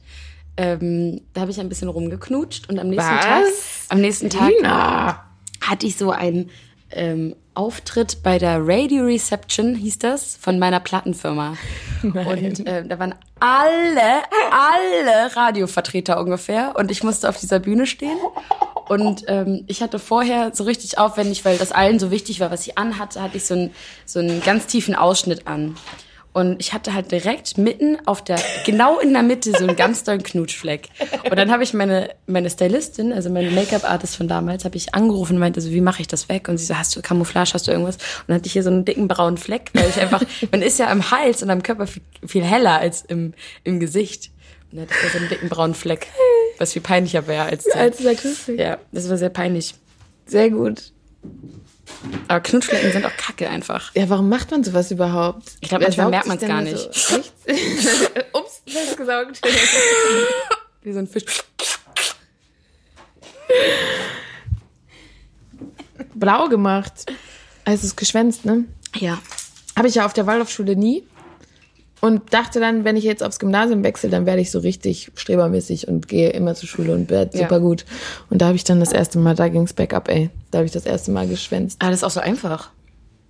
Ähm, 0.57 1.21
da 1.33 1.41
habe 1.41 1.51
ich 1.51 1.59
ein 1.59 1.69
bisschen 1.69 1.89
rumgeknutscht 1.89 2.69
und 2.69 2.79
am 2.79 2.89
nächsten 2.89 3.09
Was? 3.09 3.23
Tag, 3.23 3.43
am 3.89 4.01
nächsten 4.01 4.29
Tag 4.29 4.51
Lina. 4.51 5.26
Hatte 5.69 5.85
ich 5.85 5.97
so 5.97 6.11
einen 6.11 6.49
ähm, 6.91 7.35
Auftritt 7.53 8.21
bei 8.23 8.37
der 8.37 8.65
Radio 8.65 9.05
Reception, 9.05 9.75
hieß 9.75 9.99
das, 9.99 10.37
von 10.37 10.59
meiner 10.59 10.79
Plattenfirma. 10.79 11.57
Und 12.03 12.65
äh, 12.67 12.85
da 12.85 12.99
waren 12.99 13.15
alle, 13.39 14.21
alle 14.51 15.35
Radiovertreter 15.35 16.19
ungefähr. 16.19 16.75
Und 16.77 16.91
ich 16.91 17.03
musste 17.03 17.27
auf 17.27 17.39
dieser 17.39 17.59
Bühne 17.59 17.87
stehen. 17.87 18.17
Und 18.87 19.25
ähm, 19.27 19.63
ich 19.67 19.81
hatte 19.81 19.99
vorher 19.99 20.51
so 20.53 20.63
richtig 20.63 20.97
aufwendig, 20.97 21.43
weil 21.45 21.57
das 21.57 21.71
allen 21.71 21.99
so 21.99 22.11
wichtig 22.11 22.39
war, 22.39 22.51
was 22.51 22.65
ich 22.67 22.77
anhatte, 22.77 23.21
hatte 23.21 23.37
ich 23.37 23.45
so 23.45 23.55
einen, 23.55 23.73
so 24.05 24.19
einen 24.19 24.41
ganz 24.41 24.67
tiefen 24.67 24.95
Ausschnitt 24.95 25.47
an. 25.47 25.75
Und 26.37 26.57
ich 26.59 26.71
hatte 26.71 26.93
halt 26.93 27.11
direkt 27.11 27.57
mitten 27.57 27.97
auf 28.05 28.23
der, 28.23 28.37
genau 28.63 28.99
in 28.99 29.11
der 29.11 29.23
Mitte 29.23 29.53
so 29.53 29.65
einen 29.65 29.75
ganz 29.75 30.03
dollen 30.03 30.21
Knutschfleck. 30.21 30.87
Und 31.27 31.35
dann 31.35 31.51
habe 31.51 31.63
ich 31.63 31.73
meine, 31.73 32.11
meine 32.27 32.51
Stylistin, 32.51 33.11
also 33.11 33.31
meine 33.31 33.49
Make-up-Artist 33.49 34.15
von 34.15 34.27
damals, 34.27 34.63
habe 34.63 34.77
ich 34.77 34.93
angerufen 34.93 35.33
und 35.33 35.39
meinte 35.39 35.61
so, 35.61 35.71
wie 35.71 35.81
mache 35.81 36.01
ich 36.01 36.07
das 36.07 36.29
weg? 36.29 36.47
Und 36.47 36.59
sie 36.59 36.65
so, 36.65 36.77
hast 36.77 36.95
du 36.95 37.01
Camouflage, 37.01 37.55
hast 37.55 37.65
du 37.65 37.71
irgendwas? 37.71 37.95
Und 37.95 38.27
dann 38.27 38.35
hatte 38.35 38.45
ich 38.45 38.53
hier 38.53 38.61
so 38.61 38.69
einen 38.69 38.85
dicken 38.85 39.07
braunen 39.07 39.39
Fleck, 39.39 39.71
weil 39.73 39.89
ich 39.89 39.99
einfach, 39.99 40.21
man 40.51 40.61
ist 40.61 40.77
ja 40.77 40.91
am 40.91 41.09
Hals 41.09 41.41
und 41.41 41.49
am 41.49 41.63
Körper 41.63 41.87
viel, 41.87 42.03
viel 42.23 42.43
heller 42.43 42.77
als 42.77 43.01
im, 43.01 43.33
im 43.63 43.79
Gesicht. 43.79 44.29
Und 44.71 44.77
dann 44.77 44.81
hatte 44.81 44.93
ich 44.93 45.01
hier 45.01 45.09
so 45.09 45.17
einen 45.17 45.29
dicken 45.29 45.49
braunen 45.49 45.73
Fleck, 45.73 46.05
was 46.59 46.73
viel 46.73 46.83
peinlicher 46.83 47.25
wäre 47.25 47.45
als 47.45 47.63
der. 47.63 47.77
Als 47.77 47.97
dieser 47.97 48.13
Knutschfleck. 48.13 48.59
ja, 48.59 48.77
das 48.91 49.09
war 49.09 49.17
sehr 49.17 49.29
peinlich. 49.29 49.73
Sehr 50.27 50.51
gut. 50.51 50.91
Aber 52.27 52.39
Knutschflecken 52.41 52.91
sind 52.91 53.05
auch 53.05 53.15
kacke 53.17 53.49
einfach. 53.49 53.93
Ja, 53.95 54.09
warum 54.09 54.29
macht 54.29 54.51
man 54.51 54.63
sowas 54.63 54.91
überhaupt? 54.91 55.53
Ich 55.61 55.69
glaub, 55.69 55.81
Wer 55.81 55.87
manchmal 55.87 56.09
merkt 56.09 56.27
man's 56.27 56.39
denn 56.39 56.49
gar 56.49 56.61
nicht. 56.61 56.93
So? 56.93 57.15
Ups, 58.33 58.61
festgesaugt. 58.67 59.41
Wie 60.83 60.93
so 60.93 60.99
ein 60.99 61.07
Fisch. 61.07 61.25
Blau 66.13 66.47
gemacht. 66.49 67.05
Also 67.65 67.79
es 67.79 67.83
ist 67.83 67.97
geschwänzt, 67.97 68.45
ne? 68.45 68.65
Ja. 68.95 69.19
Habe 69.75 69.87
ich 69.87 69.95
ja 69.95 70.05
auf 70.05 70.13
der 70.13 70.25
Waldorfschule 70.27 70.75
nie. 70.75 71.03
Und 71.99 72.31
dachte 72.33 72.59
dann, 72.59 72.83
wenn 72.83 72.95
ich 72.95 73.03
jetzt 73.03 73.23
aufs 73.23 73.39
Gymnasium 73.39 73.83
wechsle, 73.83 74.09
dann 74.09 74.25
werde 74.27 74.39
ich 74.41 74.51
so 74.51 74.59
richtig 74.59 75.11
strebermäßig 75.15 75.87
und 75.87 76.07
gehe 76.07 76.29
immer 76.29 76.53
zur 76.53 76.69
Schule 76.69 76.93
und 76.93 77.09
werde 77.09 77.35
Ja. 77.37 77.43
super 77.45 77.59
gut. 77.59 77.85
Und 78.29 78.41
da 78.41 78.47
habe 78.47 78.55
ich 78.55 78.63
dann 78.63 78.79
das 78.79 78.91
erste 78.91 79.17
Mal, 79.17 79.33
da 79.35 79.47
ging's 79.47 79.73
back 79.73 79.93
up, 79.93 80.07
ey. 80.07 80.29
Da 80.51 80.59
habe 80.59 80.65
ich 80.67 80.71
das 80.71 80.85
erste 80.85 81.09
Mal 81.11 81.27
geschwänzt. 81.27 81.77
Aber 81.81 81.89
das 81.91 82.01
ist 82.01 82.03
auch 82.03 82.11
so 82.11 82.19
einfach. 82.19 82.69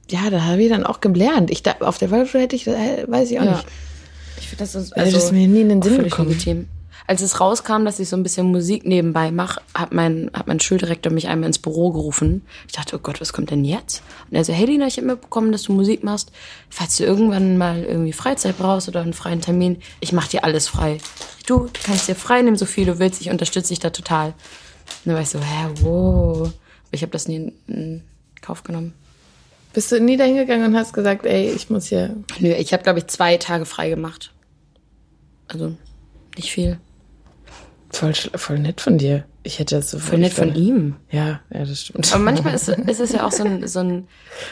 Ja, 0.09 0.29
da 0.29 0.43
habe 0.45 0.61
ich 0.61 0.69
dann 0.69 0.85
auch 0.85 0.99
gelernt. 1.01 1.49
Ich, 1.51 1.63
da, 1.63 1.75
auf 1.79 1.97
der 1.97 2.11
Waldorfschule 2.11 2.43
hätte 2.43 2.55
ich, 2.57 2.67
äh, 2.67 3.05
weiß 3.07 3.31
ich 3.31 3.39
auch 3.39 3.45
Ja. 3.45 3.51
nicht. 3.53 3.65
Ich 4.39 4.47
finde 4.49 4.63
das 4.63 4.75
ist 4.75 4.95
Also, 4.97 5.11
das 5.15 5.23
ist 5.25 5.31
mir 5.31 5.47
nie 5.47 5.61
in 5.61 5.69
den 5.69 5.81
Sinn 5.81 6.03
gekommen. 6.03 6.29
legitim. 6.29 6.67
Als 7.09 7.21
es 7.21 7.39
rauskam, 7.39 7.85
dass 7.85 7.99
ich 7.99 8.09
so 8.09 8.17
ein 8.17 8.23
bisschen 8.23 8.51
Musik 8.51 8.85
nebenbei 8.85 9.31
mache, 9.31 9.61
hat 9.73 9.93
mein, 9.93 10.29
hat 10.33 10.47
mein 10.47 10.59
Schuldirektor 10.59 11.09
mich 11.09 11.29
einmal 11.29 11.47
ins 11.47 11.57
Büro 11.57 11.91
gerufen. 11.93 12.45
Ich 12.67 12.73
dachte, 12.73 12.97
oh 12.97 12.99
Gott, 12.99 13.21
was 13.21 13.31
kommt 13.31 13.49
denn 13.49 13.63
jetzt? 13.63 14.03
Und 14.29 14.35
er 14.35 14.43
so, 14.43 14.51
hey 14.51 14.65
Lina, 14.65 14.87
ich 14.87 14.97
habe 14.97 15.07
mitbekommen, 15.07 15.53
dass 15.53 15.63
du 15.63 15.71
Musik 15.71 16.03
machst. 16.03 16.33
Falls 16.69 16.97
du 16.97 17.05
irgendwann 17.05 17.57
mal 17.57 17.81
irgendwie 17.81 18.11
Freizeit 18.11 18.57
brauchst 18.57 18.89
oder 18.89 18.99
einen 18.99 19.13
freien 19.13 19.39
Termin, 19.39 19.77
ich 20.01 20.11
mache 20.11 20.31
dir 20.31 20.43
alles 20.43 20.67
frei. 20.67 20.97
Du, 21.45 21.67
du 21.67 21.79
kannst 21.81 22.09
dir 22.09 22.15
frei 22.15 22.41
nehmen, 22.41 22.57
so 22.57 22.65
viel 22.65 22.85
du 22.85 22.99
willst. 22.99 23.21
Ich 23.21 23.29
unterstütze 23.29 23.69
dich 23.69 23.79
da 23.79 23.89
total. 23.89 24.27
Und 24.27 25.05
dann 25.05 25.15
war 25.15 25.21
ich 25.21 25.29
so, 25.29 25.39
hä, 25.39 25.69
wow. 25.81 26.51
Ich 26.91 27.03
habe 27.03 27.11
das 27.13 27.29
nie 27.29 27.37
in, 27.37 27.53
in 27.67 28.03
Kauf 28.41 28.63
genommen. 28.63 28.93
Bist 29.71 29.93
du 29.93 30.01
nie 30.01 30.17
dahin 30.17 30.35
gegangen 30.35 30.65
und 30.65 30.75
hast 30.75 30.91
gesagt, 30.91 31.25
ey, 31.25 31.51
ich 31.51 31.69
muss 31.69 31.87
hier. 31.87 32.17
Nö, 32.39 32.49
ich 32.49 32.73
habe, 32.73 32.83
glaube 32.83 32.99
ich, 32.99 33.07
zwei 33.07 33.37
Tage 33.37 33.65
frei 33.65 33.89
gemacht. 33.89 34.33
Also 35.47 35.75
nicht 36.35 36.51
viel. 36.51 36.79
Voll, 37.89 38.13
voll 38.13 38.59
nett 38.59 38.81
von 38.81 38.97
dir. 38.97 39.23
Ich 39.43 39.59
hätte 39.59 39.75
das 39.75 39.91
so 39.91 39.99
Voll 39.99 40.19
nett 40.19 40.33
von 40.33 40.53
ihm. 40.55 40.97
Ja, 41.09 41.39
ja, 41.49 41.63
das 41.63 41.81
stimmt. 41.81 42.13
Aber 42.13 42.23
manchmal 42.23 42.53
ist, 42.55 42.67
ist 42.67 42.99
es 42.99 43.13
ja 43.13 43.25
auch 43.25 43.31
so 43.31 43.45
ein, 43.45 43.65
so, 43.67 43.79
ein, 43.79 44.07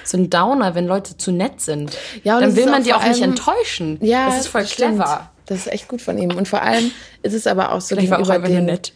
so 0.06 0.18
ein 0.18 0.30
Downer, 0.30 0.74
wenn 0.74 0.88
Leute 0.88 1.18
zu 1.18 1.32
nett 1.32 1.60
sind. 1.60 1.98
Ja, 2.24 2.36
und 2.36 2.42
Dann 2.42 2.56
will 2.56 2.68
man 2.68 2.84
die 2.84 2.94
auch 2.94 3.06
nicht 3.06 3.22
enttäuschen. 3.22 4.00
Ja, 4.02 4.28
das 4.28 4.42
ist 4.42 4.48
voll 4.48 4.66
stimmt. 4.66 4.96
clever. 4.96 5.30
Das 5.48 5.60
ist 5.60 5.72
echt 5.72 5.88
gut 5.88 6.02
von 6.02 6.18
ihm. 6.18 6.32
Und 6.32 6.48
vor 6.48 6.62
allem 6.62 6.92
ist 7.24 7.34
es 7.34 7.46
aber 7.46 7.72
auch 7.72 7.82
so 7.82 7.98
Ich 7.98 8.10
war 8.10 8.20
auch 8.20 8.30
einfach 8.30 8.50
nur 8.50 8.62
nett. 8.62 8.94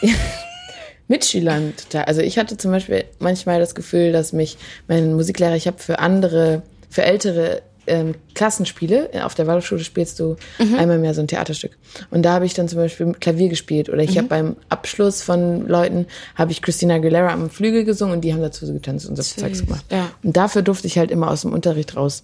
Mitschülern 1.08 1.74
total. 1.76 2.04
Also 2.04 2.20
ich 2.20 2.38
hatte 2.38 2.56
zum 2.56 2.70
Beispiel 2.70 3.04
manchmal 3.18 3.58
das 3.58 3.74
Gefühl, 3.74 4.12
dass 4.12 4.32
mich 4.32 4.56
mein 4.86 5.14
Musiklehrer, 5.14 5.56
ich 5.56 5.66
habe 5.66 5.78
für 5.78 5.98
andere, 5.98 6.62
für 6.88 7.02
ältere 7.02 7.62
ähm, 7.86 8.14
Klassenspiele, 8.34 9.10
auf 9.24 9.34
der 9.34 9.46
Waldorfschule 9.46 9.82
spielst 9.84 10.20
du 10.20 10.36
Mhm. 10.58 10.74
einmal 10.76 10.96
im 10.96 11.04
Jahr 11.04 11.14
so 11.14 11.20
ein 11.20 11.28
Theaterstück. 11.28 11.76
Und 12.10 12.22
da 12.22 12.32
habe 12.34 12.44
ich 12.46 12.54
dann 12.54 12.68
zum 12.68 12.78
Beispiel 12.78 13.12
Klavier 13.12 13.48
gespielt. 13.48 13.88
Oder 13.88 14.02
Mhm. 14.02 14.08
ich 14.08 14.18
habe 14.18 14.28
beim 14.28 14.56
Abschluss 14.68 15.22
von 15.22 15.66
Leuten, 15.66 16.06
habe 16.36 16.52
ich 16.52 16.62
Christina 16.62 16.94
Aguilera 16.94 17.32
am 17.32 17.50
Flügel 17.50 17.84
gesungen 17.84 18.14
und 18.16 18.20
die 18.22 18.32
haben 18.32 18.42
dazu 18.42 18.66
so 18.66 18.72
getanzt 18.72 19.08
und 19.08 19.16
so 19.16 19.22
Zeugs 19.22 19.64
gemacht. 19.64 19.84
ja. 19.90 20.10
Und 20.22 20.36
dafür 20.36 20.62
durfte 20.62 20.86
ich 20.86 20.98
halt 20.98 21.10
immer 21.10 21.30
aus 21.30 21.42
dem 21.42 21.52
Unterricht 21.52 21.96
raus. 21.96 22.22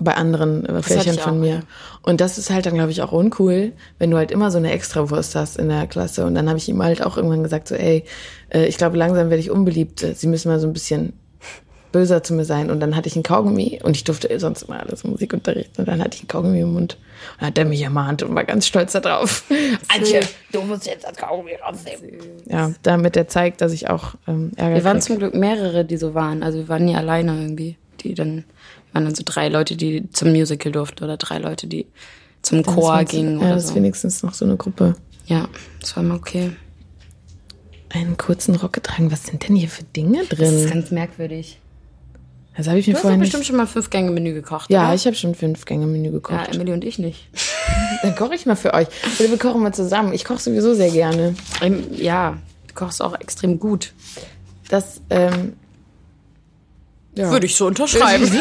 Bei 0.00 0.14
anderen 0.14 0.64
äh, 0.64 0.80
Fächern 0.82 1.18
von 1.18 1.40
mir. 1.40 1.48
ja. 1.48 1.62
Und 2.02 2.20
das 2.20 2.38
ist 2.38 2.50
halt 2.50 2.66
dann, 2.66 2.74
glaube 2.74 2.92
ich, 2.92 3.02
auch 3.02 3.10
uncool, 3.10 3.72
wenn 3.98 4.12
du 4.12 4.16
halt 4.16 4.30
immer 4.30 4.52
so 4.52 4.58
eine 4.58 4.70
Extrawurst 4.70 5.34
hast 5.34 5.56
in 5.58 5.68
der 5.68 5.88
Klasse. 5.88 6.24
Und 6.24 6.36
dann 6.36 6.48
habe 6.48 6.56
ich 6.58 6.68
ihm 6.68 6.80
halt 6.80 7.02
auch 7.04 7.16
irgendwann 7.16 7.42
gesagt, 7.42 7.66
so, 7.66 7.74
ey, 7.74 8.04
äh, 8.50 8.66
ich 8.66 8.76
glaube, 8.78 8.96
langsam 8.96 9.28
werde 9.28 9.40
ich 9.40 9.50
unbeliebt. 9.50 10.04
Äh, 10.04 10.14
Sie 10.14 10.28
müssen 10.28 10.48
mal 10.50 10.60
so 10.60 10.68
ein 10.68 10.72
bisschen 10.72 11.14
böser 11.92 12.22
zu 12.22 12.34
mir 12.34 12.44
sein. 12.44 12.70
Und 12.70 12.80
dann 12.80 12.94
hatte 12.96 13.08
ich 13.08 13.16
ein 13.16 13.22
Kaugummi 13.22 13.80
und 13.82 13.96
ich 13.96 14.04
durfte 14.04 14.38
sonst 14.40 14.62
immer 14.62 14.80
alles 14.80 15.04
Musikunterricht. 15.04 15.78
Und 15.78 15.88
dann 15.88 16.02
hatte 16.02 16.16
ich 16.16 16.24
ein 16.24 16.28
Kaugummi 16.28 16.60
im 16.60 16.72
Mund. 16.72 16.94
Und 16.94 17.40
dann 17.40 17.46
hat 17.48 17.58
er 17.58 17.64
mich 17.64 17.82
ermahnt 17.82 18.22
und 18.22 18.34
war 18.34 18.44
ganz 18.44 18.66
stolz 18.66 18.92
darauf. 18.92 19.44
Antje, 19.88 20.20
du 20.52 20.60
musst 20.62 20.86
jetzt 20.86 21.04
das 21.06 21.16
Kaugummi 21.16 21.52
rausnehmen. 21.54 22.18
Ja, 22.46 22.72
damit 22.82 23.16
er 23.16 23.28
zeigt, 23.28 23.60
dass 23.60 23.72
ich 23.72 23.88
auch 23.90 24.14
ähm, 24.26 24.52
Ärger 24.56 24.74
Wir 24.76 24.84
waren 24.84 24.98
krieg. 24.98 25.04
zum 25.06 25.18
Glück 25.18 25.34
mehrere, 25.34 25.84
die 25.84 25.96
so 25.96 26.14
waren. 26.14 26.42
Also 26.42 26.58
wir 26.58 26.68
waren 26.68 26.84
nie 26.84 26.94
alleine 26.96 27.40
irgendwie. 27.40 27.76
Die 28.00 28.14
dann, 28.14 28.44
waren 28.92 29.04
dann 29.06 29.14
so 29.14 29.22
drei 29.24 29.48
Leute, 29.48 29.74
die 29.76 30.08
zum 30.10 30.30
Musical 30.30 30.70
durften 30.72 31.02
oder 31.04 31.16
drei 31.16 31.38
Leute, 31.38 31.66
die 31.66 31.86
zum 32.42 32.62
Das 32.62 32.72
Chor 32.74 33.02
gingen 33.04 33.40
Ja, 33.40 33.46
oder 33.46 33.54
das 33.56 33.64
ist 33.64 33.70
so. 33.70 33.74
wenigstens 33.74 34.22
noch 34.22 34.34
so 34.34 34.44
eine 34.44 34.56
Gruppe. 34.56 34.94
Ja, 35.26 35.48
das 35.80 35.96
war 35.96 36.04
immer 36.04 36.14
okay. 36.14 36.52
Einen 37.90 38.16
kurzen 38.16 38.54
Rock 38.54 38.74
getragen. 38.74 39.10
Was 39.10 39.24
sind 39.24 39.48
denn 39.48 39.56
hier 39.56 39.68
für 39.68 39.82
Dinge 39.82 40.20
Das 40.28 40.38
ist 40.38 40.64
drin? 40.66 40.70
ganz 40.74 40.90
merkwürdig. 40.90 41.58
Das 42.58 42.66
habe 42.68 42.78
ich 42.80 42.86
mir 42.88 42.92
Du 42.92 42.96
hast 42.96 43.02
vorher 43.02 43.16
nicht. 43.16 43.26
bestimmt 43.28 43.46
schon 43.46 43.56
mal 43.56 43.66
fünf 43.66 43.88
Gänge 43.88 44.10
Menü 44.10 44.34
gekocht, 44.34 44.68
Ja, 44.68 44.86
oder? 44.86 44.94
ich 44.94 45.06
habe 45.06 45.14
schon 45.16 45.34
fünf 45.34 45.64
Gänge 45.64 45.86
Menü 45.86 46.06
Ja, 46.06 46.10
gekocht. 46.10 46.54
Emily 46.54 46.72
und 46.72 46.84
ich 46.84 46.98
nicht. 46.98 47.28
Dann 48.02 48.14
koche 48.16 48.34
ich 48.34 48.46
mal 48.46 48.56
für 48.56 48.74
euch. 48.74 48.88
Oder 49.20 49.30
wir 49.30 49.38
kochen 49.38 49.62
mal 49.62 49.72
zusammen. 49.72 50.12
Ich 50.12 50.24
koche 50.24 50.40
sowieso 50.40 50.74
sehr 50.74 50.90
gerne. 50.90 51.34
Ähm, 51.62 51.84
Ja, 51.94 52.36
du 52.66 52.74
kochst 52.74 53.00
auch 53.00 53.18
extrem 53.20 53.60
gut. 53.60 53.92
Das 54.68 55.00
ähm, 55.10 55.52
ja. 57.16 57.30
Würde 57.30 57.46
ich 57.46 57.54
so 57.54 57.66
unterschreiben. 57.66 58.28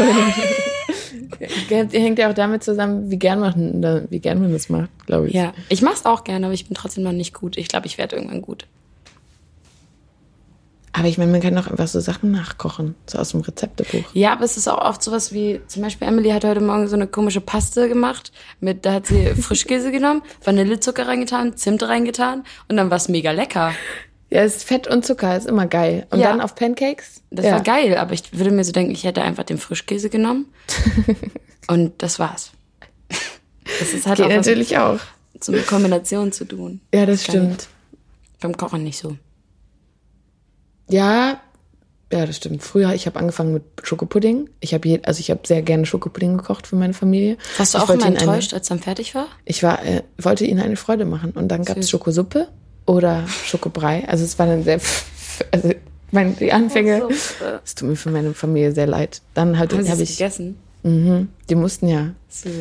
hängt 1.70 2.20
ja 2.20 2.30
auch 2.30 2.34
damit 2.34 2.64
zusammen, 2.64 3.10
wie 3.12 3.18
gern 3.18 3.40
man, 3.40 4.06
wie 4.10 4.20
gern 4.20 4.42
man 4.42 4.52
das 4.52 4.70
macht, 4.70 4.90
glaube 5.06 5.28
ich. 5.28 5.34
ja, 5.34 5.54
ich 5.70 5.82
mach's 5.82 6.06
auch 6.06 6.24
gerne, 6.24 6.46
aber 6.48 6.54
ich 6.54 6.68
bin 6.68 6.76
trotzdem 6.76 7.04
noch 7.04 7.12
nicht 7.12 7.34
gut. 7.34 7.58
Ich 7.58 7.68
glaube, 7.68 7.86
ich 7.86 7.98
werde 7.98 8.16
irgendwann 8.16 8.42
gut. 8.42 8.66
Aber 10.98 11.08
ich 11.08 11.20
meine, 11.20 11.32
man 11.32 11.42
kann 11.42 11.56
doch 11.56 11.68
einfach 11.68 11.88
so 11.88 12.00
Sachen 12.00 12.32
nachkochen, 12.32 12.96
so 13.06 13.20
aus 13.20 13.30
dem 13.30 13.42
Rezeptebuch. 13.42 14.04
Ja, 14.14 14.32
aber 14.34 14.46
es 14.46 14.58
ist 14.58 14.68
auch 14.68 14.80
oft 14.84 15.04
sowas 15.04 15.32
wie, 15.32 15.62
zum 15.68 15.84
Beispiel 15.84 16.08
Emily 16.08 16.32
hat 16.32 16.44
heute 16.44 16.60
Morgen 16.60 16.88
so 16.88 16.96
eine 16.96 17.06
komische 17.06 17.40
Paste 17.40 17.88
gemacht. 17.88 18.32
Mit, 18.62 18.84
da 18.84 18.94
hat 18.94 19.06
sie 19.06 19.28
Frischkäse 19.40 19.92
genommen, 19.92 20.24
Vanillezucker 20.44 21.08
reingetan, 21.08 21.56
Zimt 21.56 21.84
reingetan 21.84 22.44
und 22.68 22.78
dann 22.78 22.90
war 22.90 22.98
es 22.98 23.10
mega 23.10 23.30
lecker. 23.30 23.74
Ja, 24.32 24.42
es 24.42 24.58
ist 24.58 24.64
Fett 24.64 24.88
und 24.88 25.06
Zucker, 25.06 25.38
ist 25.38 25.46
immer 25.48 25.68
geil. 25.68 26.08
Und 26.10 26.20
Ja. 26.20 26.30
dann 26.30 26.42
auf 26.42 26.56
Pancakes? 26.56 27.22
Das 27.30 27.46
ja. 27.46 27.52
war 27.52 27.62
geil, 27.62 27.96
aber 27.98 28.14
ich 28.14 28.24
würde 28.38 28.50
mir 28.52 28.64
so 28.64 28.72
denken, 28.72 28.92
ich 28.92 29.04
hätte 29.04 29.22
einfach 29.22 29.44
den 29.44 29.60
Frischkäse 29.60 30.10
genommen 30.10 30.48
und 31.68 32.02
das 32.02 32.18
war's. 32.18 32.52
Das 33.80 33.94
ist 33.94 34.08
halt 34.08 34.18
Geht 34.18 34.26
auch 34.26 34.30
natürlich 34.32 34.78
auch. 34.80 35.00
einer 35.48 35.62
Kombination 35.62 36.32
zu 36.32 36.46
tun. 36.46 36.82
Ja, 36.94 37.06
das 37.06 37.24
Geil. 37.26 37.36
stimmt. 37.36 37.68
Beim 38.40 38.58
Kochen 38.58 38.84
nicht 38.84 38.98
so. 38.98 39.16
Ja, 40.90 41.40
ja, 42.12 42.26
das 42.26 42.38
stimmt. 42.38 42.64
Früher, 42.64 42.94
ich 42.94 43.06
habe 43.06 43.20
angefangen 43.20 43.54
mit 43.54 43.64
Schokopudding. 43.84 44.50
Ich 44.62 44.74
habe 44.74 45.02
also 45.04 45.20
ich 45.20 45.30
habe 45.30 45.42
sehr 45.46 45.62
gerne 45.62 45.86
Schokopudding 45.86 46.38
gekocht 46.38 46.66
für 46.68 46.78
meine 46.78 46.94
Familie. 46.94 47.38
Warst 47.58 47.74
du 47.74 47.80
ich 47.80 47.84
auch 47.84 47.90
immer 47.90 48.06
ihnen 48.06 48.16
eine- 48.16 48.20
enttäuscht, 48.20 48.54
als 48.54 48.70
dann 48.70 48.80
fertig 48.80 49.14
war? 49.14 49.28
Ich 49.44 49.62
war, 49.62 49.84
äh, 49.86 50.04
wollte 50.18 50.46
ihnen 50.46 50.62
eine 50.62 50.78
Freude 50.78 51.04
machen 51.04 51.32
und 51.32 51.50
dann 51.50 51.66
gab's 51.66 51.82
Süß. 51.82 51.90
Schokosuppe 51.90 52.48
oder 52.86 53.28
Schokobrei. 53.46 54.08
Also 54.08 54.24
es 54.24 54.40
war 54.40 54.46
dann 54.46 54.64
sehr, 54.64 54.80
also 55.52 55.74
meine, 56.12 56.32
die 56.32 56.54
Anfänge. 56.54 57.10
Es 57.66 57.76
tut 57.76 57.90
mir 57.90 57.96
für 57.98 58.10
meine 58.10 58.34
Familie 58.34 58.72
sehr 58.72 58.88
leid. 58.88 59.22
Dann 59.34 59.60
halt 59.60 59.74
habe 59.74 59.82
es 59.84 60.00
ich, 60.00 60.18
gegessen? 60.18 60.58
mhm, 60.84 61.28
die 61.50 61.56
mussten 61.56 61.90
ja. 61.90 62.12
Süß. 62.30 62.52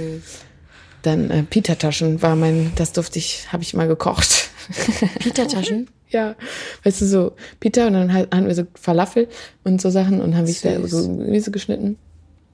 Dann 1.03 1.31
äh, 1.31 1.45
Pita-Taschen 1.45 2.21
war 2.21 2.35
mein, 2.35 2.73
das 2.75 2.93
durfte 2.93 3.21
ich, 3.21 3.47
habe 3.53 3.63
ich 3.63 3.75
mal 3.75 3.87
gekocht. 3.87 4.49
Pita-Taschen? 5.21 5.89
ja, 6.09 6.35
weißt 6.85 7.01
du 7.01 7.07
so 7.07 7.33
Pita 7.61 7.87
und 7.87 7.95
dann 7.95 8.13
halt, 8.13 8.35
hatten 8.35 8.47
wir 8.47 8.55
so 8.55 8.65
Falafel 8.75 9.29
und 9.65 9.81
so 9.81 9.91
Sachen 9.91 10.21
und 10.21 10.37
haben 10.37 10.47
ich 10.47 10.61
Süß. 10.61 10.91
so 10.91 11.09
Gemüse 11.09 11.51
geschnitten. 11.51 11.99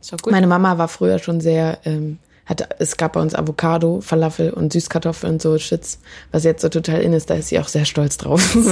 Ist 0.00 0.22
gut. 0.22 0.32
Meine 0.32 0.46
Mama 0.46 0.78
war 0.78 0.88
früher 0.88 1.18
schon 1.18 1.40
sehr, 1.40 1.78
ähm, 1.84 2.18
hatte, 2.46 2.68
es 2.78 2.96
gab 2.96 3.12
bei 3.12 3.20
uns 3.20 3.34
Avocado, 3.34 4.00
Falafel 4.00 4.50
und 4.50 4.72
Süßkartoffeln 4.72 5.34
und 5.34 5.42
so 5.42 5.58
Shits, 5.58 6.00
was 6.32 6.44
jetzt 6.44 6.62
so 6.62 6.68
total 6.68 7.00
in 7.00 7.12
ist, 7.12 7.30
da 7.30 7.34
ist 7.34 7.48
sie 7.48 7.58
auch 7.58 7.68
sehr 7.68 7.84
stolz 7.84 8.16
drauf. 8.16 8.56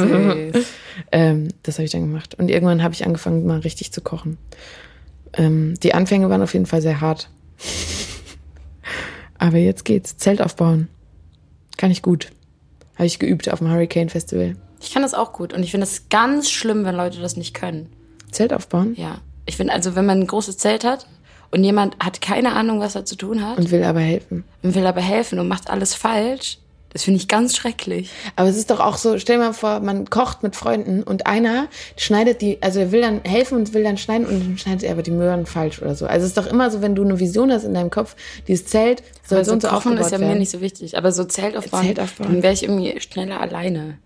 Ähm, 1.12 1.48
das 1.62 1.76
habe 1.76 1.84
ich 1.84 1.92
dann 1.92 2.02
gemacht. 2.02 2.34
Und 2.34 2.50
irgendwann 2.50 2.82
habe 2.82 2.92
ich 2.92 3.06
angefangen, 3.06 3.46
mal 3.46 3.60
richtig 3.60 3.90
zu 3.90 4.02
kochen. 4.02 4.36
Ähm, 5.32 5.74
die 5.82 5.94
Anfänge 5.94 6.28
waren 6.28 6.42
auf 6.42 6.52
jeden 6.52 6.66
Fall 6.66 6.82
sehr 6.82 7.00
hart. 7.00 7.30
Aber 9.38 9.56
jetzt 9.56 9.86
geht's. 9.86 10.18
Zelt 10.18 10.42
aufbauen. 10.42 10.88
Kann 11.78 11.90
ich 11.90 12.02
gut. 12.02 12.30
Habe 12.96 13.06
ich 13.06 13.18
geübt 13.18 13.50
auf 13.50 13.60
dem 13.60 13.70
Hurricane 13.70 14.10
Festival. 14.10 14.56
Ich 14.80 14.92
kann 14.92 15.02
das 15.02 15.14
auch 15.14 15.32
gut 15.32 15.52
und 15.52 15.62
ich 15.62 15.70
finde 15.70 15.84
es 15.84 16.08
ganz 16.08 16.50
schlimm, 16.50 16.84
wenn 16.84 16.96
Leute 16.96 17.20
das 17.20 17.36
nicht 17.36 17.54
können. 17.54 17.92
Zelt 18.30 18.52
aufbauen 18.52 18.94
Ja. 18.96 19.18
Ich 19.46 19.56
finde 19.56 19.72
also, 19.72 19.94
wenn 19.96 20.06
man 20.06 20.20
ein 20.20 20.26
großes 20.26 20.58
Zelt 20.58 20.84
hat 20.84 21.06
und 21.50 21.64
jemand 21.64 21.96
hat 21.98 22.20
keine 22.20 22.52
Ahnung, 22.52 22.80
was 22.80 22.94
er 22.94 23.04
zu 23.04 23.16
tun 23.16 23.44
hat 23.46 23.58
und 23.58 23.70
will 23.70 23.82
aber 23.82 24.00
helfen. 24.00 24.44
und 24.62 24.74
will 24.74 24.86
aber 24.86 25.00
helfen 25.00 25.38
und 25.38 25.48
macht 25.48 25.70
alles 25.70 25.94
falsch, 25.94 26.58
das 26.92 27.04
finde 27.04 27.18
ich 27.18 27.28
ganz 27.28 27.56
schrecklich. 27.56 28.10
Aber 28.36 28.48
es 28.48 28.56
ist 28.56 28.70
doch 28.70 28.80
auch 28.80 28.96
so, 28.96 29.18
stell 29.18 29.38
dir 29.38 29.44
mal 29.44 29.52
vor, 29.52 29.80
man 29.80 30.10
kocht 30.10 30.42
mit 30.42 30.56
Freunden 30.56 31.02
und 31.02 31.26
einer 31.26 31.68
schneidet 31.96 32.42
die, 32.42 32.60
also 32.62 32.80
er 32.80 32.90
will 32.92 33.00
dann 33.00 33.22
helfen 33.24 33.58
und 33.58 33.74
will 33.74 33.84
dann 33.84 33.96
schneiden 33.96 34.26
und 34.26 34.40
dann 34.40 34.58
schneidet 34.58 34.82
er 34.82 34.92
aber 34.92 35.02
die 35.02 35.12
Möhren 35.12 35.46
falsch 35.46 35.80
oder 35.80 35.94
so. 35.94 36.06
Also 36.06 36.24
es 36.24 36.30
ist 36.30 36.36
doch 36.36 36.46
immer 36.46 36.70
so, 36.70 36.82
wenn 36.82 36.94
du 36.94 37.04
eine 37.04 37.18
Vision 37.20 37.52
hast 37.52 37.64
in 37.64 37.74
deinem 37.74 37.90
Kopf, 37.90 38.16
dieses 38.48 38.66
Zelt 38.66 39.02
soll 39.24 39.38
Aber 39.38 39.44
so 39.44 39.52
und 39.52 39.62
so 39.62 39.68
Kochen 39.68 39.98
ist 39.98 40.10
ja 40.10 40.18
werden. 40.18 40.32
mir 40.32 40.38
nicht 40.38 40.50
so 40.50 40.60
wichtig. 40.60 40.98
Aber 40.98 41.12
so 41.12 41.24
Zelt 41.24 41.56
aufbauen, 41.56 41.84
Zelt 41.84 42.00
aufbauen. 42.00 42.26
dann 42.32 42.42
wäre 42.42 42.52
ich 42.52 42.64
irgendwie 42.64 43.00
schneller 43.00 43.40
alleine. 43.40 43.98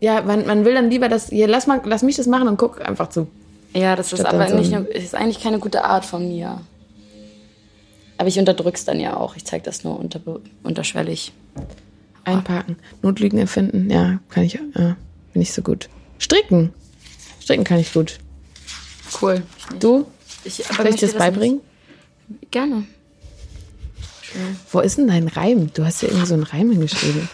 Ja, 0.00 0.22
man, 0.22 0.46
man 0.46 0.64
will 0.64 0.74
dann 0.74 0.90
lieber 0.90 1.08
das, 1.08 1.28
hier, 1.28 1.46
lass 1.46 1.66
mal, 1.66 1.80
lass 1.84 2.02
mich 2.02 2.16
das 2.16 2.26
machen 2.26 2.48
und 2.48 2.56
guck 2.56 2.80
einfach 2.86 3.10
zu. 3.10 3.28
Ja, 3.74 3.94
das 3.96 4.12
ist 4.12 4.24
aber 4.24 4.48
so 4.48 4.56
nicht 4.56 4.74
eine, 4.74 4.86
ist 4.86 5.14
eigentlich 5.14 5.40
keine 5.42 5.58
gute 5.58 5.84
Art 5.84 6.04
von 6.04 6.26
mir. 6.28 6.60
Aber 8.18 8.28
ich 8.28 8.38
unterdrück's 8.38 8.84
dann 8.84 8.98
ja 8.98 9.16
auch. 9.16 9.36
Ich 9.36 9.44
zeige 9.44 9.64
das 9.64 9.84
nur 9.84 9.98
unter, 9.98 10.20
unterschwellig. 10.62 11.32
Einparken, 12.24 12.76
Notlügen 13.02 13.38
erfinden, 13.38 13.90
ja, 13.90 14.20
kann 14.28 14.44
ich, 14.44 14.54
ja, 14.54 14.96
bin 15.32 15.42
ich 15.42 15.52
so 15.52 15.62
gut. 15.62 15.88
Stricken. 16.18 16.72
Stricken 17.40 17.64
kann 17.64 17.78
ich 17.78 17.92
gut. 17.92 18.18
Cool. 19.20 19.42
Du? 19.78 20.06
Ich, 20.44 20.64
aber 20.66 20.76
Soll 20.76 20.84
ich 20.86 20.90
möchte 20.92 21.06
das 21.06 21.16
beibringen? 21.16 21.60
Nicht. 22.28 22.52
Gerne. 22.52 22.84
Schön. 24.22 24.56
Wo 24.70 24.80
ist 24.80 24.98
denn 24.98 25.08
dein 25.08 25.28
Reim? 25.28 25.72
Du 25.72 25.84
hast 25.84 26.02
ja 26.02 26.08
irgendwie 26.08 26.26
so 26.26 26.34
einen 26.34 26.42
Reim 26.44 26.70
hingeschrieben. 26.70 27.28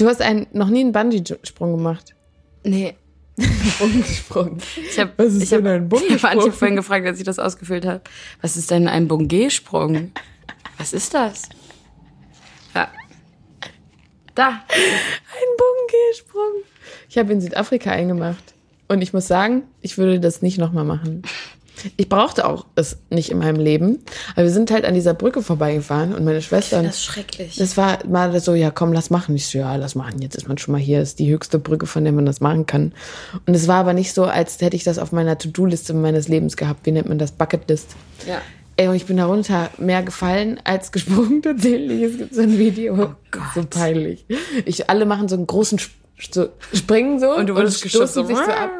Du 0.00 0.08
hast 0.08 0.22
einen, 0.22 0.46
noch 0.52 0.68
nie 0.68 0.80
einen 0.80 0.92
Bungee-Sprung 0.92 1.76
gemacht. 1.76 2.14
Nee, 2.64 2.94
Bungee-Sprung. 3.78 4.56
ich 4.90 4.98
habe 4.98 5.12
Was 5.18 5.34
ist 5.34 5.42
ich 5.42 5.52
hab, 5.52 5.62
denn 5.62 5.66
ein 5.66 5.88
Ich 5.92 6.00
habe 6.00 6.00
Bungee-Sprung? 6.00 6.30
Antje 6.30 6.52
vorhin 6.52 6.76
gefragt, 6.76 7.06
als 7.06 7.18
ich 7.18 7.24
das 7.24 7.38
ausgefüllt 7.38 7.84
habe. 7.84 8.00
Was 8.40 8.56
ist 8.56 8.70
denn 8.70 8.88
ein 8.88 9.08
Bungee-Sprung? 9.08 10.12
Was 10.78 10.94
ist 10.94 11.12
das? 11.12 11.50
Ja. 12.74 12.88
Da. 14.34 14.48
Ein 14.48 15.50
Bungee-Sprung. 15.58 16.62
Ich 17.10 17.18
habe 17.18 17.32
in 17.34 17.42
Südafrika 17.42 17.90
eingemacht. 17.90 18.54
Und 18.88 19.02
ich 19.02 19.12
muss 19.12 19.26
sagen, 19.26 19.64
ich 19.82 19.98
würde 19.98 20.18
das 20.18 20.40
nicht 20.40 20.56
nochmal 20.56 20.84
machen. 20.84 21.22
Ich 21.96 22.08
brauchte 22.08 22.46
auch 22.46 22.66
es 22.74 22.98
nicht 23.10 23.30
in 23.30 23.38
meinem 23.38 23.60
Leben. 23.60 23.98
Aber 24.34 24.44
wir 24.44 24.50
sind 24.50 24.70
halt 24.70 24.84
an 24.84 24.94
dieser 24.94 25.14
Brücke 25.14 25.42
vorbeigefahren 25.42 26.14
und 26.14 26.24
meine 26.24 26.42
Schwester. 26.42 26.82
Das 26.82 26.96
ist 26.96 27.04
schrecklich. 27.04 27.56
Das 27.56 27.76
war 27.76 28.04
mal 28.06 28.38
so, 28.40 28.54
ja, 28.54 28.70
komm, 28.70 28.92
lass 28.92 29.10
machen. 29.10 29.34
Ich 29.34 29.46
so, 29.46 29.58
ja, 29.58 29.76
lass 29.76 29.94
machen. 29.94 30.20
Jetzt 30.22 30.36
ist 30.36 30.48
man 30.48 30.58
schon 30.58 30.72
mal 30.72 30.80
hier. 30.80 31.00
Das 31.00 31.10
ist 31.10 31.18
die 31.18 31.30
höchste 31.30 31.58
Brücke, 31.58 31.86
von 31.86 32.04
der 32.04 32.12
man 32.12 32.26
das 32.26 32.40
machen 32.40 32.66
kann. 32.66 32.92
Und 33.46 33.54
es 33.54 33.68
war 33.68 33.76
aber 33.76 33.92
nicht 33.92 34.12
so, 34.12 34.24
als 34.24 34.60
hätte 34.60 34.76
ich 34.76 34.84
das 34.84 34.98
auf 34.98 35.12
meiner 35.12 35.38
To-Do-Liste 35.38 35.94
meines 35.94 36.28
Lebens 36.28 36.56
gehabt. 36.56 36.86
Wie 36.86 36.92
nennt 36.92 37.08
man 37.08 37.18
das? 37.18 37.32
Bucketlist. 37.32 37.96
ja. 38.26 38.40
Ey, 38.80 38.88
und 38.88 38.94
ich 38.94 39.04
bin 39.04 39.18
darunter 39.18 39.68
mehr 39.76 40.02
gefallen 40.02 40.58
als 40.64 40.90
gesprungen 40.90 41.42
tatsächlich. 41.42 42.00
Es 42.00 42.16
gibt 42.16 42.34
so 42.34 42.40
ein 42.40 42.56
Video. 42.56 42.94
Oh 42.94 43.14
Gott. 43.30 43.42
So 43.54 43.62
peinlich. 43.68 44.24
Ich, 44.64 44.88
alle 44.88 45.04
machen 45.04 45.28
so 45.28 45.36
einen 45.36 45.46
großen 45.46 45.76
Sp 45.76 46.00
so, 46.32 46.48
Springen 46.72 47.18
so. 47.18 47.34
Und 47.34 47.48
du 47.48 47.54
wurdest 47.56 47.78
stoßen 47.78 47.90
geschubst, 47.90 48.14
so, 48.14 48.24
sich 48.24 48.36
so 48.36 48.52
ab. 48.52 48.70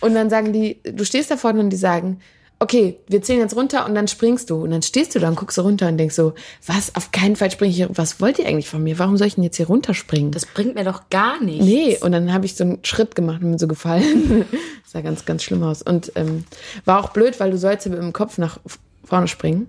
Und 0.00 0.14
dann 0.14 0.30
sagen 0.30 0.52
die, 0.52 0.80
du 0.84 1.04
stehst 1.04 1.30
da 1.30 1.36
vorne 1.36 1.60
und 1.60 1.70
die 1.70 1.76
sagen, 1.76 2.20
okay, 2.60 2.98
wir 3.06 3.22
zählen 3.22 3.40
jetzt 3.40 3.54
runter 3.54 3.86
und 3.86 3.94
dann 3.94 4.08
springst 4.08 4.50
du. 4.50 4.62
Und 4.62 4.70
dann 4.70 4.82
stehst 4.82 5.14
du 5.14 5.20
da 5.20 5.28
und 5.28 5.36
guckst 5.36 5.56
so 5.56 5.62
runter 5.62 5.88
und 5.88 5.96
denkst 5.96 6.14
so, 6.14 6.34
was, 6.66 6.94
auf 6.96 7.12
keinen 7.12 7.36
Fall 7.36 7.50
springe 7.50 7.70
ich 7.70 7.76
hier. 7.76 7.88
Was 7.92 8.20
wollt 8.20 8.38
ihr 8.38 8.46
eigentlich 8.46 8.68
von 8.68 8.82
mir? 8.82 8.98
Warum 8.98 9.16
soll 9.16 9.28
ich 9.28 9.36
denn 9.36 9.44
jetzt 9.44 9.56
hier 9.56 9.68
runterspringen? 9.68 10.32
Das 10.32 10.44
bringt 10.46 10.74
mir 10.74 10.84
doch 10.84 11.08
gar 11.10 11.42
nichts. 11.42 11.64
Nee, 11.64 11.98
und 12.00 12.12
dann 12.12 12.32
habe 12.32 12.46
ich 12.46 12.56
so 12.56 12.64
einen 12.64 12.78
Schritt 12.82 13.14
gemacht 13.14 13.42
und 13.42 13.50
bin 13.50 13.58
so 13.58 13.68
gefallen. 13.68 14.44
Das 14.82 14.92
sah 14.92 15.00
ganz, 15.02 15.26
ganz 15.26 15.42
schlimm 15.42 15.62
aus. 15.62 15.82
Und 15.82 16.12
ähm, 16.14 16.44
war 16.86 16.98
auch 16.98 17.10
blöd, 17.10 17.38
weil 17.40 17.50
du 17.50 17.58
sollst 17.58 17.84
ja 17.84 17.90
mit 17.90 18.00
dem 18.00 18.14
Kopf 18.14 18.38
nach 18.38 18.58
vorne 19.04 19.28
springen, 19.28 19.68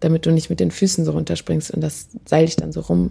damit 0.00 0.24
du 0.24 0.30
nicht 0.30 0.48
mit 0.48 0.58
den 0.58 0.70
Füßen 0.70 1.04
so 1.04 1.12
runterspringst 1.12 1.70
und 1.70 1.82
das 1.82 2.08
Seil 2.24 2.46
dich 2.46 2.56
dann 2.56 2.72
so 2.72 2.80
rum. 2.80 3.10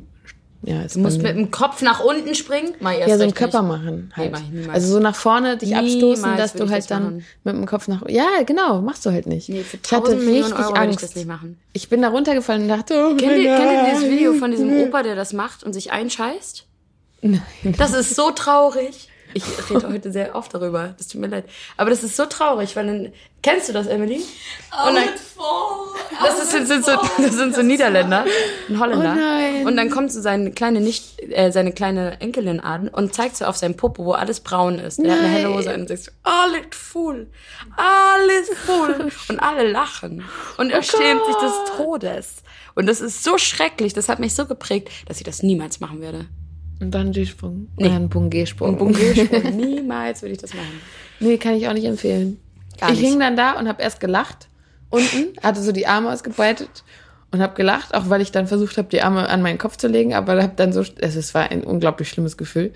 Ja, 0.65 0.81
ist 0.81 0.95
Du 0.95 0.99
musst 0.99 1.21
mit 1.21 1.35
dem 1.35 1.51
Kopf 1.51 1.81
nach 1.81 1.99
unten 2.03 2.35
springen. 2.35 2.73
Mal 2.79 2.93
erst 2.95 3.09
ja, 3.09 3.17
so 3.17 3.23
einen 3.23 3.33
Körper 3.33 3.61
nicht. 3.61 3.71
machen 3.71 4.13
halt. 4.15 4.31
mach 4.31 4.39
ich 4.39 4.49
niemals. 4.49 4.69
also 4.69 4.93
so 4.93 4.99
nach 4.99 5.15
vorne 5.15 5.57
dich 5.57 5.69
Niemals 5.69 5.93
abstoßen, 5.93 6.37
dass 6.37 6.53
du 6.53 6.69
halt 6.69 6.79
das 6.79 6.87
dann 6.87 7.03
machen. 7.03 7.25
mit 7.43 7.55
dem 7.55 7.65
Kopf 7.65 7.87
nach. 7.89 8.07
Ja, 8.07 8.27
genau, 8.45 8.81
machst 8.81 9.05
du 9.05 9.11
halt 9.11 9.27
nicht. 9.27 9.49
Nee, 9.49 9.63
für 9.63 9.77
ich 9.77 9.91
hatte 9.91 10.11
1000 10.11 10.19
Millionen 10.23 10.43
richtig 10.43 10.59
Euro 10.59 10.69
würde 10.69 10.83
ich 10.83 10.89
Angst. 10.89 11.03
das 11.03 11.15
nicht 11.15 11.27
machen. 11.27 11.59
Ich 11.73 11.89
bin 11.89 12.01
da 12.01 12.09
runtergefallen 12.09 12.63
und 12.63 12.69
dachte, 12.69 12.93
oh, 12.95 13.15
Kennt 13.15 13.37
ihr, 13.37 13.55
kennt 13.55 13.71
ihr 13.71 13.93
dieses. 13.93 14.09
Video 14.09 14.33
von 14.33 14.51
diesem 14.51 14.71
Opa, 14.81 15.03
der 15.03 15.15
das 15.15 15.33
macht 15.33 15.63
und 15.63 15.73
sich 15.73 15.91
einscheißt? 15.91 16.65
Nein. 17.21 17.41
Das 17.77 17.93
ist 17.93 18.15
so 18.15 18.31
traurig. 18.31 19.09
Ich 19.33 19.43
rede 19.69 19.89
heute 19.89 20.11
sehr 20.11 20.35
oft 20.35 20.53
darüber. 20.53 20.93
Das 20.97 21.07
tut 21.07 21.21
mir 21.21 21.27
leid. 21.27 21.45
Aber 21.77 21.89
das 21.89 22.03
ist 22.03 22.15
so 22.15 22.25
traurig, 22.25 22.75
weil 22.75 22.87
dann. 22.87 23.13
Kennst 23.41 23.67
du 23.67 23.73
das, 23.73 23.87
Emily? 23.87 24.23
Und 24.87 24.95
dann, 24.95 25.09
das, 26.23 26.43
ist, 26.43 26.53
das, 26.53 26.67
sind 26.69 26.85
so, 26.85 26.91
das 27.17 27.33
sind 27.33 27.53
so 27.53 27.61
Niederländer, 27.61 28.23
ein 28.69 28.79
Holländer. 28.79 29.11
Oh 29.11 29.19
nein. 29.19 29.67
Und 29.67 29.75
dann 29.75 29.89
kommt 29.89 30.13
so 30.13 30.21
seine 30.21 30.51
kleine 30.51 30.79
nicht, 30.79 31.21
äh, 31.21 31.51
seine 31.51 31.73
kleine 31.73 32.21
Enkelin 32.21 32.61
an 32.61 32.87
und 32.87 33.13
zeigt 33.13 33.35
so 33.35 33.43
auf 33.43 33.57
sein 33.57 33.75
Popo, 33.75 34.05
wo 34.05 34.13
alles 34.13 34.39
braun 34.39 34.79
ist. 34.79 34.99
Der 34.99 35.11
hat 35.11 35.19
eine 35.19 35.27
helle 35.27 35.53
Hose 35.53 35.73
an 35.73 35.81
und 35.81 35.87
sagt 35.89 36.03
so, 36.03 36.11
alles 36.23 36.67
voll, 36.71 37.27
alles 37.75 38.49
voll. 38.65 39.11
Und 39.27 39.39
alle 39.41 39.69
lachen. 39.69 40.23
Und 40.57 40.69
er 40.69 40.81
schämt 40.81 41.25
sich 41.25 41.35
des 41.35 41.53
Todes. 41.75 42.43
Und 42.75 42.85
das 42.85 43.01
ist 43.01 43.25
so 43.25 43.37
schrecklich, 43.37 43.93
das 43.93 44.07
hat 44.07 44.19
mich 44.19 44.35
so 44.35 44.45
geprägt, 44.45 44.89
dass 45.07 45.17
ich 45.17 45.23
das 45.23 45.43
niemals 45.43 45.79
machen 45.79 46.01
würde. 46.01 46.27
Ein 46.83 46.91
Bungee-Sprung. 46.91 47.67
Nee. 47.77 47.85
Oder 47.85 47.95
ein 47.95 48.09
Bungee-Sprung. 48.09 48.69
Ein 48.69 48.77
Bungee-Sprung, 48.77 49.55
niemals 49.55 50.21
würde 50.21 50.33
ich 50.33 50.39
das 50.39 50.53
machen. 50.53 50.81
Nee, 51.19 51.37
kann 51.37 51.55
ich 51.55 51.67
auch 51.67 51.73
nicht 51.73 51.85
empfehlen. 51.85 52.39
Gar 52.79 52.91
ich 52.91 52.99
nicht. 52.99 53.09
hing 53.09 53.19
dann 53.19 53.35
da 53.35 53.53
und 53.53 53.67
habe 53.67 53.81
erst 53.81 53.99
gelacht. 53.99 54.47
Unten, 54.89 55.35
hatte 55.41 55.61
so 55.61 55.71
die 55.71 55.87
Arme 55.87 56.11
ausgebreitet 56.11 56.83
und 57.31 57.41
habe 57.41 57.55
gelacht, 57.55 57.95
auch 57.95 58.09
weil 58.09 58.21
ich 58.21 58.31
dann 58.31 58.45
versucht 58.45 58.77
habe, 58.77 58.89
die 58.89 59.01
Arme 59.01 59.27
an 59.27 59.41
meinen 59.41 59.57
Kopf 59.57 59.77
zu 59.77 59.87
legen, 59.87 60.13
aber 60.13 60.41
habe 60.43 60.53
dann 60.55 60.71
so, 60.71 60.83
es 60.97 61.33
war 61.33 61.49
ein 61.49 61.63
unglaublich 61.63 62.09
schlimmes 62.09 62.37
Gefühl. 62.37 62.73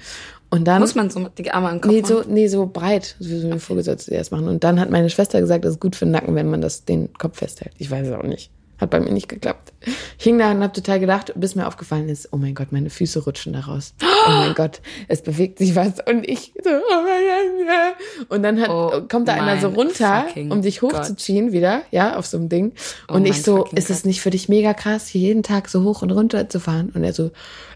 Und 0.50 0.66
dann 0.66 0.80
Muss 0.80 0.96
man 0.96 1.10
so 1.10 1.28
die 1.28 1.52
Arme 1.52 1.70
am 1.70 1.82
Kopf 1.82 1.92
nee, 1.92 2.02
machen? 2.02 2.24
so 2.24 2.24
nee, 2.28 2.48
so 2.48 2.66
breit, 2.66 3.16
so 3.20 3.30
wie 3.30 3.40
so 3.40 3.48
mir 3.48 3.60
Vorgesetzte 3.60 4.12
die 4.12 4.18
erst 4.18 4.32
machen. 4.32 4.48
Und 4.48 4.64
dann 4.64 4.80
hat 4.80 4.90
meine 4.90 5.10
Schwester 5.10 5.40
gesagt, 5.42 5.66
das 5.66 5.74
ist 5.74 5.80
gut 5.82 5.96
für 5.96 6.06
den 6.06 6.12
Nacken, 6.12 6.36
wenn 6.36 6.50
man 6.50 6.62
das 6.62 6.86
den 6.86 7.14
Kopf 7.14 7.38
festhält. 7.38 7.74
Ich 7.78 7.92
weiß 7.92 8.08
es 8.08 8.14
auch 8.14 8.24
nicht. 8.24 8.50
Hat 8.80 8.92
bei 8.92 9.00
mir 9.00 9.12
nicht 9.12 9.28
geklappt. 9.28 9.74
Ich 10.20 10.24
hing 10.24 10.38
da 10.38 10.52
und 10.52 10.62
hab 10.62 10.74
total 10.74 11.00
gedacht, 11.00 11.34
bis 11.36 11.56
mir 11.56 11.68
aufgefallen 11.68 12.10
ist, 12.10 12.30
oh 12.32 12.38
mein 12.38 12.54
Gott, 12.54 12.72
meine 12.72 12.90
Füße 12.90 13.24
rutschen 13.24 13.54
da 13.54 13.62
raus. 13.62 13.96
Oh 14.02 14.32
mein 14.32 14.54
Gott, 14.54 14.82
es 15.08 15.24
bewegt 15.24 15.58
sich 15.58 15.76
was. 15.76 15.96
Und 16.08 16.28
ich 16.28 16.54
so, 16.64 16.70
oh 16.70 17.04
mein 17.04 17.66
Gott. 17.66 18.30
Und 18.30 18.44
dann 18.44 18.60
hat, 18.62 18.70
Oh 18.70 19.02
kommt 19.10 19.28
da 19.28 19.34
einer 19.34 19.60
so 19.60 19.70
runter, 19.70 20.28
um 20.50 20.62
dich 20.62 20.82
hochzuziehen 20.82 21.52
wieder, 21.52 21.82
ja, 21.92 22.18
auf 22.18 22.26
so 22.28 22.38
einem 22.38 22.50
Ding. 22.50 22.74
Oh 23.08 23.14
Und 23.14 23.24
mein 23.24 23.32
ich 23.32 23.42
so, 23.42 23.66
ist 23.66 23.90
es 23.90 24.06
nicht 24.06 24.22
für 24.22 24.30
dich 24.30 24.48
mega 24.50 24.74
krass, 24.74 25.08
hier 25.08 25.22
jeden 25.22 25.44
Tag 25.44 25.70
so 25.70 25.84
hoch 25.84 26.02
und 26.02 26.12
runter 26.12 26.50
zu 26.50 26.60
fahren? 26.60 26.92
Und 26.94 27.04
er 27.04 27.14
so, 27.14 27.32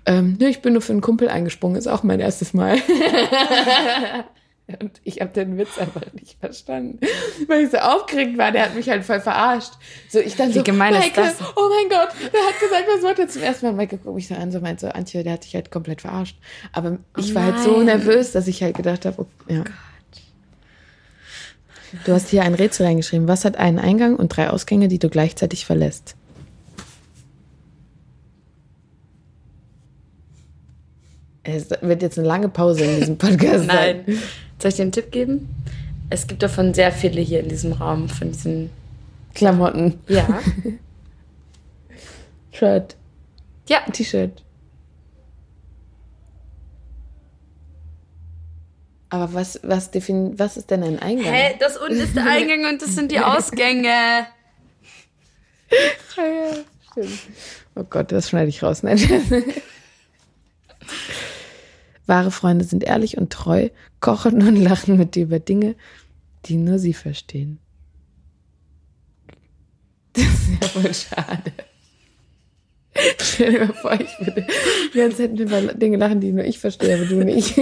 ähm, 0.05 0.37
nö, 0.39 0.47
ich 0.47 0.61
bin 0.61 0.73
nur 0.73 0.81
für 0.81 0.93
einen 0.93 1.01
Kumpel 1.01 1.29
eingesprungen, 1.29 1.77
ist 1.77 1.87
auch 1.87 2.03
mein 2.03 2.19
erstes 2.19 2.53
Mal. 2.53 2.77
Und 4.79 5.01
ich 5.03 5.21
habe 5.21 5.31
den 5.31 5.57
Witz 5.57 5.77
einfach 5.77 6.01
nicht 6.13 6.37
verstanden, 6.39 6.99
weil 7.47 7.63
ich 7.65 7.71
so 7.71 7.77
aufgeregt 7.77 8.37
war. 8.37 8.51
Der 8.51 8.63
hat 8.65 8.75
mich 8.75 8.89
halt 8.89 9.03
voll 9.03 9.19
verarscht. 9.19 9.73
So 10.09 10.19
ich 10.19 10.35
dann 10.35 10.49
Wie 10.49 10.53
so, 10.59 10.63
gemein 10.63 10.93
ist 10.93 10.99
Maike, 10.99 11.21
das 11.21 11.37
denn? 11.37 11.47
oh 11.55 11.69
mein 11.69 11.89
Gott, 11.89 12.09
der 12.33 12.39
hat 12.41 12.59
gesagt, 12.59 12.85
was 12.95 13.01
wollte 13.03 13.21
er 13.23 13.27
zum 13.27 13.41
ersten 13.43 13.65
Mal? 13.67 13.73
Maike 13.73 13.97
guckt 13.97 14.15
mich 14.15 14.27
so 14.27 14.35
an, 14.35 14.51
so 14.51 14.59
meint 14.59 14.79
so, 14.79 14.87
Antje, 14.87 15.23
der 15.23 15.33
hat 15.33 15.43
dich 15.45 15.55
halt 15.55 15.71
komplett 15.71 16.01
verarscht. 16.01 16.37
Aber 16.73 16.97
ich 17.17 17.31
Oh 17.31 17.35
war 17.35 17.43
halt 17.43 17.59
so 17.59 17.77
nein. 17.77 17.85
nervös, 17.85 18.31
dass 18.31 18.47
ich 18.47 18.61
halt 18.63 18.75
gedacht 18.77 19.05
habe, 19.05 19.21
oh, 19.21 19.51
ja. 19.51 19.63
Du 22.05 22.13
hast 22.13 22.29
hier 22.29 22.43
ein 22.43 22.53
Rätsel 22.53 22.85
reingeschrieben. 22.85 23.27
Was 23.27 23.43
hat 23.43 23.57
einen 23.57 23.77
Eingang 23.77 24.15
und 24.15 24.29
drei 24.29 24.49
Ausgänge, 24.49 24.87
die 24.87 24.99
du 24.99 25.09
gleichzeitig 25.09 25.65
verlässt? 25.65 26.15
Es 31.43 31.69
wird 31.81 32.01
jetzt 32.01 32.17
eine 32.19 32.27
lange 32.27 32.49
Pause 32.49 32.83
in 32.83 32.99
diesem 32.99 33.17
Podcast 33.17 33.65
Nein. 33.65 34.03
sein. 34.05 34.19
Soll 34.61 34.69
ich 34.69 34.75
dir 34.75 34.83
einen 34.83 34.91
Tipp 34.91 35.11
geben? 35.11 35.49
Es 36.09 36.27
gibt 36.27 36.43
davon 36.43 36.73
sehr 36.73 36.91
viele 36.91 37.21
hier 37.21 37.39
in 37.39 37.49
diesem 37.49 37.73
Raum, 37.73 38.09
von 38.09 38.31
diesen. 38.31 38.69
Klamotten. 39.33 39.99
Ja. 40.07 40.27
Shirt. 42.51 42.95
ja. 43.69 43.79
T-Shirt. 43.91 44.43
Aber 49.09 49.33
was, 49.33 49.59
was, 49.63 49.91
defin 49.91 50.37
was 50.37 50.57
ist 50.57 50.69
denn 50.69 50.83
ein 50.83 50.99
Eingang? 50.99 51.33
Hä, 51.33 51.55
das 51.59 51.77
unten 51.77 51.99
ist 51.99 52.15
der 52.15 52.25
Eingang 52.25 52.65
und 52.71 52.81
das 52.81 52.95
sind 52.95 53.11
die 53.11 53.19
Ausgänge. 53.19 53.91
Ah, 56.17 56.25
ja, 56.25 56.51
stimmt. 56.91 57.19
Oh 57.75 57.85
Gott, 57.89 58.11
das 58.11 58.27
schneide 58.27 58.49
ich 58.49 58.61
raus. 58.61 58.83
Nein. 58.83 58.99
Wahre 62.05 62.31
Freunde 62.31 62.65
sind 62.65 62.83
ehrlich 62.83 63.17
und 63.17 63.31
treu, 63.31 63.69
kochen 63.99 64.41
und 64.41 64.55
lachen 64.61 64.97
mit 64.97 65.15
dir 65.15 65.23
über 65.23 65.39
Dinge, 65.39 65.75
die 66.45 66.57
nur 66.57 66.79
sie 66.79 66.93
verstehen. 66.93 67.59
Das 70.13 70.25
ist 70.25 70.61
ja 70.61 70.67
voll 70.67 70.93
schade. 70.93 71.53
Stell 73.19 73.51
dir 73.53 73.59
mal 73.65 73.73
vor, 73.73 73.93
ich 73.93 74.19
würde 74.19 74.45
die 74.93 74.97
ganze 74.97 75.17
Zeit 75.17 75.39
über 75.39 75.61
Dinge 75.73 75.97
lachen, 75.97 76.19
die 76.19 76.31
nur 76.31 76.43
ich 76.43 76.59
verstehe, 76.59 76.95
aber 76.95 77.05
du 77.05 77.23
nicht. 77.23 77.57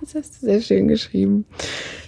Das 0.00 0.14
hast 0.14 0.42
du 0.42 0.46
sehr 0.46 0.62
schön 0.62 0.86
geschrieben. 0.86 1.44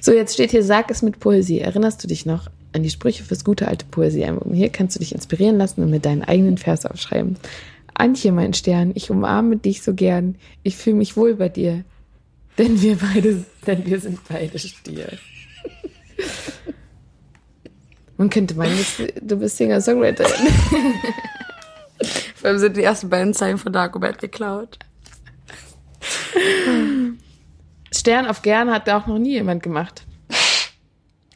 So, 0.00 0.12
jetzt 0.12 0.34
steht 0.34 0.52
hier, 0.52 0.62
sag 0.62 0.90
es 0.90 1.02
mit 1.02 1.18
Poesie. 1.18 1.58
Erinnerst 1.58 2.02
du 2.04 2.08
dich 2.08 2.26
noch 2.26 2.48
an 2.76 2.82
die 2.82 2.90
Sprüche 2.90 3.24
fürs 3.24 3.44
gute 3.44 3.66
alte 3.68 3.86
Poesiealbum? 3.86 4.54
Hier 4.54 4.68
kannst 4.68 4.94
du 4.94 5.00
dich 5.00 5.14
inspirieren 5.14 5.58
lassen 5.58 5.82
und 5.82 5.90
mit 5.90 6.04
deinen 6.04 6.22
eigenen 6.22 6.58
Vers 6.58 6.86
aufschreiben. 6.86 7.36
Antje, 7.94 8.30
mein 8.30 8.54
Stern, 8.54 8.92
ich 8.94 9.10
umarme 9.10 9.56
dich 9.56 9.82
so 9.82 9.94
gern. 9.94 10.36
Ich 10.62 10.76
fühle 10.76 10.96
mich 10.96 11.16
wohl 11.16 11.34
bei 11.34 11.48
dir. 11.48 11.84
Denn 12.58 12.80
wir 12.80 12.96
beide, 12.96 13.44
denn 13.66 13.86
wir 13.86 14.00
sind 14.00 14.20
beide 14.28 14.58
Stier. 14.58 15.08
Man 18.16 18.30
könnte 18.30 18.54
meinen, 18.54 18.78
du 19.20 19.36
bist 19.36 19.56
Singer-Songwriterin. 19.58 20.32
Vor 22.34 22.50
allem 22.50 22.58
sind 22.58 22.76
die 22.76 22.82
ersten 22.82 23.10
beiden 23.10 23.34
Zeilen 23.34 23.58
von 23.58 23.72
Dagobert 23.72 24.18
geklaut. 24.18 24.78
Stern 27.90 28.26
auf 28.26 28.42
gern 28.42 28.70
hat 28.70 28.88
auch 28.88 29.06
noch 29.06 29.18
nie 29.18 29.32
jemand 29.32 29.62
gemacht. 29.62 30.06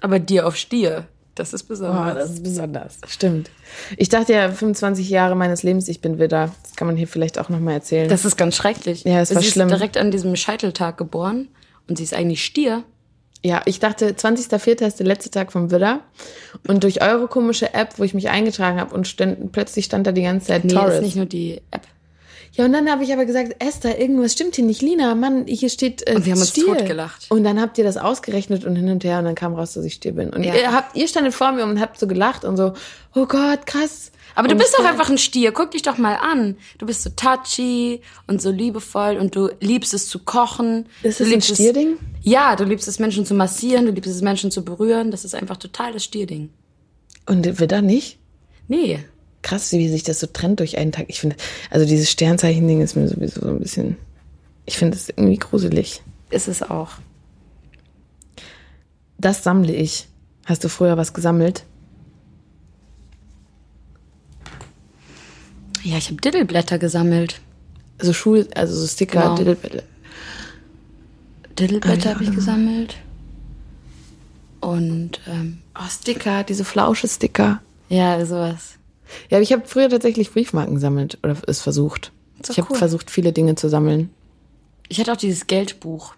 Aber 0.00 0.18
dir 0.18 0.46
auf 0.46 0.56
Stier, 0.56 1.08
das 1.40 1.52
ist 1.52 1.64
Oh, 1.64 1.68
besonders. 1.68 2.14
das 2.14 2.30
ist 2.30 2.42
besonders. 2.42 2.98
Stimmt. 3.08 3.50
Ich 3.96 4.08
dachte 4.08 4.32
ja, 4.32 4.50
25 4.50 5.08
Jahre 5.10 5.34
meines 5.34 5.62
Lebens, 5.62 5.88
ich 5.88 6.00
bin 6.00 6.18
Widder. 6.18 6.50
Das 6.62 6.76
kann 6.76 6.86
man 6.86 6.96
hier 6.96 7.08
vielleicht 7.08 7.38
auch 7.38 7.48
nochmal 7.48 7.74
erzählen. 7.74 8.08
Das 8.08 8.24
ist 8.24 8.36
ganz 8.36 8.56
schrecklich. 8.56 9.04
Ja, 9.04 9.20
es 9.20 9.34
war 9.34 9.42
sie 9.42 9.50
schlimm. 9.50 9.68
ist 9.68 9.74
direkt 9.76 9.96
an 9.96 10.10
diesem 10.10 10.36
Scheiteltag 10.36 10.96
geboren 10.98 11.48
und 11.88 11.96
sie 11.98 12.04
ist 12.04 12.14
eigentlich 12.14 12.44
Stier. 12.44 12.84
ja, 13.42 13.62
ich 13.64 13.80
dachte, 13.80 14.10
20.04. 14.12 14.86
ist 14.86 14.98
der 15.00 15.06
letzte 15.06 15.30
Tag 15.30 15.50
vom 15.52 15.70
Widder. 15.70 16.00
Und 16.68 16.84
durch 16.84 17.02
eure 17.02 17.26
komische 17.26 17.72
App, 17.74 17.94
wo 17.98 18.04
ich 18.04 18.12
mich 18.14 18.28
eingetragen 18.28 18.78
habe 18.78 18.94
und 18.94 19.08
stand, 19.08 19.50
plötzlich 19.52 19.86
stand 19.86 20.06
da 20.06 20.12
die 20.12 20.22
ganze 20.22 20.48
Zeit 20.48 20.64
Nee, 20.64 20.74
Taurus. 20.74 20.94
ist 20.94 21.02
nicht 21.02 21.16
nur 21.16 21.26
die 21.26 21.62
App. 21.70 21.86
Ja, 22.52 22.64
und 22.64 22.72
dann 22.72 22.90
habe 22.90 23.04
ich 23.04 23.12
aber 23.12 23.24
gesagt, 23.26 23.56
Esther, 23.60 24.00
irgendwas 24.00 24.32
stimmt 24.32 24.56
hier 24.56 24.64
nicht. 24.64 24.82
Lina, 24.82 25.14
Mann, 25.14 25.46
hier 25.46 25.68
steht 25.68 26.06
äh, 26.08 26.16
Und 26.16 26.26
wir 26.26 26.32
haben 26.32 26.40
uns 26.40 26.50
Stier. 26.50 26.64
totgelacht. 26.66 27.26
Und 27.30 27.44
dann 27.44 27.60
habt 27.60 27.78
ihr 27.78 27.84
das 27.84 27.96
ausgerechnet 27.96 28.64
und 28.64 28.74
hin 28.74 28.88
und 28.90 29.04
her 29.04 29.20
und 29.20 29.24
dann 29.24 29.36
kam 29.36 29.54
raus, 29.54 29.74
dass 29.74 29.84
ich 29.84 29.94
Stier 29.94 30.12
bin. 30.12 30.30
Und 30.30 30.42
Ja. 30.42 30.54
ihr, 30.54 30.72
habt, 30.72 30.96
ihr 30.96 31.06
standet 31.06 31.32
vor 31.32 31.52
mir 31.52 31.64
und 31.64 31.80
habt 31.80 31.98
so 32.00 32.08
gelacht 32.08 32.44
und 32.44 32.56
so, 32.56 32.72
oh 33.14 33.26
Gott, 33.26 33.66
krass. 33.66 34.10
Aber 34.34 34.48
du 34.48 34.54
und 34.54 34.58
bist 34.58 34.74
doch 34.76 34.84
einfach 34.84 35.08
ein 35.10 35.18
Stier. 35.18 35.52
Guck 35.52 35.70
dich 35.72 35.82
doch 35.82 35.96
mal 35.98 36.14
an. 36.16 36.56
Du 36.78 36.86
bist 36.86 37.02
so 37.04 37.10
touchy 37.10 38.00
und 38.26 38.42
so 38.42 38.50
liebevoll 38.50 39.16
und 39.18 39.34
du 39.36 39.50
liebst 39.60 39.94
es 39.94 40.08
zu 40.08 40.18
kochen. 40.20 40.86
Ist 41.04 41.20
das 41.20 41.28
ein 41.28 41.32
liebst 41.34 41.50
es- 41.50 41.56
Stierding? 41.58 41.98
Ja, 42.22 42.56
du 42.56 42.64
liebst 42.64 42.88
es, 42.88 42.98
Menschen 42.98 43.24
zu 43.26 43.34
massieren, 43.34 43.86
du 43.86 43.92
liebst 43.92 44.10
es, 44.10 44.22
Menschen 44.22 44.50
zu 44.50 44.64
berühren. 44.64 45.10
Das 45.12 45.24
ist 45.24 45.34
einfach 45.36 45.56
total 45.56 45.92
das 45.92 46.04
Stierding. 46.04 46.50
Und 47.26 47.60
Widder 47.60 47.80
nicht? 47.82 48.18
Nee. 48.68 49.00
Krass, 49.42 49.72
wie 49.72 49.88
sich 49.88 50.02
das 50.02 50.20
so 50.20 50.26
trennt 50.26 50.60
durch 50.60 50.76
einen 50.78 50.92
Tag. 50.92 51.06
Ich 51.08 51.20
finde, 51.20 51.36
also 51.70 51.86
dieses 51.86 52.10
Sternzeichen-Ding 52.10 52.80
ist 52.80 52.96
mir 52.96 53.08
sowieso 53.08 53.40
so 53.40 53.48
ein 53.48 53.60
bisschen, 53.60 53.96
ich 54.66 54.76
finde 54.76 54.96
es 54.96 55.08
irgendwie 55.08 55.36
gruselig. 55.38 56.02
Ist 56.30 56.48
es 56.48 56.62
auch. 56.62 56.90
Das 59.18 59.42
sammle 59.42 59.74
ich. 59.74 60.08
Hast 60.46 60.64
du 60.64 60.68
früher 60.68 60.96
was 60.96 61.12
gesammelt? 61.12 61.64
Ja, 65.82 65.96
ich 65.96 66.06
habe 66.10 66.20
Diddleblätter 66.20 66.78
gesammelt. 66.78 67.40
Also 67.98 68.12
Schul, 68.12 68.48
also 68.54 68.74
so 68.76 68.86
Sticker, 68.86 69.20
Genau. 69.22 69.34
Diddleblätter. 69.36 69.82
Diddleblätter 71.58 72.10
Ah, 72.10 72.14
habe 72.14 72.24
ich 72.24 72.32
gesammelt. 72.34 72.96
Und 74.60 75.20
ähm, 75.26 75.58
Oh, 75.74 75.88
Sticker, 75.88 76.44
diese 76.44 76.64
Flausche-Sticker. 76.64 77.60
ja, 77.88 78.24
sowas. 78.26 78.74
Ja, 79.30 79.36
aber 79.38 79.42
ich 79.42 79.52
habe 79.52 79.62
früher 79.66 79.88
tatsächlich 79.88 80.30
Briefmarken 80.30 80.74
gesammelt 80.74 81.18
oder 81.22 81.36
es 81.46 81.60
versucht. 81.60 82.12
Ich 82.48 82.58
habe 82.58 82.68
cool. 82.70 82.78
versucht, 82.78 83.10
viele 83.10 83.32
Dinge 83.32 83.54
zu 83.54 83.68
sammeln. 83.68 84.10
Ich 84.88 84.98
hatte 84.98 85.12
auch 85.12 85.16
dieses 85.16 85.46
Geldbuch. 85.46 86.14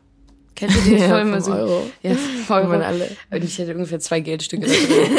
Kennst 0.55 0.76
du 0.76 0.80
die 0.90 0.97
Ja, 0.97 1.09
voll 1.09 1.30
vom 1.30 1.40
so? 1.40 1.53
Euro. 1.53 1.86
Ja, 2.03 2.16
Euro. 2.49 2.68
man 2.68 2.82
alle. 2.82 3.09
Und 3.30 3.45
ich 3.45 3.59
hatte 3.59 3.74
ungefähr 3.74 4.01
zwei 4.01 4.20
Geldstücke 4.20 4.66
da 4.66 4.72
drin. 4.72 5.18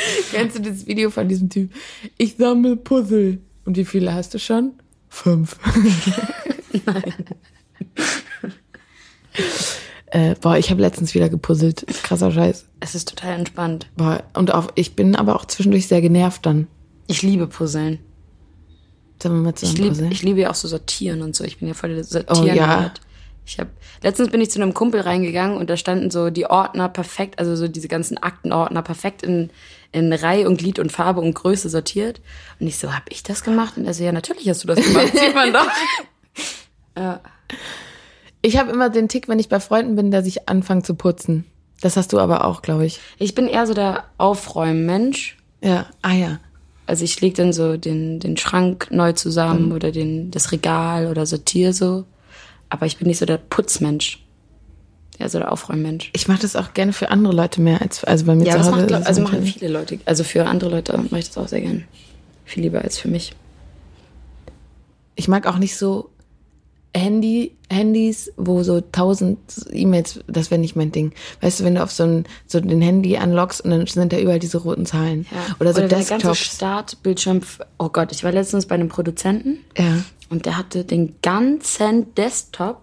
Kennst 0.30 0.58
du 0.58 0.62
das 0.62 0.86
Video 0.86 1.10
von 1.10 1.28
diesem 1.28 1.50
Typ? 1.50 1.70
Ich 2.16 2.36
sammle 2.36 2.76
Puzzle. 2.76 3.38
Und 3.64 3.76
wie 3.76 3.84
viele 3.84 4.14
hast 4.14 4.32
du 4.34 4.38
schon? 4.38 4.72
Fünf. 5.08 5.58
Nein. 6.86 7.14
äh, 10.06 10.34
boah, 10.40 10.56
ich 10.56 10.70
habe 10.70 10.80
letztens 10.80 11.14
wieder 11.14 11.28
gepuzzelt. 11.28 11.84
Krasser 12.02 12.30
Scheiß. 12.30 12.66
es 12.80 12.94
ist 12.94 13.08
total 13.08 13.38
entspannt. 13.38 13.88
Boah, 13.96 14.22
und 14.34 14.54
auch, 14.54 14.68
ich 14.74 14.94
bin 14.96 15.16
aber 15.16 15.36
auch 15.36 15.44
zwischendurch 15.44 15.88
sehr 15.88 16.00
genervt 16.00 16.46
dann. 16.46 16.66
Ich 17.10 17.22
liebe 17.22 17.46
Puzzeln. 17.46 17.98
Sollen 19.22 19.34
wir 19.36 19.42
mal 19.42 19.50
Ich 19.50 19.56
zusammen 19.56 19.76
liebe, 19.76 19.88
puzzeln? 19.90 20.12
ich 20.12 20.22
liebe 20.22 20.40
ja 20.40 20.50
auch 20.50 20.54
so 20.54 20.68
sortieren 20.68 21.22
und 21.22 21.34
so. 21.36 21.44
Ich 21.44 21.58
bin 21.58 21.68
ja 21.68 21.74
voll 21.74 21.94
der 21.94 22.04
sortieren 22.04 22.40
Oh, 22.40 22.44
ja. 22.52 22.92
Ich 23.44 23.58
habe 23.58 23.70
letztens 24.02 24.30
bin 24.30 24.40
ich 24.40 24.50
zu 24.50 24.62
einem 24.62 24.74
Kumpel 24.74 25.00
reingegangen 25.00 25.56
und 25.56 25.68
da 25.68 25.76
standen 25.76 26.10
so 26.10 26.30
die 26.30 26.46
Ordner 26.46 26.88
perfekt, 26.88 27.38
also 27.40 27.56
so 27.56 27.66
diese 27.66 27.88
ganzen 27.88 28.16
Aktenordner 28.18 28.82
perfekt 28.82 29.22
in 29.22 29.50
in 29.92 30.12
Reihe 30.12 30.46
und 30.46 30.58
Glied 30.58 30.78
und 30.78 30.92
Farbe 30.92 31.20
und 31.20 31.34
Größe 31.34 31.68
sortiert. 31.68 32.20
Und 32.60 32.68
ich 32.68 32.78
so, 32.78 32.94
hab 32.94 33.10
ich 33.10 33.24
das 33.24 33.42
gemacht? 33.42 33.76
Und 33.76 33.86
er 33.86 33.94
so, 33.94 34.04
ja, 34.04 34.12
natürlich 34.12 34.48
hast 34.48 34.62
du 34.62 34.68
das 34.68 34.80
gemacht. 34.80 35.08
Sieht 35.18 35.34
man 35.34 35.52
doch. 35.52 35.66
ja. 36.96 37.20
Ich 38.40 38.56
habe 38.56 38.70
immer 38.70 38.88
den 38.88 39.08
Tick, 39.08 39.26
wenn 39.28 39.40
ich 39.40 39.48
bei 39.48 39.58
Freunden 39.58 39.96
bin, 39.96 40.12
dass 40.12 40.26
ich 40.26 40.48
anfange 40.48 40.82
zu 40.82 40.94
putzen. 40.94 41.44
Das 41.80 41.96
hast 41.96 42.12
du 42.12 42.20
aber 42.20 42.44
auch, 42.44 42.62
glaube 42.62 42.86
ich. 42.86 43.00
Ich 43.18 43.34
bin 43.34 43.48
eher 43.48 43.66
so 43.66 43.74
der 43.74 44.04
Aufräumen-Mensch. 44.16 45.36
Ja, 45.60 45.86
ah 46.02 46.12
ja. 46.12 46.38
Also 46.90 47.04
ich 47.04 47.20
leg 47.20 47.36
dann 47.36 47.52
so 47.52 47.76
den, 47.76 48.18
den 48.18 48.36
Schrank 48.36 48.88
neu 48.90 49.12
zusammen 49.12 49.70
oder 49.70 49.92
den, 49.92 50.32
das 50.32 50.50
Regal 50.50 51.06
oder 51.06 51.24
sortiere 51.24 51.72
so. 51.72 52.04
Aber 52.68 52.84
ich 52.84 52.96
bin 52.96 53.06
nicht 53.06 53.18
so 53.18 53.26
der 53.26 53.36
Putzmensch. 53.38 54.18
Ja, 55.20 55.28
so 55.28 55.38
der 55.38 55.52
Aufräummensch. 55.52 56.10
Ich 56.14 56.26
mache 56.26 56.40
das 56.42 56.56
auch 56.56 56.74
gerne 56.74 56.92
für 56.92 57.10
andere 57.10 57.32
Leute 57.32 57.60
mehr 57.60 57.80
als 57.80 58.02
also 58.02 58.26
bei 58.26 58.34
mir 58.34 58.44
Ja, 58.44 58.52
zu 58.54 58.58
das 58.58 58.66
Hause. 58.66 58.76
macht, 58.76 58.88
glaub, 58.88 59.06
also 59.06 59.22
machen 59.22 59.44
viele 59.44 59.68
Leute. 59.72 60.00
Also 60.04 60.24
für 60.24 60.46
andere 60.46 60.68
Leute 60.70 60.98
mache 60.98 61.20
ich 61.20 61.28
das 61.28 61.38
auch 61.38 61.46
sehr 61.46 61.60
gern. 61.60 61.84
Viel 62.44 62.64
lieber 62.64 62.82
als 62.82 62.98
für 62.98 63.06
mich. 63.06 63.34
Ich 65.14 65.28
mag 65.28 65.46
auch 65.46 65.58
nicht 65.58 65.76
so 65.76 66.10
Handy, 66.94 67.56
Handys, 67.70 68.32
wo 68.36 68.62
so 68.64 68.80
tausend 68.80 69.38
E-Mails, 69.72 70.20
das 70.26 70.50
wäre 70.50 70.60
nicht 70.60 70.74
mein 70.74 70.90
Ding. 70.90 71.12
Weißt 71.40 71.60
du, 71.60 71.64
wenn 71.64 71.76
du 71.76 71.82
auf 71.82 71.92
so 71.92 72.02
ein, 72.02 72.24
so 72.46 72.58
den 72.60 72.82
Handy 72.82 73.16
anlockst 73.16 73.60
und 73.64 73.70
dann 73.70 73.86
sind 73.86 74.12
da 74.12 74.18
überall 74.18 74.40
diese 74.40 74.58
roten 74.58 74.86
Zahlen. 74.86 75.26
Ja. 75.30 75.54
Oder 75.60 75.72
so 75.72 75.80
der 75.80 75.88
ganze 75.88 76.14
Desktops. 76.14 76.38
Startbildschirm. 76.38 77.42
Oh 77.78 77.90
Gott, 77.90 78.10
ich 78.10 78.24
war 78.24 78.32
letztens 78.32 78.66
bei 78.66 78.74
einem 78.74 78.88
Produzenten 78.88 79.58
Ja. 79.78 80.02
und 80.30 80.46
der 80.46 80.56
hatte 80.58 80.84
den 80.84 81.14
ganzen 81.22 82.12
Desktop 82.16 82.80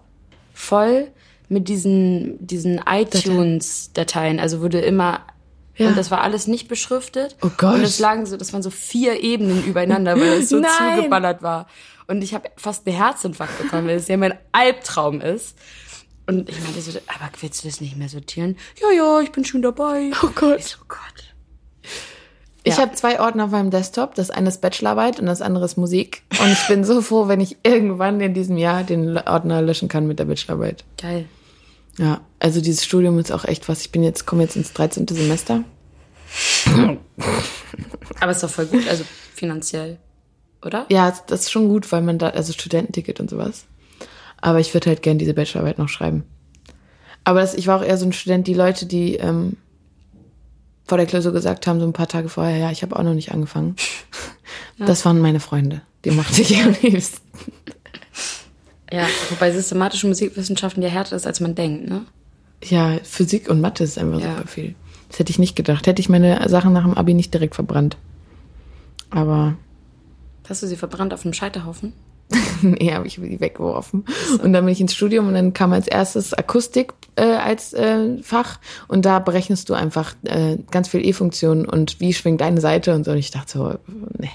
voll 0.54 1.08
mit 1.50 1.68
diesen, 1.68 2.44
diesen 2.46 2.80
iTunes-Dateien. 2.86 4.40
Also 4.40 4.60
wurde 4.60 4.80
immer. 4.80 5.20
Ja. 5.76 5.88
Und 5.88 5.96
das 5.96 6.10
war 6.10 6.22
alles 6.22 6.48
nicht 6.48 6.66
beschriftet. 6.66 7.36
Oh 7.40 7.50
Gott. 7.56 7.74
Und 7.76 7.82
es 7.82 8.00
lagen 8.00 8.26
so, 8.26 8.36
das 8.36 8.52
waren 8.52 8.62
so 8.62 8.70
vier 8.70 9.22
Ebenen 9.22 9.64
übereinander, 9.64 10.16
weil 10.18 10.40
es 10.40 10.48
so 10.48 10.60
zugeballert 10.96 11.42
war. 11.42 11.68
Und 12.08 12.22
ich 12.22 12.34
habe 12.34 12.50
fast 12.56 12.86
einen 12.86 12.96
Herzinfarkt 12.96 13.58
bekommen, 13.58 13.86
weil 13.86 13.96
es 13.96 14.08
ja 14.08 14.16
mein 14.16 14.34
Albtraum 14.52 15.20
ist. 15.20 15.56
Und 16.26 16.48
ich 16.48 16.58
meinte 16.60 16.80
so, 16.80 16.90
aber 17.06 17.30
willst 17.40 17.62
du 17.64 17.68
das 17.68 17.80
nicht 17.80 17.96
mehr 17.96 18.08
sortieren? 18.08 18.56
Ja, 18.80 18.90
ja, 18.90 19.20
ich 19.20 19.30
bin 19.30 19.44
schon 19.44 19.62
dabei. 19.62 20.10
Oh 20.22 20.28
Gott. 20.34 20.58
Ich 20.58 20.66
so, 20.66 20.78
Gott. 20.88 20.98
Ich 22.64 22.76
Ja. 22.76 22.82
habe 22.82 22.94
zwei 22.94 23.20
Ordner 23.20 23.44
auf 23.44 23.50
meinem 23.50 23.70
Desktop. 23.70 24.14
Das 24.14 24.30
eine 24.30 24.48
ist 24.48 24.60
Bachelorarbeit 24.60 25.20
und 25.20 25.26
das 25.26 25.40
andere 25.40 25.64
ist 25.64 25.76
Musik. 25.78 26.22
Und 26.40 26.50
ich 26.52 26.66
bin 26.66 26.82
so 26.84 27.00
froh, 27.00 27.28
wenn 27.28 27.40
ich 27.40 27.56
irgendwann 27.62 28.20
in 28.20 28.34
diesem 28.34 28.56
Jahr 28.58 28.84
den 28.84 29.16
Ordner 29.16 29.62
löschen 29.62 29.88
kann 29.88 30.06
mit 30.06 30.18
der 30.18 30.24
Bachelorarbeit. 30.26 30.84
Geil. 31.00 31.26
Ja, 31.98 32.20
also 32.40 32.60
dieses 32.60 32.84
Studium 32.84 33.18
ist 33.18 33.32
auch 33.32 33.44
echt 33.44 33.68
was. 33.68 33.80
Ich 33.82 33.90
bin 33.92 34.02
jetzt, 34.02 34.26
komme 34.26 34.42
jetzt 34.42 34.56
ins 34.56 34.72
13. 34.72 35.06
Semester. 35.08 35.64
Aber 38.20 38.32
ist 38.32 38.42
doch 38.42 38.50
voll 38.50 38.66
gut, 38.66 38.86
also 38.88 39.04
finanziell, 39.34 39.98
oder? 40.64 40.86
Ja, 40.90 41.12
das 41.26 41.40
ist 41.42 41.50
schon 41.50 41.68
gut, 41.68 41.90
weil 41.92 42.02
man 42.02 42.18
da, 42.18 42.28
also 42.30 42.52
Studententicket 42.52 43.20
und 43.20 43.30
sowas. 43.30 43.66
Aber 44.40 44.60
ich 44.60 44.72
würde 44.74 44.90
halt 44.90 45.02
gern 45.02 45.18
diese 45.18 45.34
Bachelorarbeit 45.34 45.78
noch 45.78 45.88
schreiben. 45.88 46.24
Aber 47.24 47.40
das, 47.40 47.54
ich 47.54 47.66
war 47.66 47.78
auch 47.80 47.84
eher 47.84 47.98
so 47.98 48.06
ein 48.06 48.12
Student, 48.12 48.46
die 48.46 48.54
Leute, 48.54 48.86
die 48.86 49.16
ähm, 49.16 49.56
vor 50.86 50.96
der 50.98 51.06
Klausur 51.06 51.32
gesagt 51.32 51.66
haben, 51.66 51.80
so 51.80 51.86
ein 51.86 51.92
paar 51.92 52.08
Tage 52.08 52.28
vorher, 52.28 52.56
ja, 52.56 52.70
ich 52.70 52.82
habe 52.82 52.96
auch 52.96 53.02
noch 53.02 53.14
nicht 53.14 53.32
angefangen. 53.32 53.76
Das 54.78 55.04
waren 55.04 55.18
meine 55.20 55.40
Freunde. 55.40 55.82
Die 56.04 56.12
mochte 56.12 56.40
ich 56.40 56.56
am 56.62 56.74
liebsten. 56.80 57.20
Ja, 58.92 59.06
wobei 59.28 59.50
systematische 59.50 60.06
Musikwissenschaften 60.06 60.82
ja 60.84 60.88
härter 60.88 61.16
ist, 61.16 61.26
als 61.26 61.40
man 61.40 61.54
denkt, 61.56 61.88
ne? 61.90 62.02
Ja, 62.62 62.98
Physik 63.02 63.50
und 63.50 63.60
Mathe 63.60 63.82
ist 63.84 63.98
einfach 63.98 64.20
Ja. 64.20 64.36
super 64.36 64.46
viel. 64.48 64.74
Das 65.08 65.18
hätte 65.18 65.30
ich 65.30 65.38
nicht 65.40 65.56
gedacht. 65.56 65.86
Hätte 65.88 66.00
ich 66.00 66.08
meine 66.08 66.48
Sachen 66.48 66.72
nach 66.72 66.84
dem 66.84 66.94
Abi 66.94 67.12
nicht 67.12 67.34
direkt 67.34 67.56
verbrannt. 67.56 67.96
Aber 69.10 69.56
Hast 70.48 70.62
du 70.62 70.66
sie 70.66 70.76
verbrannt 70.76 71.12
auf 71.12 71.24
einem 71.24 71.34
Scheiterhaufen? 71.34 71.92
nee, 72.62 72.92
habe 72.92 73.06
ich 73.06 73.14
die 73.14 73.40
weggeworfen. 73.40 74.04
Und 74.42 74.52
dann 74.52 74.64
bin 74.64 74.72
ich 74.72 74.80
ins 74.80 74.94
Studium 74.94 75.28
und 75.28 75.34
dann 75.34 75.52
kam 75.54 75.72
als 75.72 75.86
erstes 75.86 76.34
Akustik 76.34 76.92
äh, 77.16 77.22
als 77.22 77.72
äh, 77.72 78.22
Fach 78.22 78.58
und 78.86 79.04
da 79.04 79.18
berechnest 79.18 79.68
du 79.68 79.74
einfach 79.74 80.14
äh, 80.24 80.56
ganz 80.70 80.88
viel 80.88 81.04
E-Funktionen 81.04 81.64
und 81.64 82.00
wie 82.00 82.12
schwingt 82.12 82.40
deine 82.40 82.60
Seite 82.60 82.94
und 82.94 83.04
so. 83.04 83.12
Und 83.12 83.18
ich 83.18 83.30
dachte 83.30 83.52
so, 83.58 83.74
nee, 84.18 84.30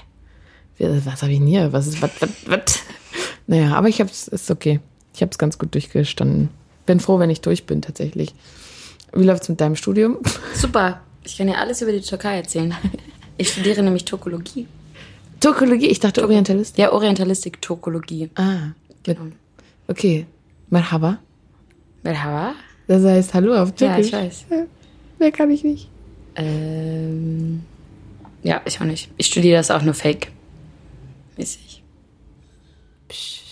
was, 0.78 1.22
habe 1.22 1.32
ich 1.32 1.38
denn 1.38 1.46
hier? 1.46 1.72
Was 1.72 1.86
ist, 1.86 2.02
was, 2.02 2.10
was, 2.20 2.30
was? 2.46 2.80
Naja, 3.46 3.74
aber 3.74 3.88
ich 3.88 4.00
hab's, 4.00 4.26
ist 4.26 4.50
okay. 4.50 4.80
Ich 5.12 5.20
habe 5.20 5.30
es 5.30 5.36
ganz 5.36 5.58
gut 5.58 5.74
durchgestanden. 5.74 6.48
Bin 6.86 6.98
froh, 6.98 7.18
wenn 7.18 7.28
ich 7.28 7.42
durch 7.42 7.66
bin, 7.66 7.82
tatsächlich. 7.82 8.34
Wie 9.12 9.24
läuft's 9.24 9.50
mit 9.50 9.60
deinem 9.60 9.76
Studium? 9.76 10.18
Super. 10.54 11.02
Ich 11.24 11.36
kann 11.36 11.46
dir 11.46 11.58
alles 11.58 11.82
über 11.82 11.92
die 11.92 12.00
Türkei 12.00 12.36
erzählen. 12.36 12.74
Ich 13.36 13.50
studiere 13.50 13.82
nämlich 13.82 14.04
Turkologie. 14.06 14.66
Turkologie, 15.44 15.88
ich 15.88 16.00
dachte 16.00 16.22
Orientalist. 16.22 16.78
Ja, 16.78 16.90
Orientalistik, 16.90 17.60
Turkologie. 17.60 18.30
Ah, 18.34 18.68
mit, 19.06 19.18
okay. 19.88 20.24
Merhaba. 20.70 21.18
Merhaba. 22.02 22.54
Das 22.86 23.04
heißt 23.04 23.34
Hallo 23.34 23.54
auf 23.54 23.74
Ja, 23.78 23.94
Türkisch. 23.94 24.06
ich 24.06 24.12
weiß. 24.14 24.44
Wer 25.18 25.32
kann 25.32 25.50
ich 25.50 25.62
nicht? 25.62 25.90
Ähm, 26.36 27.62
ja, 28.42 28.62
ich 28.64 28.80
auch 28.80 28.86
nicht. 28.86 29.10
Ich 29.18 29.26
studiere 29.26 29.58
das 29.58 29.70
auch 29.70 29.82
nur 29.82 29.92
fake. 29.92 30.32
Mäßig. 31.36 31.82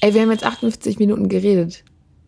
Ey, 0.00 0.12
wir 0.12 0.22
haben 0.22 0.32
jetzt 0.32 0.44
58 0.44 0.98
Minuten 0.98 1.28
geredet. 1.28 1.84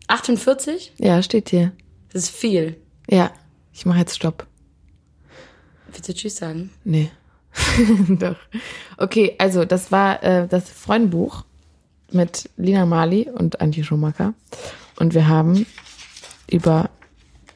48? 0.07 0.93
Ja, 0.99 1.21
steht 1.21 1.49
hier. 1.49 1.73
Das 2.13 2.23
ist 2.23 2.29
viel. 2.29 2.77
Ja, 3.09 3.33
ich 3.73 3.85
mache 3.85 3.99
jetzt 3.99 4.15
Stopp. 4.15 4.47
Willst 5.91 6.07
du 6.07 6.13
Tschüss 6.13 6.37
sagen? 6.37 6.69
Nee. 6.85 7.11
Doch. 8.09 8.35
Okay, 8.97 9.35
also 9.37 9.65
das 9.65 9.91
war 9.91 10.23
äh, 10.23 10.47
das 10.47 10.69
Freundenbuch 10.69 11.45
mit 12.11 12.49
Lina 12.57 12.85
Mali 12.85 13.29
und 13.29 13.61
Antje 13.61 13.83
Schumacher. 13.83 14.33
Und 14.97 15.13
wir 15.13 15.27
haben 15.27 15.65
über 16.49 16.89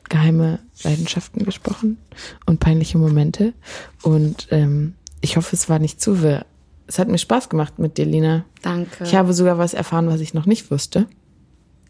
geheime 0.10 0.60
Leidenschaften 0.84 1.44
gesprochen 1.46 1.98
und 2.46 2.60
peinliche 2.60 2.98
Momente. 2.98 3.54
Und 4.02 4.48
ähm, 4.52 4.96
ich 5.22 5.38
hoffe, 5.38 5.56
es 5.56 5.70
war 5.70 5.80
nicht 5.80 6.02
zu 6.02 6.22
wirr. 6.22 6.46
Es 6.88 7.00
hat 7.00 7.08
mir 7.10 7.18
Spaß 7.18 7.50
gemacht 7.50 7.80
mit 7.80 7.98
dir, 7.98 8.06
Lina. 8.06 8.46
Danke. 8.62 9.04
Ich 9.04 9.16
habe 9.16 9.34
sogar 9.34 9.58
was 9.58 9.74
erfahren, 9.74 10.08
was 10.08 10.22
ich 10.22 10.34
noch 10.34 10.46
nicht 10.46 10.72
wusste. 10.72 11.08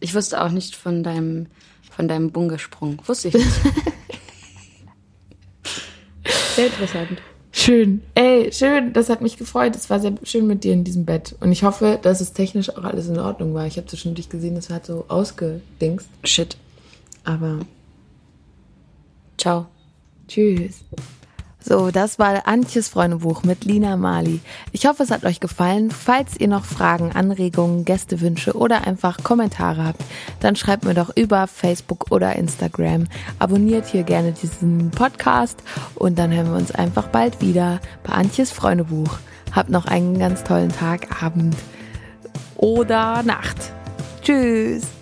Ich 0.00 0.14
wusste 0.14 0.42
auch 0.42 0.50
nicht 0.50 0.74
von 0.74 1.02
deinem, 1.02 1.46
von 1.90 2.08
deinem 2.08 2.32
Bungesprung. 2.32 3.00
Wusste 3.06 3.28
ich 3.28 3.34
nicht. 3.34 3.48
Sehr 6.56 6.66
interessant. 6.66 7.22
Schön. 7.68 8.02
Ey, 8.14 8.50
schön. 8.50 8.94
Das 8.94 9.10
hat 9.10 9.20
mich 9.20 9.36
gefreut. 9.36 9.76
Es 9.76 9.90
war 9.90 10.00
sehr 10.00 10.14
schön 10.22 10.46
mit 10.46 10.64
dir 10.64 10.72
in 10.72 10.84
diesem 10.84 11.04
Bett. 11.04 11.36
Und 11.40 11.52
ich 11.52 11.64
hoffe, 11.64 11.98
dass 12.00 12.22
es 12.22 12.32
technisch 12.32 12.70
auch 12.70 12.84
alles 12.84 13.08
in 13.08 13.18
Ordnung 13.18 13.52
war. 13.52 13.66
Ich 13.66 13.76
habe 13.76 13.86
zwischendurch 13.86 14.30
gesehen, 14.30 14.56
es 14.56 14.70
hat 14.70 14.86
so 14.86 15.04
ausgedingst. 15.08 16.08
Shit. 16.24 16.56
Aber 17.24 17.58
Ciao. 19.36 19.66
tschüss. 20.28 20.82
So, 21.68 21.90
das 21.90 22.18
war 22.18 22.48
Antjes 22.48 22.88
Freundebuch 22.88 23.42
mit 23.42 23.66
Lina 23.66 23.98
Mali. 23.98 24.40
Ich 24.72 24.86
hoffe, 24.86 25.02
es 25.02 25.10
hat 25.10 25.26
euch 25.26 25.38
gefallen. 25.38 25.90
Falls 25.90 26.40
ihr 26.40 26.48
noch 26.48 26.64
Fragen, 26.64 27.12
Anregungen, 27.12 27.84
Gästewünsche 27.84 28.56
oder 28.56 28.86
einfach 28.86 29.22
Kommentare 29.22 29.84
habt, 29.84 30.00
dann 30.40 30.56
schreibt 30.56 30.86
mir 30.86 30.94
doch 30.94 31.14
über 31.14 31.46
Facebook 31.46 32.10
oder 32.10 32.36
Instagram. 32.36 33.04
Abonniert 33.38 33.84
hier 33.84 34.02
gerne 34.02 34.32
diesen 34.32 34.90
Podcast 34.92 35.62
und 35.94 36.18
dann 36.18 36.32
hören 36.32 36.52
wir 36.52 36.56
uns 36.56 36.72
einfach 36.72 37.08
bald 37.08 37.42
wieder 37.42 37.80
bei 38.02 38.14
Antjes 38.14 38.50
Freundebuch. 38.50 39.18
Habt 39.52 39.68
noch 39.68 39.84
einen 39.84 40.18
ganz 40.18 40.44
tollen 40.44 40.72
Tag, 40.72 41.22
Abend 41.22 41.54
oder 42.56 43.22
Nacht. 43.24 43.74
Tschüss. 44.22 44.97